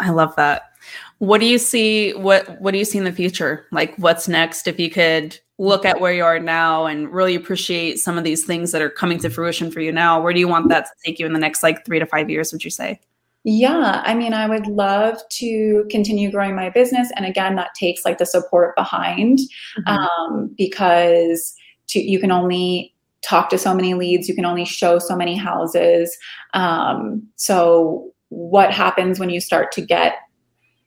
I 0.00 0.10
love 0.10 0.34
that. 0.36 0.62
What 1.18 1.40
do 1.40 1.46
you 1.46 1.58
see? 1.58 2.12
What 2.14 2.60
What 2.60 2.72
do 2.72 2.78
you 2.78 2.84
see 2.84 2.98
in 2.98 3.04
the 3.04 3.12
future? 3.12 3.66
Like, 3.70 3.94
what's 3.96 4.28
next? 4.28 4.66
If 4.66 4.80
you 4.80 4.90
could 4.90 5.38
look 5.58 5.84
at 5.84 6.00
where 6.00 6.14
you 6.14 6.24
are 6.24 6.38
now 6.38 6.86
and 6.86 7.12
really 7.12 7.34
appreciate 7.34 7.98
some 7.98 8.16
of 8.16 8.24
these 8.24 8.44
things 8.44 8.72
that 8.72 8.80
are 8.80 8.88
coming 8.88 9.18
to 9.18 9.28
fruition 9.28 9.70
for 9.70 9.80
you 9.80 9.92
now, 9.92 10.20
where 10.20 10.32
do 10.32 10.40
you 10.40 10.48
want 10.48 10.70
that 10.70 10.86
to 10.86 10.90
take 11.04 11.18
you 11.18 11.26
in 11.26 11.34
the 11.34 11.38
next 11.38 11.62
like 11.62 11.84
three 11.84 11.98
to 11.98 12.06
five 12.06 12.30
years? 12.30 12.50
Would 12.50 12.64
you 12.64 12.70
say? 12.70 12.98
Yeah, 13.44 14.02
I 14.04 14.14
mean, 14.14 14.34
I 14.34 14.46
would 14.48 14.66
love 14.66 15.18
to 15.32 15.86
continue 15.90 16.30
growing 16.30 16.54
my 16.54 16.70
business, 16.70 17.10
and 17.16 17.24
again, 17.24 17.56
that 17.56 17.70
takes 17.74 18.04
like 18.04 18.18
the 18.18 18.26
support 18.26 18.74
behind, 18.76 19.38
mm-hmm. 19.78 19.88
um, 19.88 20.54
because 20.58 21.54
to, 21.88 22.00
you 22.00 22.18
can 22.18 22.30
only 22.30 22.94
talk 23.22 23.50
to 23.50 23.58
so 23.58 23.74
many 23.74 23.94
leads. 23.94 24.28
You 24.28 24.34
can 24.34 24.44
only 24.44 24.64
show 24.64 24.98
so 24.98 25.16
many 25.16 25.36
houses. 25.36 26.16
Um, 26.54 27.26
so 27.36 28.12
what 28.30 28.72
happens 28.72 29.18
when 29.18 29.28
you 29.28 29.40
start 29.40 29.70
to 29.72 29.80
get 29.80 30.14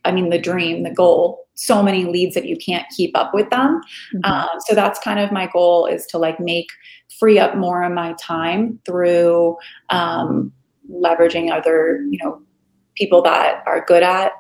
i 0.05 0.11
mean 0.11 0.29
the 0.29 0.39
dream 0.39 0.83
the 0.83 0.93
goal 0.93 1.45
so 1.55 1.83
many 1.83 2.05
leads 2.05 2.33
that 2.33 2.47
you 2.47 2.57
can't 2.57 2.87
keep 2.97 3.15
up 3.15 3.31
with 3.31 3.47
them? 3.51 3.79
Mm-hmm. 4.15 4.25
um, 4.25 4.49
so 4.65 4.73
that's 4.73 4.97
kind 4.99 5.19
of 5.19 5.31
my 5.31 5.47
goal 5.53 5.85
is 5.85 6.07
to 6.07 6.17
like 6.17 6.39
make 6.39 6.67
free 7.19 7.37
up 7.37 7.55
more 7.55 7.83
of 7.83 7.91
my 7.91 8.15
time 8.19 8.79
through 8.87 9.55
um, 9.91 10.51
leveraging 10.89 11.51
other 11.51 12.03
you 12.09 12.17
know 12.23 12.41
people 12.95 13.21
that 13.21 13.61
are 13.67 13.85
good 13.85 14.01
at 14.01 14.31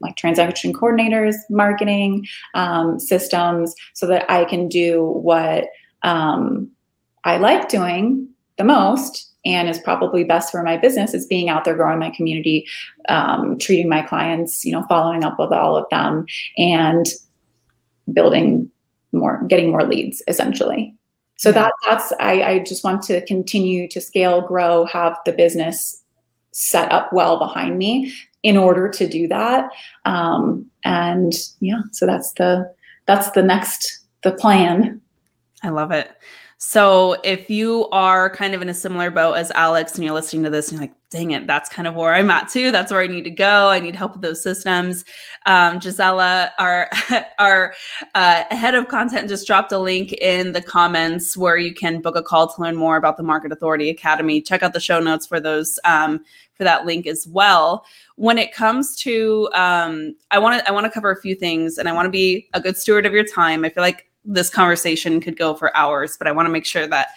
like 0.00 0.16
transaction 0.16 0.72
coordinators 0.72 1.34
marketing 1.50 2.26
um, 2.54 3.00
systems 3.00 3.74
so 3.94 4.06
that 4.06 4.30
i 4.30 4.44
can 4.44 4.68
do 4.68 5.04
what 5.04 5.64
um, 6.04 6.70
I 7.24 7.36
like 7.38 7.68
doing 7.68 8.28
the 8.58 8.64
most 8.64 9.32
and 9.44 9.68
is 9.68 9.78
probably 9.78 10.24
best 10.24 10.50
for 10.50 10.62
my 10.62 10.76
business 10.76 11.14
is 11.14 11.26
being 11.26 11.48
out 11.48 11.64
there 11.64 11.74
growing 11.74 11.98
my 11.98 12.10
community 12.10 12.66
um, 13.08 13.58
treating 13.58 13.88
my 13.88 14.02
clients 14.02 14.64
you 14.64 14.72
know 14.72 14.84
following 14.88 15.24
up 15.24 15.38
with 15.38 15.52
all 15.52 15.76
of 15.76 15.86
them 15.90 16.26
and 16.56 17.06
building 18.12 18.70
more 19.12 19.42
getting 19.48 19.70
more 19.70 19.84
leads 19.84 20.22
essentially. 20.28 20.94
So 21.36 21.48
yeah. 21.50 21.54
that 21.54 21.72
that's 21.84 22.12
I, 22.20 22.42
I 22.42 22.58
just 22.60 22.84
want 22.84 23.02
to 23.04 23.24
continue 23.26 23.88
to 23.88 24.00
scale 24.00 24.40
grow 24.40 24.84
have 24.86 25.18
the 25.24 25.32
business 25.32 26.02
set 26.52 26.90
up 26.92 27.12
well 27.12 27.38
behind 27.38 27.78
me 27.78 28.12
in 28.42 28.56
order 28.56 28.88
to 28.88 29.08
do 29.08 29.28
that. 29.28 29.70
Um, 30.04 30.66
and 30.84 31.32
yeah 31.60 31.80
so 31.92 32.06
that's 32.06 32.32
the 32.32 32.72
that's 33.06 33.30
the 33.32 33.42
next 33.42 34.00
the 34.22 34.32
plan. 34.32 35.00
I 35.62 35.68
love 35.68 35.90
it 35.90 36.10
so 36.64 37.16
if 37.24 37.50
you 37.50 37.88
are 37.90 38.30
kind 38.30 38.54
of 38.54 38.62
in 38.62 38.68
a 38.68 38.74
similar 38.74 39.10
boat 39.10 39.32
as 39.32 39.50
Alex 39.50 39.96
and 39.96 40.04
you're 40.04 40.14
listening 40.14 40.44
to 40.44 40.48
this 40.50 40.68
and 40.68 40.78
you're 40.78 40.88
like, 40.88 40.96
dang 41.10 41.32
it, 41.32 41.44
that's 41.48 41.68
kind 41.68 41.88
of 41.88 41.96
where 41.96 42.14
I'm 42.14 42.30
at 42.30 42.50
too. 42.50 42.70
That's 42.70 42.92
where 42.92 43.00
I 43.00 43.08
need 43.08 43.24
to 43.24 43.30
go. 43.30 43.68
I 43.68 43.80
need 43.80 43.96
help 43.96 44.12
with 44.12 44.22
those 44.22 44.44
systems. 44.44 45.04
Um, 45.44 45.80
Gisela, 45.80 46.52
our 46.60 46.88
our 47.40 47.74
uh, 48.14 48.44
head 48.54 48.76
of 48.76 48.86
content, 48.86 49.28
just 49.28 49.44
dropped 49.44 49.72
a 49.72 49.78
link 49.78 50.12
in 50.12 50.52
the 50.52 50.62
comments 50.62 51.36
where 51.36 51.56
you 51.56 51.74
can 51.74 52.00
book 52.00 52.14
a 52.14 52.22
call 52.22 52.46
to 52.46 52.62
learn 52.62 52.76
more 52.76 52.96
about 52.96 53.16
the 53.16 53.24
Market 53.24 53.50
Authority 53.50 53.90
Academy. 53.90 54.40
Check 54.40 54.62
out 54.62 54.72
the 54.72 54.78
show 54.78 55.00
notes 55.00 55.26
for 55.26 55.40
those 55.40 55.80
um, 55.82 56.24
for 56.54 56.62
that 56.62 56.86
link 56.86 57.08
as 57.08 57.26
well. 57.26 57.84
When 58.14 58.38
it 58.38 58.54
comes 58.54 58.94
to, 58.98 59.48
um, 59.52 60.14
I 60.30 60.38
want 60.38 60.60
to 60.60 60.68
I 60.68 60.70
want 60.70 60.86
to 60.86 60.90
cover 60.90 61.10
a 61.10 61.20
few 61.20 61.34
things, 61.34 61.76
and 61.76 61.88
I 61.88 61.92
want 61.92 62.06
to 62.06 62.10
be 62.10 62.48
a 62.54 62.60
good 62.60 62.76
steward 62.76 63.04
of 63.04 63.12
your 63.12 63.24
time. 63.24 63.64
I 63.64 63.68
feel 63.68 63.82
like 63.82 64.06
this 64.24 64.50
conversation 64.50 65.20
could 65.20 65.36
go 65.36 65.54
for 65.54 65.76
hours, 65.76 66.16
but 66.16 66.26
I 66.26 66.32
want 66.32 66.46
to 66.46 66.52
make 66.52 66.64
sure 66.64 66.86
that 66.86 67.08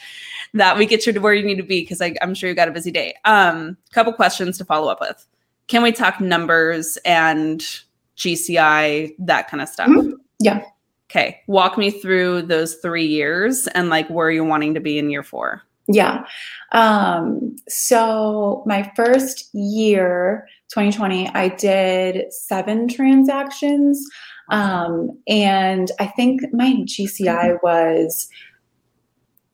that 0.54 0.78
we 0.78 0.86
get 0.86 1.06
you 1.06 1.12
to 1.12 1.20
where 1.20 1.34
you 1.34 1.46
need 1.46 1.58
to 1.58 1.63
be 1.63 1.82
because 1.82 2.02
I'm 2.02 2.34
sure 2.34 2.50
you 2.50 2.56
got 2.56 2.70
a 2.70 2.72
busy 2.72 2.91
day. 2.91 3.13
Um, 3.26 3.78
couple 3.91 4.13
questions 4.13 4.58
to 4.58 4.65
follow 4.65 4.89
up 4.89 5.02
with. 5.02 5.26
Can 5.68 5.84
we 5.84 5.91
talk 5.91 6.22
numbers 6.22 6.98
and 7.04 7.62
GCI, 8.18 9.15
that 9.20 9.50
kind 9.50 9.62
of 9.62 9.68
stuff? 9.68 9.89
Mm-hmm. 9.89 10.12
Yeah. 10.39 10.63
Okay. 11.10 11.41
Walk 11.48 11.78
me 11.78 11.91
through 11.91 12.44
those 12.44 12.76
three 12.76 13.06
years 13.06 13.68
and 13.68 13.89
like 13.89 14.10
where 14.10 14.32
you're 14.32 14.46
wanting 14.46 14.74
to 14.74 14.80
be 14.80 14.98
in 14.98 15.10
year 15.10 15.24
four. 15.24 15.62
Yeah. 15.88 16.26
Um, 16.72 17.56
so 17.68 18.63
my 18.65 18.91
first 18.96 19.54
year, 19.54 20.48
2020, 20.70 21.30
I 21.30 21.50
did 21.50 22.34
seven 22.34 22.88
transactions. 22.88 24.04
Um, 24.49 25.17
and 25.27 25.91
I 25.99 26.08
think 26.08 26.41
my 26.53 26.84
GCI 26.86 27.58
was, 27.63 28.27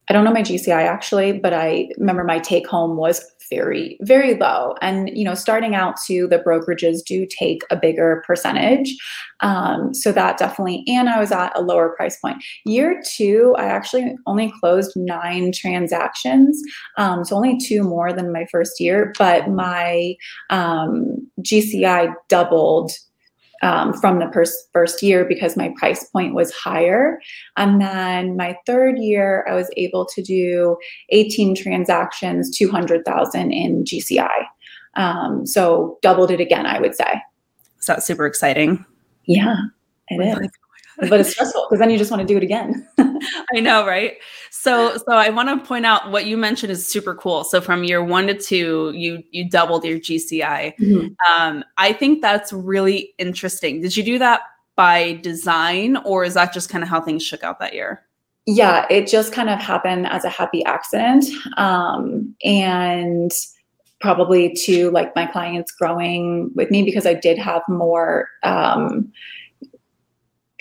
I 0.09 0.13
don't 0.13 0.25
know 0.25 0.33
my 0.33 0.43
GCI 0.43 0.71
actually, 0.71 1.33
but 1.33 1.53
I 1.53 1.89
remember 1.97 2.23
my 2.23 2.39
take 2.39 2.67
home 2.67 2.97
was 2.97 3.23
very, 3.51 3.97
very 4.01 4.35
low. 4.35 4.75
And, 4.81 5.15
you 5.15 5.25
know, 5.25 5.35
starting 5.35 5.75
out 5.75 5.95
too, 6.03 6.27
the 6.27 6.39
brokerages 6.39 7.03
do 7.05 7.27
take 7.27 7.63
a 7.69 7.75
bigger 7.75 8.23
percentage. 8.25 8.95
Um, 9.41 9.93
so 9.93 10.11
that 10.13 10.37
definitely, 10.37 10.83
and 10.87 11.09
I 11.09 11.19
was 11.19 11.31
at 11.31 11.55
a 11.55 11.61
lower 11.61 11.89
price 11.89 12.17
point. 12.17 12.43
Year 12.65 13.01
two, 13.05 13.53
I 13.57 13.65
actually 13.65 14.15
only 14.25 14.53
closed 14.59 14.93
nine 14.95 15.51
transactions. 15.51 16.61
Um, 16.97 17.25
so 17.25 17.35
only 17.35 17.57
two 17.59 17.83
more 17.83 18.13
than 18.13 18.31
my 18.31 18.45
first 18.49 18.79
year, 18.79 19.13
but 19.19 19.49
my 19.49 20.15
um, 20.49 21.29
GCI 21.41 22.13
doubled 22.29 22.91
um, 23.61 23.93
from 23.93 24.19
the 24.19 24.27
pers- 24.27 24.67
first 24.73 25.01
year 25.03 25.25
because 25.25 25.55
my 25.55 25.73
price 25.77 26.03
point 26.05 26.33
was 26.33 26.51
higher. 26.51 27.19
And 27.57 27.81
then 27.81 28.35
my 28.35 28.57
third 28.65 28.97
year, 28.97 29.45
I 29.47 29.53
was 29.53 29.69
able 29.77 30.05
to 30.07 30.21
do 30.21 30.77
18 31.09 31.55
transactions, 31.55 32.55
200,000 32.57 33.51
in 33.51 33.83
GCI. 33.83 34.45
Um, 34.95 35.45
so 35.45 35.97
doubled 36.01 36.31
it 36.31 36.39
again, 36.39 36.65
I 36.65 36.79
would 36.79 36.95
say. 36.95 37.21
So 37.79 37.93
that's 37.93 38.05
super 38.05 38.25
exciting. 38.25 38.85
Yeah, 39.25 39.55
it 40.09 40.19
is. 40.19 40.49
But 41.09 41.19
it's 41.19 41.31
stressful 41.31 41.67
because 41.69 41.79
then 41.79 41.89
you 41.89 41.97
just 41.97 42.11
want 42.11 42.21
to 42.21 42.27
do 42.27 42.37
it 42.37 42.43
again. 42.43 42.87
I 42.99 43.59
know, 43.59 43.85
right? 43.85 44.17
So, 44.51 44.97
so 44.97 45.13
I 45.13 45.29
want 45.29 45.49
to 45.49 45.65
point 45.65 45.85
out 45.85 46.11
what 46.11 46.25
you 46.25 46.37
mentioned 46.37 46.71
is 46.71 46.87
super 46.87 47.15
cool. 47.15 47.43
So, 47.43 47.61
from 47.61 47.83
year 47.83 48.03
one 48.03 48.27
to 48.27 48.33
two, 48.33 48.91
you 48.95 49.23
you 49.31 49.49
doubled 49.49 49.83
your 49.83 49.99
GCI. 49.99 50.75
Mm-hmm. 50.77 51.07
Um, 51.31 51.63
I 51.77 51.93
think 51.93 52.21
that's 52.21 52.53
really 52.53 53.13
interesting. 53.17 53.81
Did 53.81 53.97
you 53.97 54.03
do 54.03 54.19
that 54.19 54.41
by 54.75 55.13
design, 55.23 55.97
or 55.97 56.23
is 56.23 56.35
that 56.35 56.53
just 56.53 56.69
kind 56.69 56.83
of 56.83 56.89
how 56.89 57.01
things 57.01 57.23
shook 57.23 57.43
out 57.43 57.59
that 57.59 57.73
year? 57.73 58.03
Yeah, 58.45 58.85
it 58.89 59.07
just 59.07 59.33
kind 59.33 59.49
of 59.49 59.59
happened 59.59 60.07
as 60.07 60.25
a 60.25 60.29
happy 60.29 60.63
accident, 60.65 61.25
um, 61.57 62.35
and 62.43 63.31
probably 63.99 64.53
to 64.65 64.89
like 64.91 65.15
my 65.15 65.25
clients 65.27 65.71
growing 65.71 66.51
with 66.55 66.71
me 66.71 66.83
because 66.83 67.05
I 67.05 67.13
did 67.13 67.37
have 67.37 67.61
more. 67.67 68.27
Um, 68.43 69.11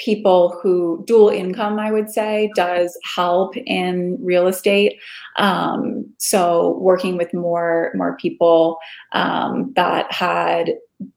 people 0.03 0.59
who 0.63 1.05
dual 1.07 1.29
income, 1.29 1.79
I 1.79 1.93
would 1.93 2.11
say, 2.11 2.51
does 2.55 2.99
help 3.05 3.57
in 3.57 4.19
real 4.21 4.47
estate. 4.47 4.99
Um, 5.37 6.07
so 6.19 6.79
working 6.79 7.17
with 7.17 7.33
more 7.35 7.93
more 7.95 8.17
people 8.17 8.79
um, 9.13 9.73
that 9.77 10.11
had 10.13 10.75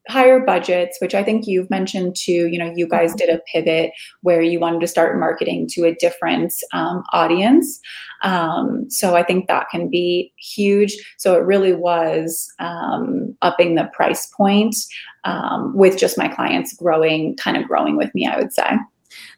higher 0.07 0.39
budgets 0.39 0.97
which 1.01 1.13
i 1.13 1.23
think 1.23 1.47
you've 1.47 1.69
mentioned 1.69 2.15
too 2.15 2.47
you 2.47 2.57
know 2.57 2.71
you 2.75 2.87
guys 2.87 3.11
mm-hmm. 3.11 3.17
did 3.17 3.29
a 3.29 3.41
pivot 3.51 3.91
where 4.21 4.41
you 4.41 4.59
wanted 4.59 4.81
to 4.81 4.87
start 4.87 5.19
marketing 5.19 5.67
to 5.67 5.83
a 5.85 5.95
different 5.95 6.53
um, 6.73 7.03
audience. 7.13 7.79
Um, 8.21 8.89
so 8.89 9.15
i 9.15 9.23
think 9.23 9.47
that 9.47 9.69
can 9.69 9.89
be 9.89 10.33
huge. 10.37 10.95
So 11.17 11.35
it 11.35 11.45
really 11.45 11.73
was 11.73 12.51
um, 12.59 13.35
upping 13.41 13.75
the 13.75 13.89
price 13.93 14.27
point 14.27 14.75
um, 15.23 15.75
with 15.75 15.97
just 15.97 16.17
my 16.17 16.27
clients 16.27 16.73
growing 16.73 17.35
kind 17.37 17.57
of 17.57 17.67
growing 17.67 17.97
with 17.97 18.13
me 18.15 18.27
i 18.27 18.37
would 18.37 18.53
say. 18.53 18.77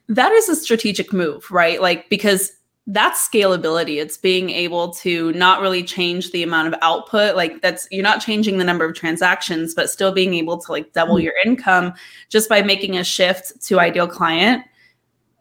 That 0.07 0.31
is 0.31 0.49
a 0.49 0.55
strategic 0.55 1.11
move 1.11 1.49
right? 1.51 1.81
Like 1.81 2.09
because 2.09 2.51
that's 2.87 3.27
scalability 3.27 3.99
it's 3.99 4.17
being 4.17 4.51
able 4.51 4.91
to 4.91 5.33
not 5.33 5.59
really 5.59 5.83
change 5.83 6.31
the 6.31 6.43
amount 6.43 6.67
of 6.67 6.79
output 6.83 7.35
like 7.35 7.59
that's 7.61 7.87
you're 7.89 8.03
not 8.03 8.21
changing 8.21 8.59
the 8.59 8.63
number 8.63 8.85
of 8.85 8.93
transactions 8.93 9.73
but 9.73 9.89
still 9.89 10.11
being 10.11 10.35
able 10.35 10.57
to 10.59 10.71
like 10.71 10.93
double 10.93 11.15
mm-hmm. 11.15 11.23
your 11.23 11.33
income 11.43 11.93
just 12.29 12.47
by 12.47 12.61
making 12.61 12.95
a 12.95 13.03
shift 13.03 13.59
to 13.61 13.79
ideal 13.79 14.07
client 14.07 14.63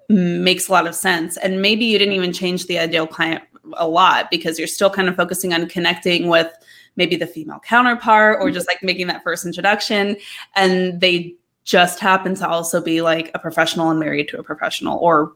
makes 0.09 0.69
a 0.69 0.73
lot 0.73 0.87
of 0.87 0.95
sense 0.95 1.37
and 1.39 1.61
maybe 1.61 1.85
you 1.85 1.99
didn't 1.99 2.15
even 2.15 2.33
change 2.33 2.67
the 2.67 2.79
ideal 2.79 3.07
client 3.07 3.43
a 3.75 3.87
lot 3.89 4.31
because 4.31 4.59
you're 4.59 4.69
still 4.69 4.91
kind 4.91 5.09
of 5.09 5.17
focusing 5.17 5.53
on 5.53 5.69
connecting 5.69 6.29
with 6.29 6.51
maybe 6.97 7.17
the 7.17 7.27
female 7.27 7.61
counterpart 7.61 8.39
or 8.41 8.47
mm-hmm. 8.47 8.55
just 8.55 8.67
like 8.67 8.83
making 8.83 9.07
that 9.07 9.23
first 9.23 9.45
introduction 9.45 10.17
and 10.57 11.01
they 11.01 11.35
just 11.65 12.01
happen 12.01 12.35
to 12.35 12.49
also 12.49 12.81
be 12.81 13.03
like 13.03 13.31
a 13.35 13.39
professional 13.39 13.91
and 13.91 14.01
married 14.01 14.29
to 14.29 14.39
a 14.39 14.43
professional 14.43 14.99
or 14.99 15.35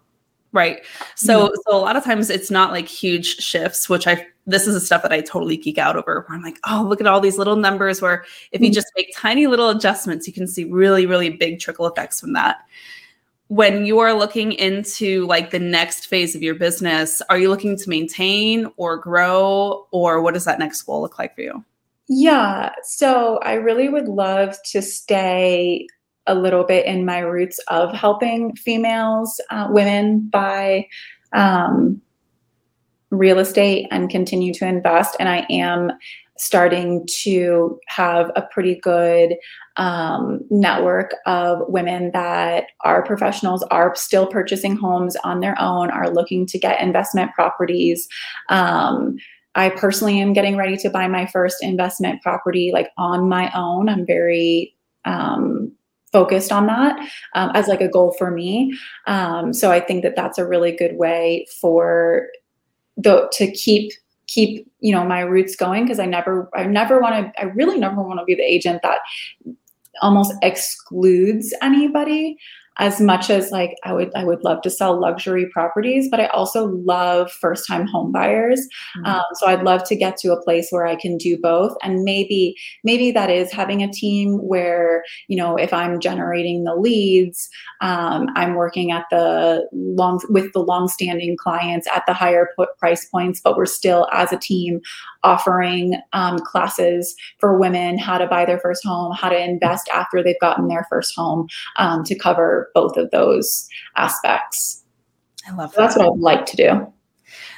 right. 0.52 0.84
So 1.16 1.52
so 1.66 1.76
a 1.76 1.78
lot 1.78 1.96
of 1.96 2.04
times 2.04 2.30
it's 2.30 2.50
not 2.50 2.72
like 2.72 2.86
huge 2.86 3.36
shifts 3.36 3.88
which 3.88 4.06
i 4.06 4.26
this 4.46 4.66
is 4.66 4.74
the 4.74 4.80
stuff 4.80 5.02
that 5.02 5.12
i 5.12 5.20
totally 5.20 5.56
geek 5.56 5.78
out 5.78 5.96
over 5.96 6.24
where 6.26 6.36
i'm 6.36 6.42
like 6.42 6.58
oh 6.66 6.86
look 6.88 7.00
at 7.00 7.06
all 7.06 7.20
these 7.20 7.36
little 7.38 7.56
numbers 7.56 8.00
where 8.00 8.24
if 8.52 8.60
you 8.60 8.68
mm-hmm. 8.68 8.74
just 8.74 8.86
make 8.96 9.12
tiny 9.14 9.46
little 9.46 9.68
adjustments 9.68 10.26
you 10.26 10.32
can 10.32 10.46
see 10.46 10.64
really 10.64 11.06
really 11.06 11.30
big 11.30 11.60
trickle 11.60 11.86
effects 11.86 12.20
from 12.20 12.32
that. 12.32 12.58
When 13.48 13.86
you 13.86 13.98
are 14.00 14.12
looking 14.12 14.52
into 14.52 15.26
like 15.26 15.50
the 15.50 15.58
next 15.58 16.06
phase 16.06 16.34
of 16.34 16.42
your 16.42 16.54
business 16.54 17.22
are 17.28 17.38
you 17.38 17.48
looking 17.48 17.76
to 17.76 17.88
maintain 17.88 18.70
or 18.76 18.96
grow 18.96 19.86
or 19.90 20.20
what 20.20 20.34
does 20.34 20.44
that 20.44 20.58
next 20.58 20.82
goal 20.82 21.00
look 21.00 21.18
like 21.18 21.34
for 21.34 21.42
you? 21.42 21.64
Yeah. 22.08 22.72
So 22.82 23.38
i 23.38 23.54
really 23.54 23.88
would 23.88 24.08
love 24.08 24.56
to 24.70 24.80
stay 24.82 25.86
a 26.28 26.34
little 26.34 26.64
bit 26.64 26.86
in 26.86 27.04
my 27.04 27.18
roots 27.18 27.58
of 27.68 27.92
helping 27.92 28.54
females, 28.54 29.40
uh, 29.50 29.66
women 29.70 30.28
buy 30.28 30.86
um, 31.32 32.00
real 33.10 33.38
estate 33.38 33.88
and 33.90 34.10
continue 34.10 34.52
to 34.54 34.66
invest. 34.66 35.16
And 35.18 35.28
I 35.28 35.46
am 35.50 35.90
starting 36.36 37.04
to 37.22 37.80
have 37.88 38.30
a 38.36 38.42
pretty 38.42 38.76
good 38.76 39.34
um, 39.76 40.40
network 40.50 41.14
of 41.26 41.62
women 41.68 42.10
that 42.12 42.66
are 42.82 43.04
professionals, 43.04 43.64
are 43.70 43.94
still 43.96 44.26
purchasing 44.26 44.76
homes 44.76 45.16
on 45.24 45.40
their 45.40 45.60
own, 45.60 45.90
are 45.90 46.10
looking 46.10 46.46
to 46.46 46.58
get 46.58 46.80
investment 46.80 47.32
properties. 47.34 48.08
Um, 48.50 49.16
I 49.54 49.70
personally 49.70 50.20
am 50.20 50.32
getting 50.32 50.56
ready 50.56 50.76
to 50.76 50.90
buy 50.90 51.08
my 51.08 51.26
first 51.26 51.56
investment 51.62 52.22
property 52.22 52.70
like 52.72 52.90
on 52.96 53.28
my 53.28 53.50
own. 53.54 53.88
I'm 53.88 54.06
very 54.06 54.76
um, 55.04 55.72
focused 56.12 56.52
on 56.52 56.66
that 56.66 56.98
um, 57.34 57.50
as 57.54 57.68
like 57.68 57.80
a 57.80 57.88
goal 57.88 58.14
for 58.18 58.30
me. 58.30 58.76
Um, 59.06 59.52
so 59.52 59.70
I 59.70 59.80
think 59.80 60.02
that 60.02 60.16
that's 60.16 60.38
a 60.38 60.46
really 60.46 60.72
good 60.72 60.96
way 60.96 61.46
for 61.60 62.28
the 62.96 63.28
to 63.32 63.50
keep 63.52 63.92
keep 64.26 64.70
you 64.80 64.92
know 64.92 65.04
my 65.04 65.20
roots 65.20 65.56
going 65.56 65.84
because 65.84 65.98
I 65.98 66.06
never 66.06 66.50
I 66.54 66.64
never 66.64 67.00
want 67.00 67.34
to 67.34 67.40
I 67.40 67.44
really 67.44 67.78
never 67.78 68.02
want 68.02 68.20
to 68.20 68.24
be 68.24 68.34
the 68.34 68.42
agent 68.42 68.82
that 68.82 68.98
almost 70.02 70.32
excludes 70.42 71.54
anybody 71.62 72.36
as 72.78 73.00
much 73.00 73.28
as 73.28 73.50
like 73.50 73.74
I 73.84 73.92
would 73.92 74.10
I 74.14 74.24
would 74.24 74.44
love 74.44 74.62
to 74.62 74.70
sell 74.70 74.98
luxury 74.98 75.46
properties, 75.46 76.08
but 76.08 76.20
I 76.20 76.26
also 76.26 76.66
love 76.66 77.30
first 77.32 77.66
time 77.66 77.86
home 77.86 78.12
buyers. 78.12 78.60
Mm-hmm. 78.96 79.06
Um, 79.06 79.24
so 79.34 79.46
I'd 79.46 79.62
love 79.62 79.84
to 79.88 79.96
get 79.96 80.16
to 80.18 80.32
a 80.32 80.42
place 80.42 80.68
where 80.70 80.86
I 80.86 80.94
can 80.94 81.16
do 81.16 81.38
both, 81.38 81.76
and 81.82 82.04
maybe 82.04 82.54
maybe 82.84 83.10
that 83.12 83.30
is 83.30 83.52
having 83.52 83.82
a 83.82 83.92
team 83.92 84.38
where 84.38 85.02
you 85.26 85.36
know 85.36 85.56
if 85.56 85.72
I'm 85.72 85.98
generating 85.98 86.64
the 86.64 86.76
leads, 86.76 87.48
um, 87.80 88.28
I'm 88.36 88.54
working 88.54 88.92
at 88.92 89.06
the 89.10 89.68
long 89.72 90.20
with 90.28 90.52
the 90.52 90.62
long 90.62 90.88
standing 90.88 91.36
clients 91.36 91.88
at 91.94 92.04
the 92.06 92.14
higher 92.14 92.50
put 92.56 92.76
price 92.78 93.04
points, 93.06 93.40
but 93.42 93.56
we're 93.56 93.66
still 93.66 94.06
as 94.12 94.32
a 94.32 94.38
team 94.38 94.80
offering 95.24 96.00
um, 96.12 96.38
classes 96.38 97.14
for 97.38 97.58
women 97.58 97.98
how 97.98 98.18
to 98.18 98.26
buy 98.26 98.44
their 98.44 98.58
first 98.58 98.84
home, 98.84 99.12
how 99.14 99.28
to 99.28 99.38
invest 99.38 99.88
after 99.92 100.22
they've 100.22 100.40
gotten 100.40 100.68
their 100.68 100.86
first 100.88 101.14
home 101.14 101.48
um, 101.76 102.04
to 102.04 102.14
cover 102.14 102.70
both 102.74 102.96
of 102.96 103.10
those 103.10 103.68
aspects. 103.96 104.84
I 105.46 105.54
love 105.54 105.72
so 105.72 105.80
that. 105.80 105.86
That's 105.86 105.96
what 105.96 106.12
I'd 106.12 106.18
like 106.18 106.46
to 106.46 106.56
do. 106.56 106.92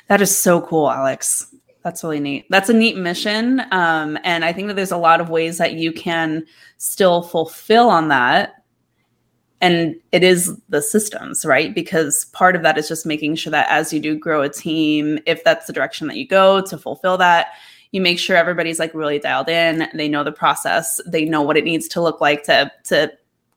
That 0.09 0.21
is 0.21 0.37
so 0.37 0.61
cool, 0.61 0.91
Alex. 0.91 1.55
That's 1.83 2.05
really 2.05 2.21
neat. 2.21 2.47
That's 2.51 2.69
a 2.69 2.75
neat 2.75 2.97
mission. 2.97 3.63
Um, 3.71 4.19
and 4.23 4.45
I 4.45 4.53
think 4.53 4.69
that 4.69 4.75
there's 4.75 4.91
a 4.91 4.99
lot 4.99 5.21
of 5.21 5.31
ways 5.31 5.59
that 5.59 5.75
you 5.75 5.93
can 5.93 6.45
still 6.77 7.23
fulfill 7.23 7.89
on 7.89 8.09
that. 8.09 8.60
And 9.61 9.97
it 10.13 10.25
is 10.25 10.57
the 10.71 10.81
systems, 10.81 11.45
right? 11.45 11.75
Because 11.75 12.25
part 12.27 12.57
of 12.57 12.63
that 12.63 12.79
is 12.79 12.89
just 12.89 13.05
making 13.05 13.35
sure 13.35 13.51
that 13.51 13.69
as 13.69 13.93
you 13.93 14.01
do 14.01 14.19
grow 14.19 14.41
a 14.41 14.49
team, 14.49 15.19
if 15.27 15.45
that's 15.45 15.67
the 15.67 15.73
direction 15.73 16.07
that 16.07 16.17
you 16.17 16.27
go 16.27 16.63
to 16.63 16.79
fulfill 16.79 17.19
that, 17.19 17.49
you 17.93 18.01
make 18.01 18.19
sure 18.19 18.37
everybody's 18.37 18.79
like 18.79 18.95
really 18.95 19.19
dialed 19.19 19.49
in. 19.49 19.89
They 19.95 20.09
know 20.09 20.25
the 20.25 20.33
process. 20.33 21.01
They 21.07 21.25
know 21.25 21.43
what 21.43 21.57
it 21.57 21.65
needs 21.65 21.89
to 21.89 22.01
look 22.01 22.21
like 22.21 22.45
to 22.45 22.71
to 22.85 23.13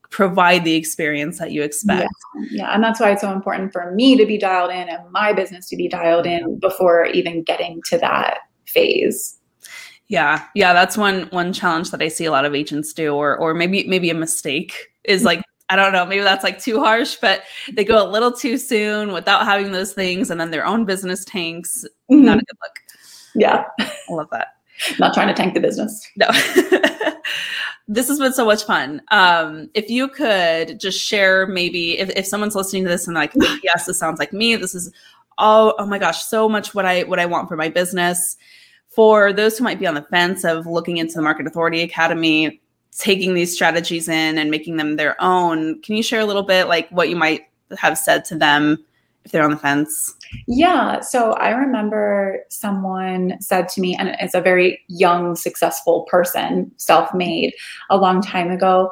provide 0.10 0.64
the 0.64 0.76
experience 0.76 1.40
that 1.40 1.52
you 1.52 1.64
expect. 1.64 2.08
Yeah. 2.36 2.46
yeah. 2.52 2.76
And 2.76 2.84
that's 2.84 3.00
why 3.00 3.12
it's 3.12 3.22
so 3.22 3.32
important 3.32 3.74
for 3.74 3.92
me 3.92 4.16
to 4.16 4.26
be 4.26 4.38
dialed 4.38 4.70
in 4.70 4.88
and 4.90 5.12
my 5.12 5.34
business 5.34 5.68
to 5.70 5.76
be 5.76 5.88
dialed 5.88 6.28
in 6.28 6.60
before 6.60 7.06
even 7.08 7.44
getting 7.44 7.82
to 7.90 7.98
that 7.98 8.40
phase. 8.66 9.40
Yeah. 10.08 10.46
Yeah. 10.54 10.74
That's 10.74 10.98
one 10.98 11.24
one 11.32 11.54
challenge 11.54 11.92
that 11.92 12.02
I 12.02 12.10
see 12.10 12.26
a 12.26 12.32
lot 12.32 12.46
of 12.46 12.54
agents 12.54 12.94
do, 12.94 13.16
or 13.16 13.38
or 13.38 13.54
maybe 13.54 13.88
maybe 13.88 14.10
a 14.10 14.16
mistake 14.16 14.92
is 15.04 15.24
like 15.24 15.42
I 15.70 15.76
don't 15.76 15.94
know, 15.94 16.06
maybe 16.06 16.24
that's 16.24 16.44
like 16.44 16.60
too 16.60 16.80
harsh, 16.80 17.18
but 17.22 17.44
they 17.72 17.84
go 17.84 18.06
a 18.06 18.10
little 18.10 18.32
too 18.32 18.58
soon 18.58 19.14
without 19.14 19.46
having 19.46 19.72
those 19.72 19.94
things 19.94 20.30
and 20.30 20.40
then 20.40 20.52
their 20.52 20.66
own 20.66 20.86
business 20.86 21.24
tanks. 21.26 21.86
Mm-hmm. 22.12 22.26
Not 22.26 22.38
a 22.38 22.42
good 22.42 22.58
look. 22.62 22.76
Yeah. 23.36 23.66
I 23.80 24.14
love 24.14 24.28
that. 24.32 24.48
Not 25.00 25.14
trying 25.14 25.30
to 25.30 25.34
tank 25.34 25.54
the 25.54 25.62
business. 25.62 26.06
No. 26.16 26.28
this 27.88 28.08
has 28.08 28.20
been 28.20 28.34
so 28.34 28.46
much 28.46 28.66
fun. 28.66 29.02
Um, 29.12 29.70
if 29.74 29.90
you 29.90 30.10
could 30.10 30.80
just 30.80 31.00
share 31.00 31.48
maybe 31.48 31.98
if, 31.98 32.10
if 32.12 32.28
someone's 32.28 32.56
listening 32.56 32.84
to 32.84 32.90
this 32.90 33.08
and 33.08 33.16
like, 33.16 33.34
oh, 33.40 33.58
yes, 33.64 33.86
this 33.86 33.98
sounds 33.98 34.20
like 34.20 34.34
me. 34.34 34.56
This 34.56 34.76
is 34.76 34.92
oh, 35.38 35.74
oh 35.78 35.86
my 35.86 36.00
gosh, 36.00 36.24
so 36.24 36.48
much 36.48 36.74
what 36.74 36.86
I 36.86 37.04
what 37.04 37.20
I 37.20 37.26
want 37.26 37.48
for 37.48 37.56
my 37.56 37.70
business. 37.70 38.38
For 38.88 39.34
those 39.34 39.58
who 39.58 39.64
might 39.64 39.80
be 39.80 39.88
on 39.88 39.96
the 39.96 40.04
fence 40.04 40.44
of 40.44 40.68
looking 40.68 40.98
into 40.98 41.16
the 41.16 41.22
Market 41.22 41.48
Authority 41.48 41.82
Academy, 41.82 42.62
taking 42.98 43.34
these 43.34 43.54
strategies 43.54 44.08
in 44.08 44.38
and 44.38 44.52
making 44.52 44.78
them 44.78 44.96
their 44.96 45.22
own, 45.22 45.82
can 45.82 45.96
you 45.96 46.04
share 46.04 46.22
a 46.22 46.26
little 46.26 46.44
bit 46.44 46.68
like 46.68 46.90
what 46.90 47.10
you 47.10 47.16
might 47.16 47.48
have 47.78 47.98
said 47.98 48.26
to 48.26 48.36
them 48.36 48.84
if 49.26 49.32
they're 49.32 49.44
on 49.44 49.52
the 49.52 49.58
fence? 49.58 50.16
Yeah. 50.48 51.00
So 51.02 51.34
I 51.34 51.52
remember 51.52 52.40
someone 52.50 53.38
said 53.40 53.70
to 53.70 53.82
me, 53.82 53.96
and 53.96 54.16
it's 54.20 54.34
a 54.34 54.42
very 54.42 54.82
young, 54.88 55.36
successful 55.36 56.08
person, 56.10 56.72
self 56.78 57.14
made, 57.14 57.54
a 57.90 57.98
long 57.98 58.22
time 58.22 58.52
ago, 58.52 58.92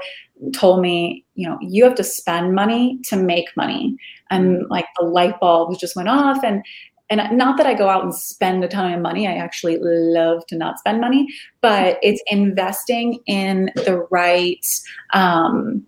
told 0.53 0.81
me, 0.81 1.25
you 1.35 1.47
know, 1.47 1.57
you 1.61 1.83
have 1.83 1.95
to 1.95 2.03
spend 2.03 2.55
money 2.55 2.99
to 3.05 3.15
make 3.15 3.55
money. 3.55 3.95
And 4.29 4.57
mm-hmm. 4.57 4.71
like 4.71 4.85
the 4.99 5.05
light 5.05 5.39
bulb 5.39 5.77
just 5.79 5.95
went 5.95 6.09
off. 6.09 6.43
And 6.43 6.63
and 7.12 7.38
not 7.38 7.57
that 7.57 7.68
I 7.68 7.74
go 7.74 7.89
out 7.89 8.03
and 8.03 8.16
spend 8.16 8.64
a 8.64 8.70
ton 8.70 8.91
of 8.91 9.01
money. 9.01 9.28
I 9.28 9.34
actually 9.34 9.78
love 9.82 10.45
to 10.47 10.55
not 10.55 10.80
spend 10.80 11.01
money, 11.01 11.28
but 11.59 11.99
it's 12.01 12.24
investing 12.28 13.20
in 13.28 13.70
the 13.76 14.07
right 14.09 14.66
um, 15.14 15.86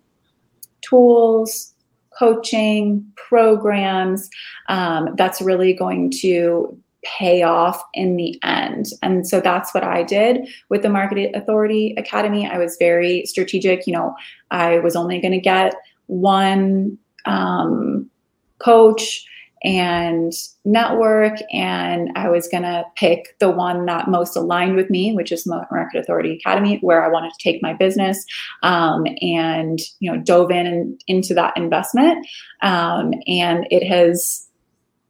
tools, 0.82 1.74
coaching, 2.16 3.10
programs 3.16 4.28
um, 4.68 5.14
that's 5.16 5.40
really 5.40 5.72
going 5.72 6.12
to 6.20 6.78
pay 7.04 7.42
off 7.42 7.82
in 7.94 8.16
the 8.16 8.38
end. 8.44 8.86
And 9.02 9.26
so 9.26 9.40
that's 9.40 9.72
what 9.72 9.82
I 9.82 10.02
did 10.02 10.46
with 10.68 10.82
the 10.82 10.90
Market 10.90 11.34
Authority 11.34 11.94
Academy. 11.96 12.46
I 12.46 12.58
was 12.58 12.76
very 12.78 13.24
strategic. 13.24 13.86
You 13.86 13.94
know, 13.94 14.14
I 14.50 14.78
was 14.78 14.94
only 14.94 15.20
going 15.20 15.32
to 15.32 15.40
get 15.40 15.74
one 16.06 16.98
um, 17.24 18.10
coach 18.58 19.24
and 19.64 20.32
network, 20.64 21.38
and 21.52 22.10
I 22.14 22.28
was 22.28 22.46
going 22.48 22.64
to 22.64 22.84
pick 22.96 23.38
the 23.38 23.50
one 23.50 23.86
that 23.86 24.08
most 24.08 24.36
aligned 24.36 24.76
with 24.76 24.90
me, 24.90 25.14
which 25.14 25.32
is 25.32 25.46
Market 25.46 25.98
Authority 25.98 26.34
Academy, 26.34 26.78
where 26.82 27.02
I 27.02 27.08
wanted 27.08 27.32
to 27.32 27.42
take 27.42 27.62
my 27.62 27.72
business, 27.72 28.24
um, 28.62 29.06
and 29.22 29.80
you 30.00 30.12
know, 30.12 30.20
dove 30.20 30.50
in 30.50 30.66
and 30.66 31.02
into 31.06 31.34
that 31.34 31.56
investment, 31.56 32.26
um, 32.62 33.14
and 33.26 33.66
it 33.70 33.86
has, 33.86 34.46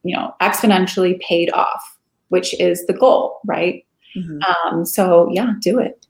you 0.04 0.16
know, 0.16 0.34
exponentially 0.40 1.20
paid 1.20 1.50
off, 1.52 1.98
which 2.28 2.58
is 2.60 2.86
the 2.86 2.94
goal, 2.94 3.40
right? 3.44 3.84
Mm-hmm. 4.16 4.38
Um, 4.42 4.84
so 4.86 5.28
yeah, 5.32 5.54
do 5.60 5.80
it. 5.80 6.06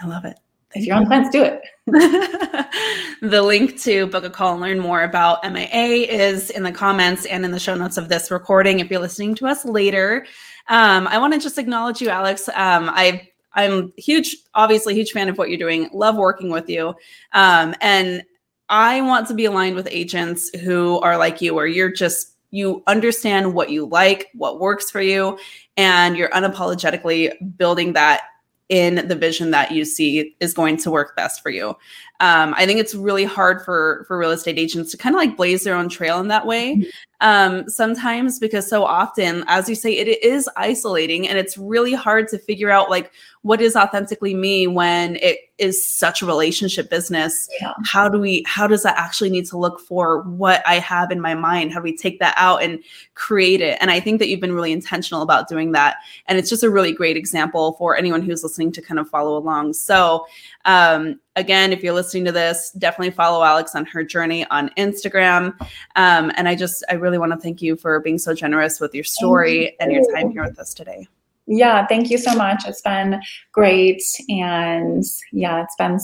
I 0.00 0.06
love 0.06 0.24
it. 0.24 0.38
If 0.74 0.86
you're 0.86 0.96
on 0.96 1.08
fence, 1.08 1.28
do 1.30 1.42
it. 1.42 1.60
the 3.20 3.42
link 3.42 3.80
to 3.80 4.06
book 4.06 4.24
a 4.24 4.30
call 4.30 4.52
and 4.52 4.60
learn 4.60 4.78
more 4.78 5.02
about 5.02 5.42
MAA 5.42 6.06
is 6.08 6.50
in 6.50 6.62
the 6.62 6.72
comments 6.72 7.26
and 7.26 7.44
in 7.44 7.50
the 7.50 7.58
show 7.58 7.74
notes 7.74 7.96
of 7.96 8.08
this 8.08 8.30
recording. 8.30 8.80
If 8.80 8.90
you're 8.90 9.00
listening 9.00 9.34
to 9.36 9.46
us 9.46 9.64
later, 9.64 10.26
um, 10.68 11.08
I 11.08 11.18
want 11.18 11.34
to 11.34 11.40
just 11.40 11.58
acknowledge 11.58 12.00
you, 12.00 12.08
Alex. 12.08 12.48
Um, 12.48 12.90
I 12.90 13.28
I'm 13.54 13.92
huge, 13.96 14.36
obviously 14.54 14.94
huge 14.94 15.10
fan 15.10 15.28
of 15.28 15.36
what 15.36 15.48
you're 15.48 15.58
doing. 15.58 15.90
Love 15.92 16.16
working 16.16 16.50
with 16.50 16.68
you, 16.68 16.94
um, 17.32 17.74
and 17.80 18.22
I 18.68 19.00
want 19.02 19.26
to 19.28 19.34
be 19.34 19.46
aligned 19.46 19.74
with 19.74 19.88
agents 19.90 20.56
who 20.60 21.00
are 21.00 21.18
like 21.18 21.40
you, 21.40 21.54
where 21.54 21.66
you're 21.66 21.90
just 21.90 22.36
you 22.52 22.82
understand 22.86 23.54
what 23.54 23.70
you 23.70 23.86
like, 23.86 24.28
what 24.34 24.60
works 24.60 24.90
for 24.90 25.00
you, 25.00 25.38
and 25.76 26.16
you're 26.16 26.30
unapologetically 26.30 27.32
building 27.56 27.94
that 27.94 28.22
in 28.70 29.06
the 29.08 29.16
vision 29.16 29.50
that 29.50 29.72
you 29.72 29.84
see 29.84 30.34
is 30.40 30.54
going 30.54 30.78
to 30.78 30.90
work 30.90 31.14
best 31.16 31.42
for 31.42 31.50
you. 31.50 31.76
Um, 32.20 32.54
I 32.56 32.66
think 32.66 32.78
it's 32.78 32.94
really 32.94 33.24
hard 33.24 33.64
for 33.64 34.04
for 34.06 34.18
real 34.18 34.30
estate 34.30 34.58
agents 34.58 34.90
to 34.90 34.98
kind 34.98 35.14
of 35.14 35.18
like 35.18 35.36
blaze 35.36 35.64
their 35.64 35.74
own 35.74 35.88
trail 35.88 36.20
in 36.20 36.28
that 36.28 36.46
way. 36.46 36.76
Mm-hmm. 36.76 36.88
Um, 37.22 37.68
sometimes 37.68 38.38
because 38.38 38.68
so 38.68 38.84
often, 38.84 39.44
as 39.46 39.68
you 39.68 39.74
say, 39.74 39.92
it 39.96 40.22
is 40.22 40.48
isolating 40.56 41.28
and 41.28 41.38
it's 41.38 41.58
really 41.58 41.92
hard 41.92 42.28
to 42.28 42.38
figure 42.38 42.70
out 42.70 42.88
like 42.88 43.12
what 43.42 43.60
is 43.60 43.74
authentically 43.74 44.34
me 44.34 44.66
when 44.66 45.16
it 45.16 45.38
is 45.56 45.84
such 45.84 46.20
a 46.20 46.26
relationship 46.26 46.90
business 46.90 47.48
yeah. 47.60 47.72
how 47.84 48.08
do 48.08 48.18
we 48.18 48.42
how 48.46 48.66
does 48.66 48.82
that 48.82 48.98
actually 48.98 49.30
need 49.30 49.46
to 49.46 49.56
look 49.56 49.80
for 49.80 50.22
what 50.22 50.62
i 50.66 50.74
have 50.78 51.10
in 51.10 51.20
my 51.20 51.34
mind 51.34 51.72
how 51.72 51.80
do 51.80 51.84
we 51.84 51.96
take 51.96 52.18
that 52.18 52.34
out 52.36 52.62
and 52.62 52.82
create 53.14 53.60
it 53.60 53.78
and 53.80 53.90
i 53.90 53.98
think 53.98 54.18
that 54.18 54.28
you've 54.28 54.40
been 54.40 54.54
really 54.54 54.72
intentional 54.72 55.22
about 55.22 55.48
doing 55.48 55.72
that 55.72 55.96
and 56.26 56.38
it's 56.38 56.50
just 56.50 56.62
a 56.62 56.70
really 56.70 56.92
great 56.92 57.16
example 57.16 57.74
for 57.74 57.96
anyone 57.96 58.22
who's 58.22 58.42
listening 58.42 58.72
to 58.72 58.82
kind 58.82 58.98
of 58.98 59.08
follow 59.08 59.36
along 59.36 59.72
so 59.72 60.26
um, 60.66 61.18
again 61.40 61.72
if 61.72 61.82
you're 61.82 61.94
listening 61.94 62.24
to 62.24 62.32
this 62.32 62.70
definitely 62.78 63.10
follow 63.10 63.42
alex 63.42 63.74
on 63.74 63.84
her 63.84 64.04
journey 64.04 64.46
on 64.50 64.68
instagram 64.76 65.54
um, 65.96 66.30
and 66.36 66.46
i 66.46 66.54
just 66.54 66.84
i 66.90 66.94
really 66.94 67.18
want 67.18 67.32
to 67.32 67.38
thank 67.38 67.60
you 67.60 67.76
for 67.76 67.98
being 68.00 68.18
so 68.18 68.34
generous 68.34 68.78
with 68.78 68.94
your 68.94 69.04
story 69.04 69.76
and 69.80 69.90
your 69.90 70.04
time 70.14 70.30
here 70.30 70.44
with 70.44 70.58
us 70.58 70.74
today 70.74 71.08
yeah, 71.52 71.84
thank 71.88 72.10
you 72.10 72.18
so 72.18 72.32
much. 72.36 72.62
It's 72.64 72.80
been 72.80 73.20
great. 73.50 74.04
And 74.28 75.02
yeah, 75.32 75.64
it's 75.64 75.74
been 75.74 75.98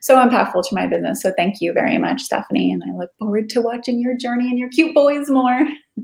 so 0.00 0.16
impactful 0.16 0.68
to 0.68 0.74
my 0.74 0.88
business. 0.88 1.22
So 1.22 1.32
thank 1.36 1.60
you 1.60 1.72
very 1.72 1.98
much, 1.98 2.22
Stephanie. 2.22 2.72
And 2.72 2.82
I 2.82 2.92
look 2.96 3.10
forward 3.16 3.48
to 3.50 3.60
watching 3.60 4.00
your 4.00 4.16
journey 4.16 4.48
and 4.48 4.58
your 4.58 4.68
cute 4.70 4.96
boys 4.96 5.30
more. 5.30 5.60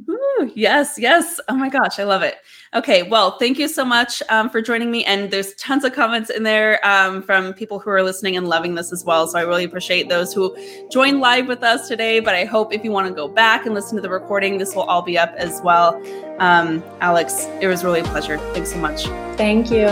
Ooh, 0.09 0.53
yes, 0.55 0.97
yes. 0.99 1.41
Oh 1.49 1.55
my 1.55 1.69
gosh, 1.69 1.99
I 1.99 2.05
love 2.05 2.23
it. 2.23 2.37
Okay, 2.75 3.05
well, 3.05 3.39
thank 3.39 3.59
you 3.59 3.69
so 3.69 3.85
much 3.85 4.23
um, 4.29 4.51
for 4.51 4.61
joining 4.61 4.91
me. 4.91 5.05
And 5.05 5.31
there's 5.31 5.55
tons 5.55 5.85
of 5.85 5.93
comments 5.93 6.31
in 6.31 6.43
there 6.43 6.85
um, 6.87 7.23
from 7.23 7.53
people 7.55 7.79
who 7.79 7.91
are 7.91 8.03
listening 8.03 8.37
and 8.37 8.49
loving 8.49 8.75
this 8.75 8.93
as 8.93 9.05
well. 9.05 9.29
So 9.29 9.39
I 9.39 9.43
really 9.43 9.65
appreciate 9.65 10.09
those 10.09 10.35
who 10.35 10.57
joined 10.91 11.21
live 11.21 11.47
with 11.47 11.63
us 11.63 11.87
today. 11.87 12.21
But 12.21 12.35
I 12.35 12.45
hope 12.45 12.73
if 12.73 12.83
you 12.83 12.91
want 12.91 13.07
to 13.09 13.15
go 13.15 13.29
back 13.29 13.67
and 13.67 13.75
listen 13.75 13.97
to 13.97 14.03
the 14.03 14.11
recording, 14.11 14.59
this 14.59 14.75
will 14.75 14.83
all 14.85 15.03
be 15.03 15.17
up 15.17 15.33
as 15.37 15.61
well. 15.63 15.95
Um, 16.39 16.83
Alex, 17.01 17.47
it 17.61 17.69
was 17.69 17.85
really 17.85 18.01
a 18.01 18.05
pleasure. 18.05 18.39
Thanks 18.53 18.73
so 18.73 18.79
much. 18.79 19.05
Thank 19.37 19.71
you. 19.71 19.89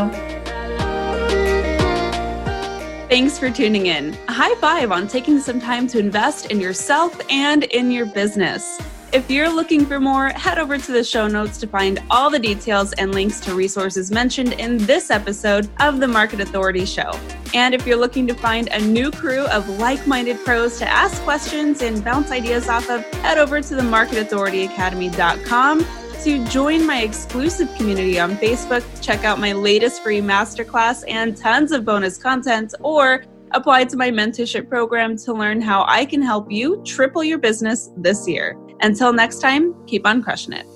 Thanks 3.09 3.39
for 3.39 3.51
tuning 3.51 3.87
in. 3.87 4.17
A 4.29 4.33
high 4.33 4.55
five 4.55 4.91
on 4.91 5.07
taking 5.07 5.39
some 5.39 5.61
time 5.61 5.87
to 5.89 5.99
invest 5.99 6.51
in 6.51 6.61
yourself 6.61 7.21
and 7.31 7.65
in 7.65 7.91
your 7.91 8.07
business. 8.07 8.81
If 9.13 9.31
you're 9.31 9.55
looking 9.55 9.85
for 9.85 10.01
more, 10.01 10.31
head 10.31 10.59
over 10.59 10.79
to 10.79 10.91
the 10.91 11.05
show 11.05 11.29
notes 11.29 11.59
to 11.59 11.67
find 11.67 12.03
all 12.11 12.31
the 12.31 12.39
details 12.39 12.95
and 12.95 13.13
links 13.13 13.41
to 13.41 13.55
resources 13.55 14.11
mentioned 14.11 14.55
in 14.55 14.79
this 14.79 15.11
episode 15.11 15.69
of 15.81 16.01
the 16.01 16.09
Market 16.09 16.41
Authority 16.41 16.87
Show. 16.87 17.11
And 17.53 17.75
if 17.75 17.87
you're 17.87 17.99
looking 17.99 18.27
to 18.29 18.33
find 18.33 18.69
a 18.69 18.81
new 18.81 19.11
crew 19.11 19.45
of 19.49 19.69
like 19.79 20.07
minded 20.07 20.43
pros 20.47 20.79
to 20.79 20.89
ask 20.89 21.21
questions 21.25 21.83
and 21.83 22.03
bounce 22.03 22.31
ideas 22.31 22.71
off 22.71 22.89
of, 22.89 23.05
head 23.17 23.37
over 23.37 23.61
to 23.61 23.75
the 23.75 23.83
marketauthorityacademy.com 23.83 25.87
to 26.25 26.47
join 26.47 26.87
my 26.87 27.03
exclusive 27.03 27.69
community 27.77 28.19
on 28.19 28.35
Facebook, 28.37 28.83
check 29.03 29.25
out 29.25 29.39
my 29.39 29.53
latest 29.53 30.03
free 30.03 30.23
masterclass 30.23 31.05
and 31.07 31.37
tons 31.37 31.73
of 31.73 31.85
bonus 31.85 32.17
content, 32.17 32.75
or 32.81 33.25
apply 33.51 33.85
to 33.85 33.99
my 33.99 34.11
mentorship 34.11 34.71
program 34.71 35.19
to 35.19 35.35
learn 35.35 35.61
how 35.61 35.85
I 35.87 36.07
can 36.07 36.23
help 36.23 36.51
you 36.51 36.83
triple 36.87 37.23
your 37.23 37.37
business 37.37 37.91
this 37.99 38.27
year. 38.27 38.57
Until 38.83 39.13
next 39.13 39.41
time, 39.41 39.75
keep 39.87 40.05
on 40.05 40.23
crushing 40.23 40.53
it. 40.53 40.67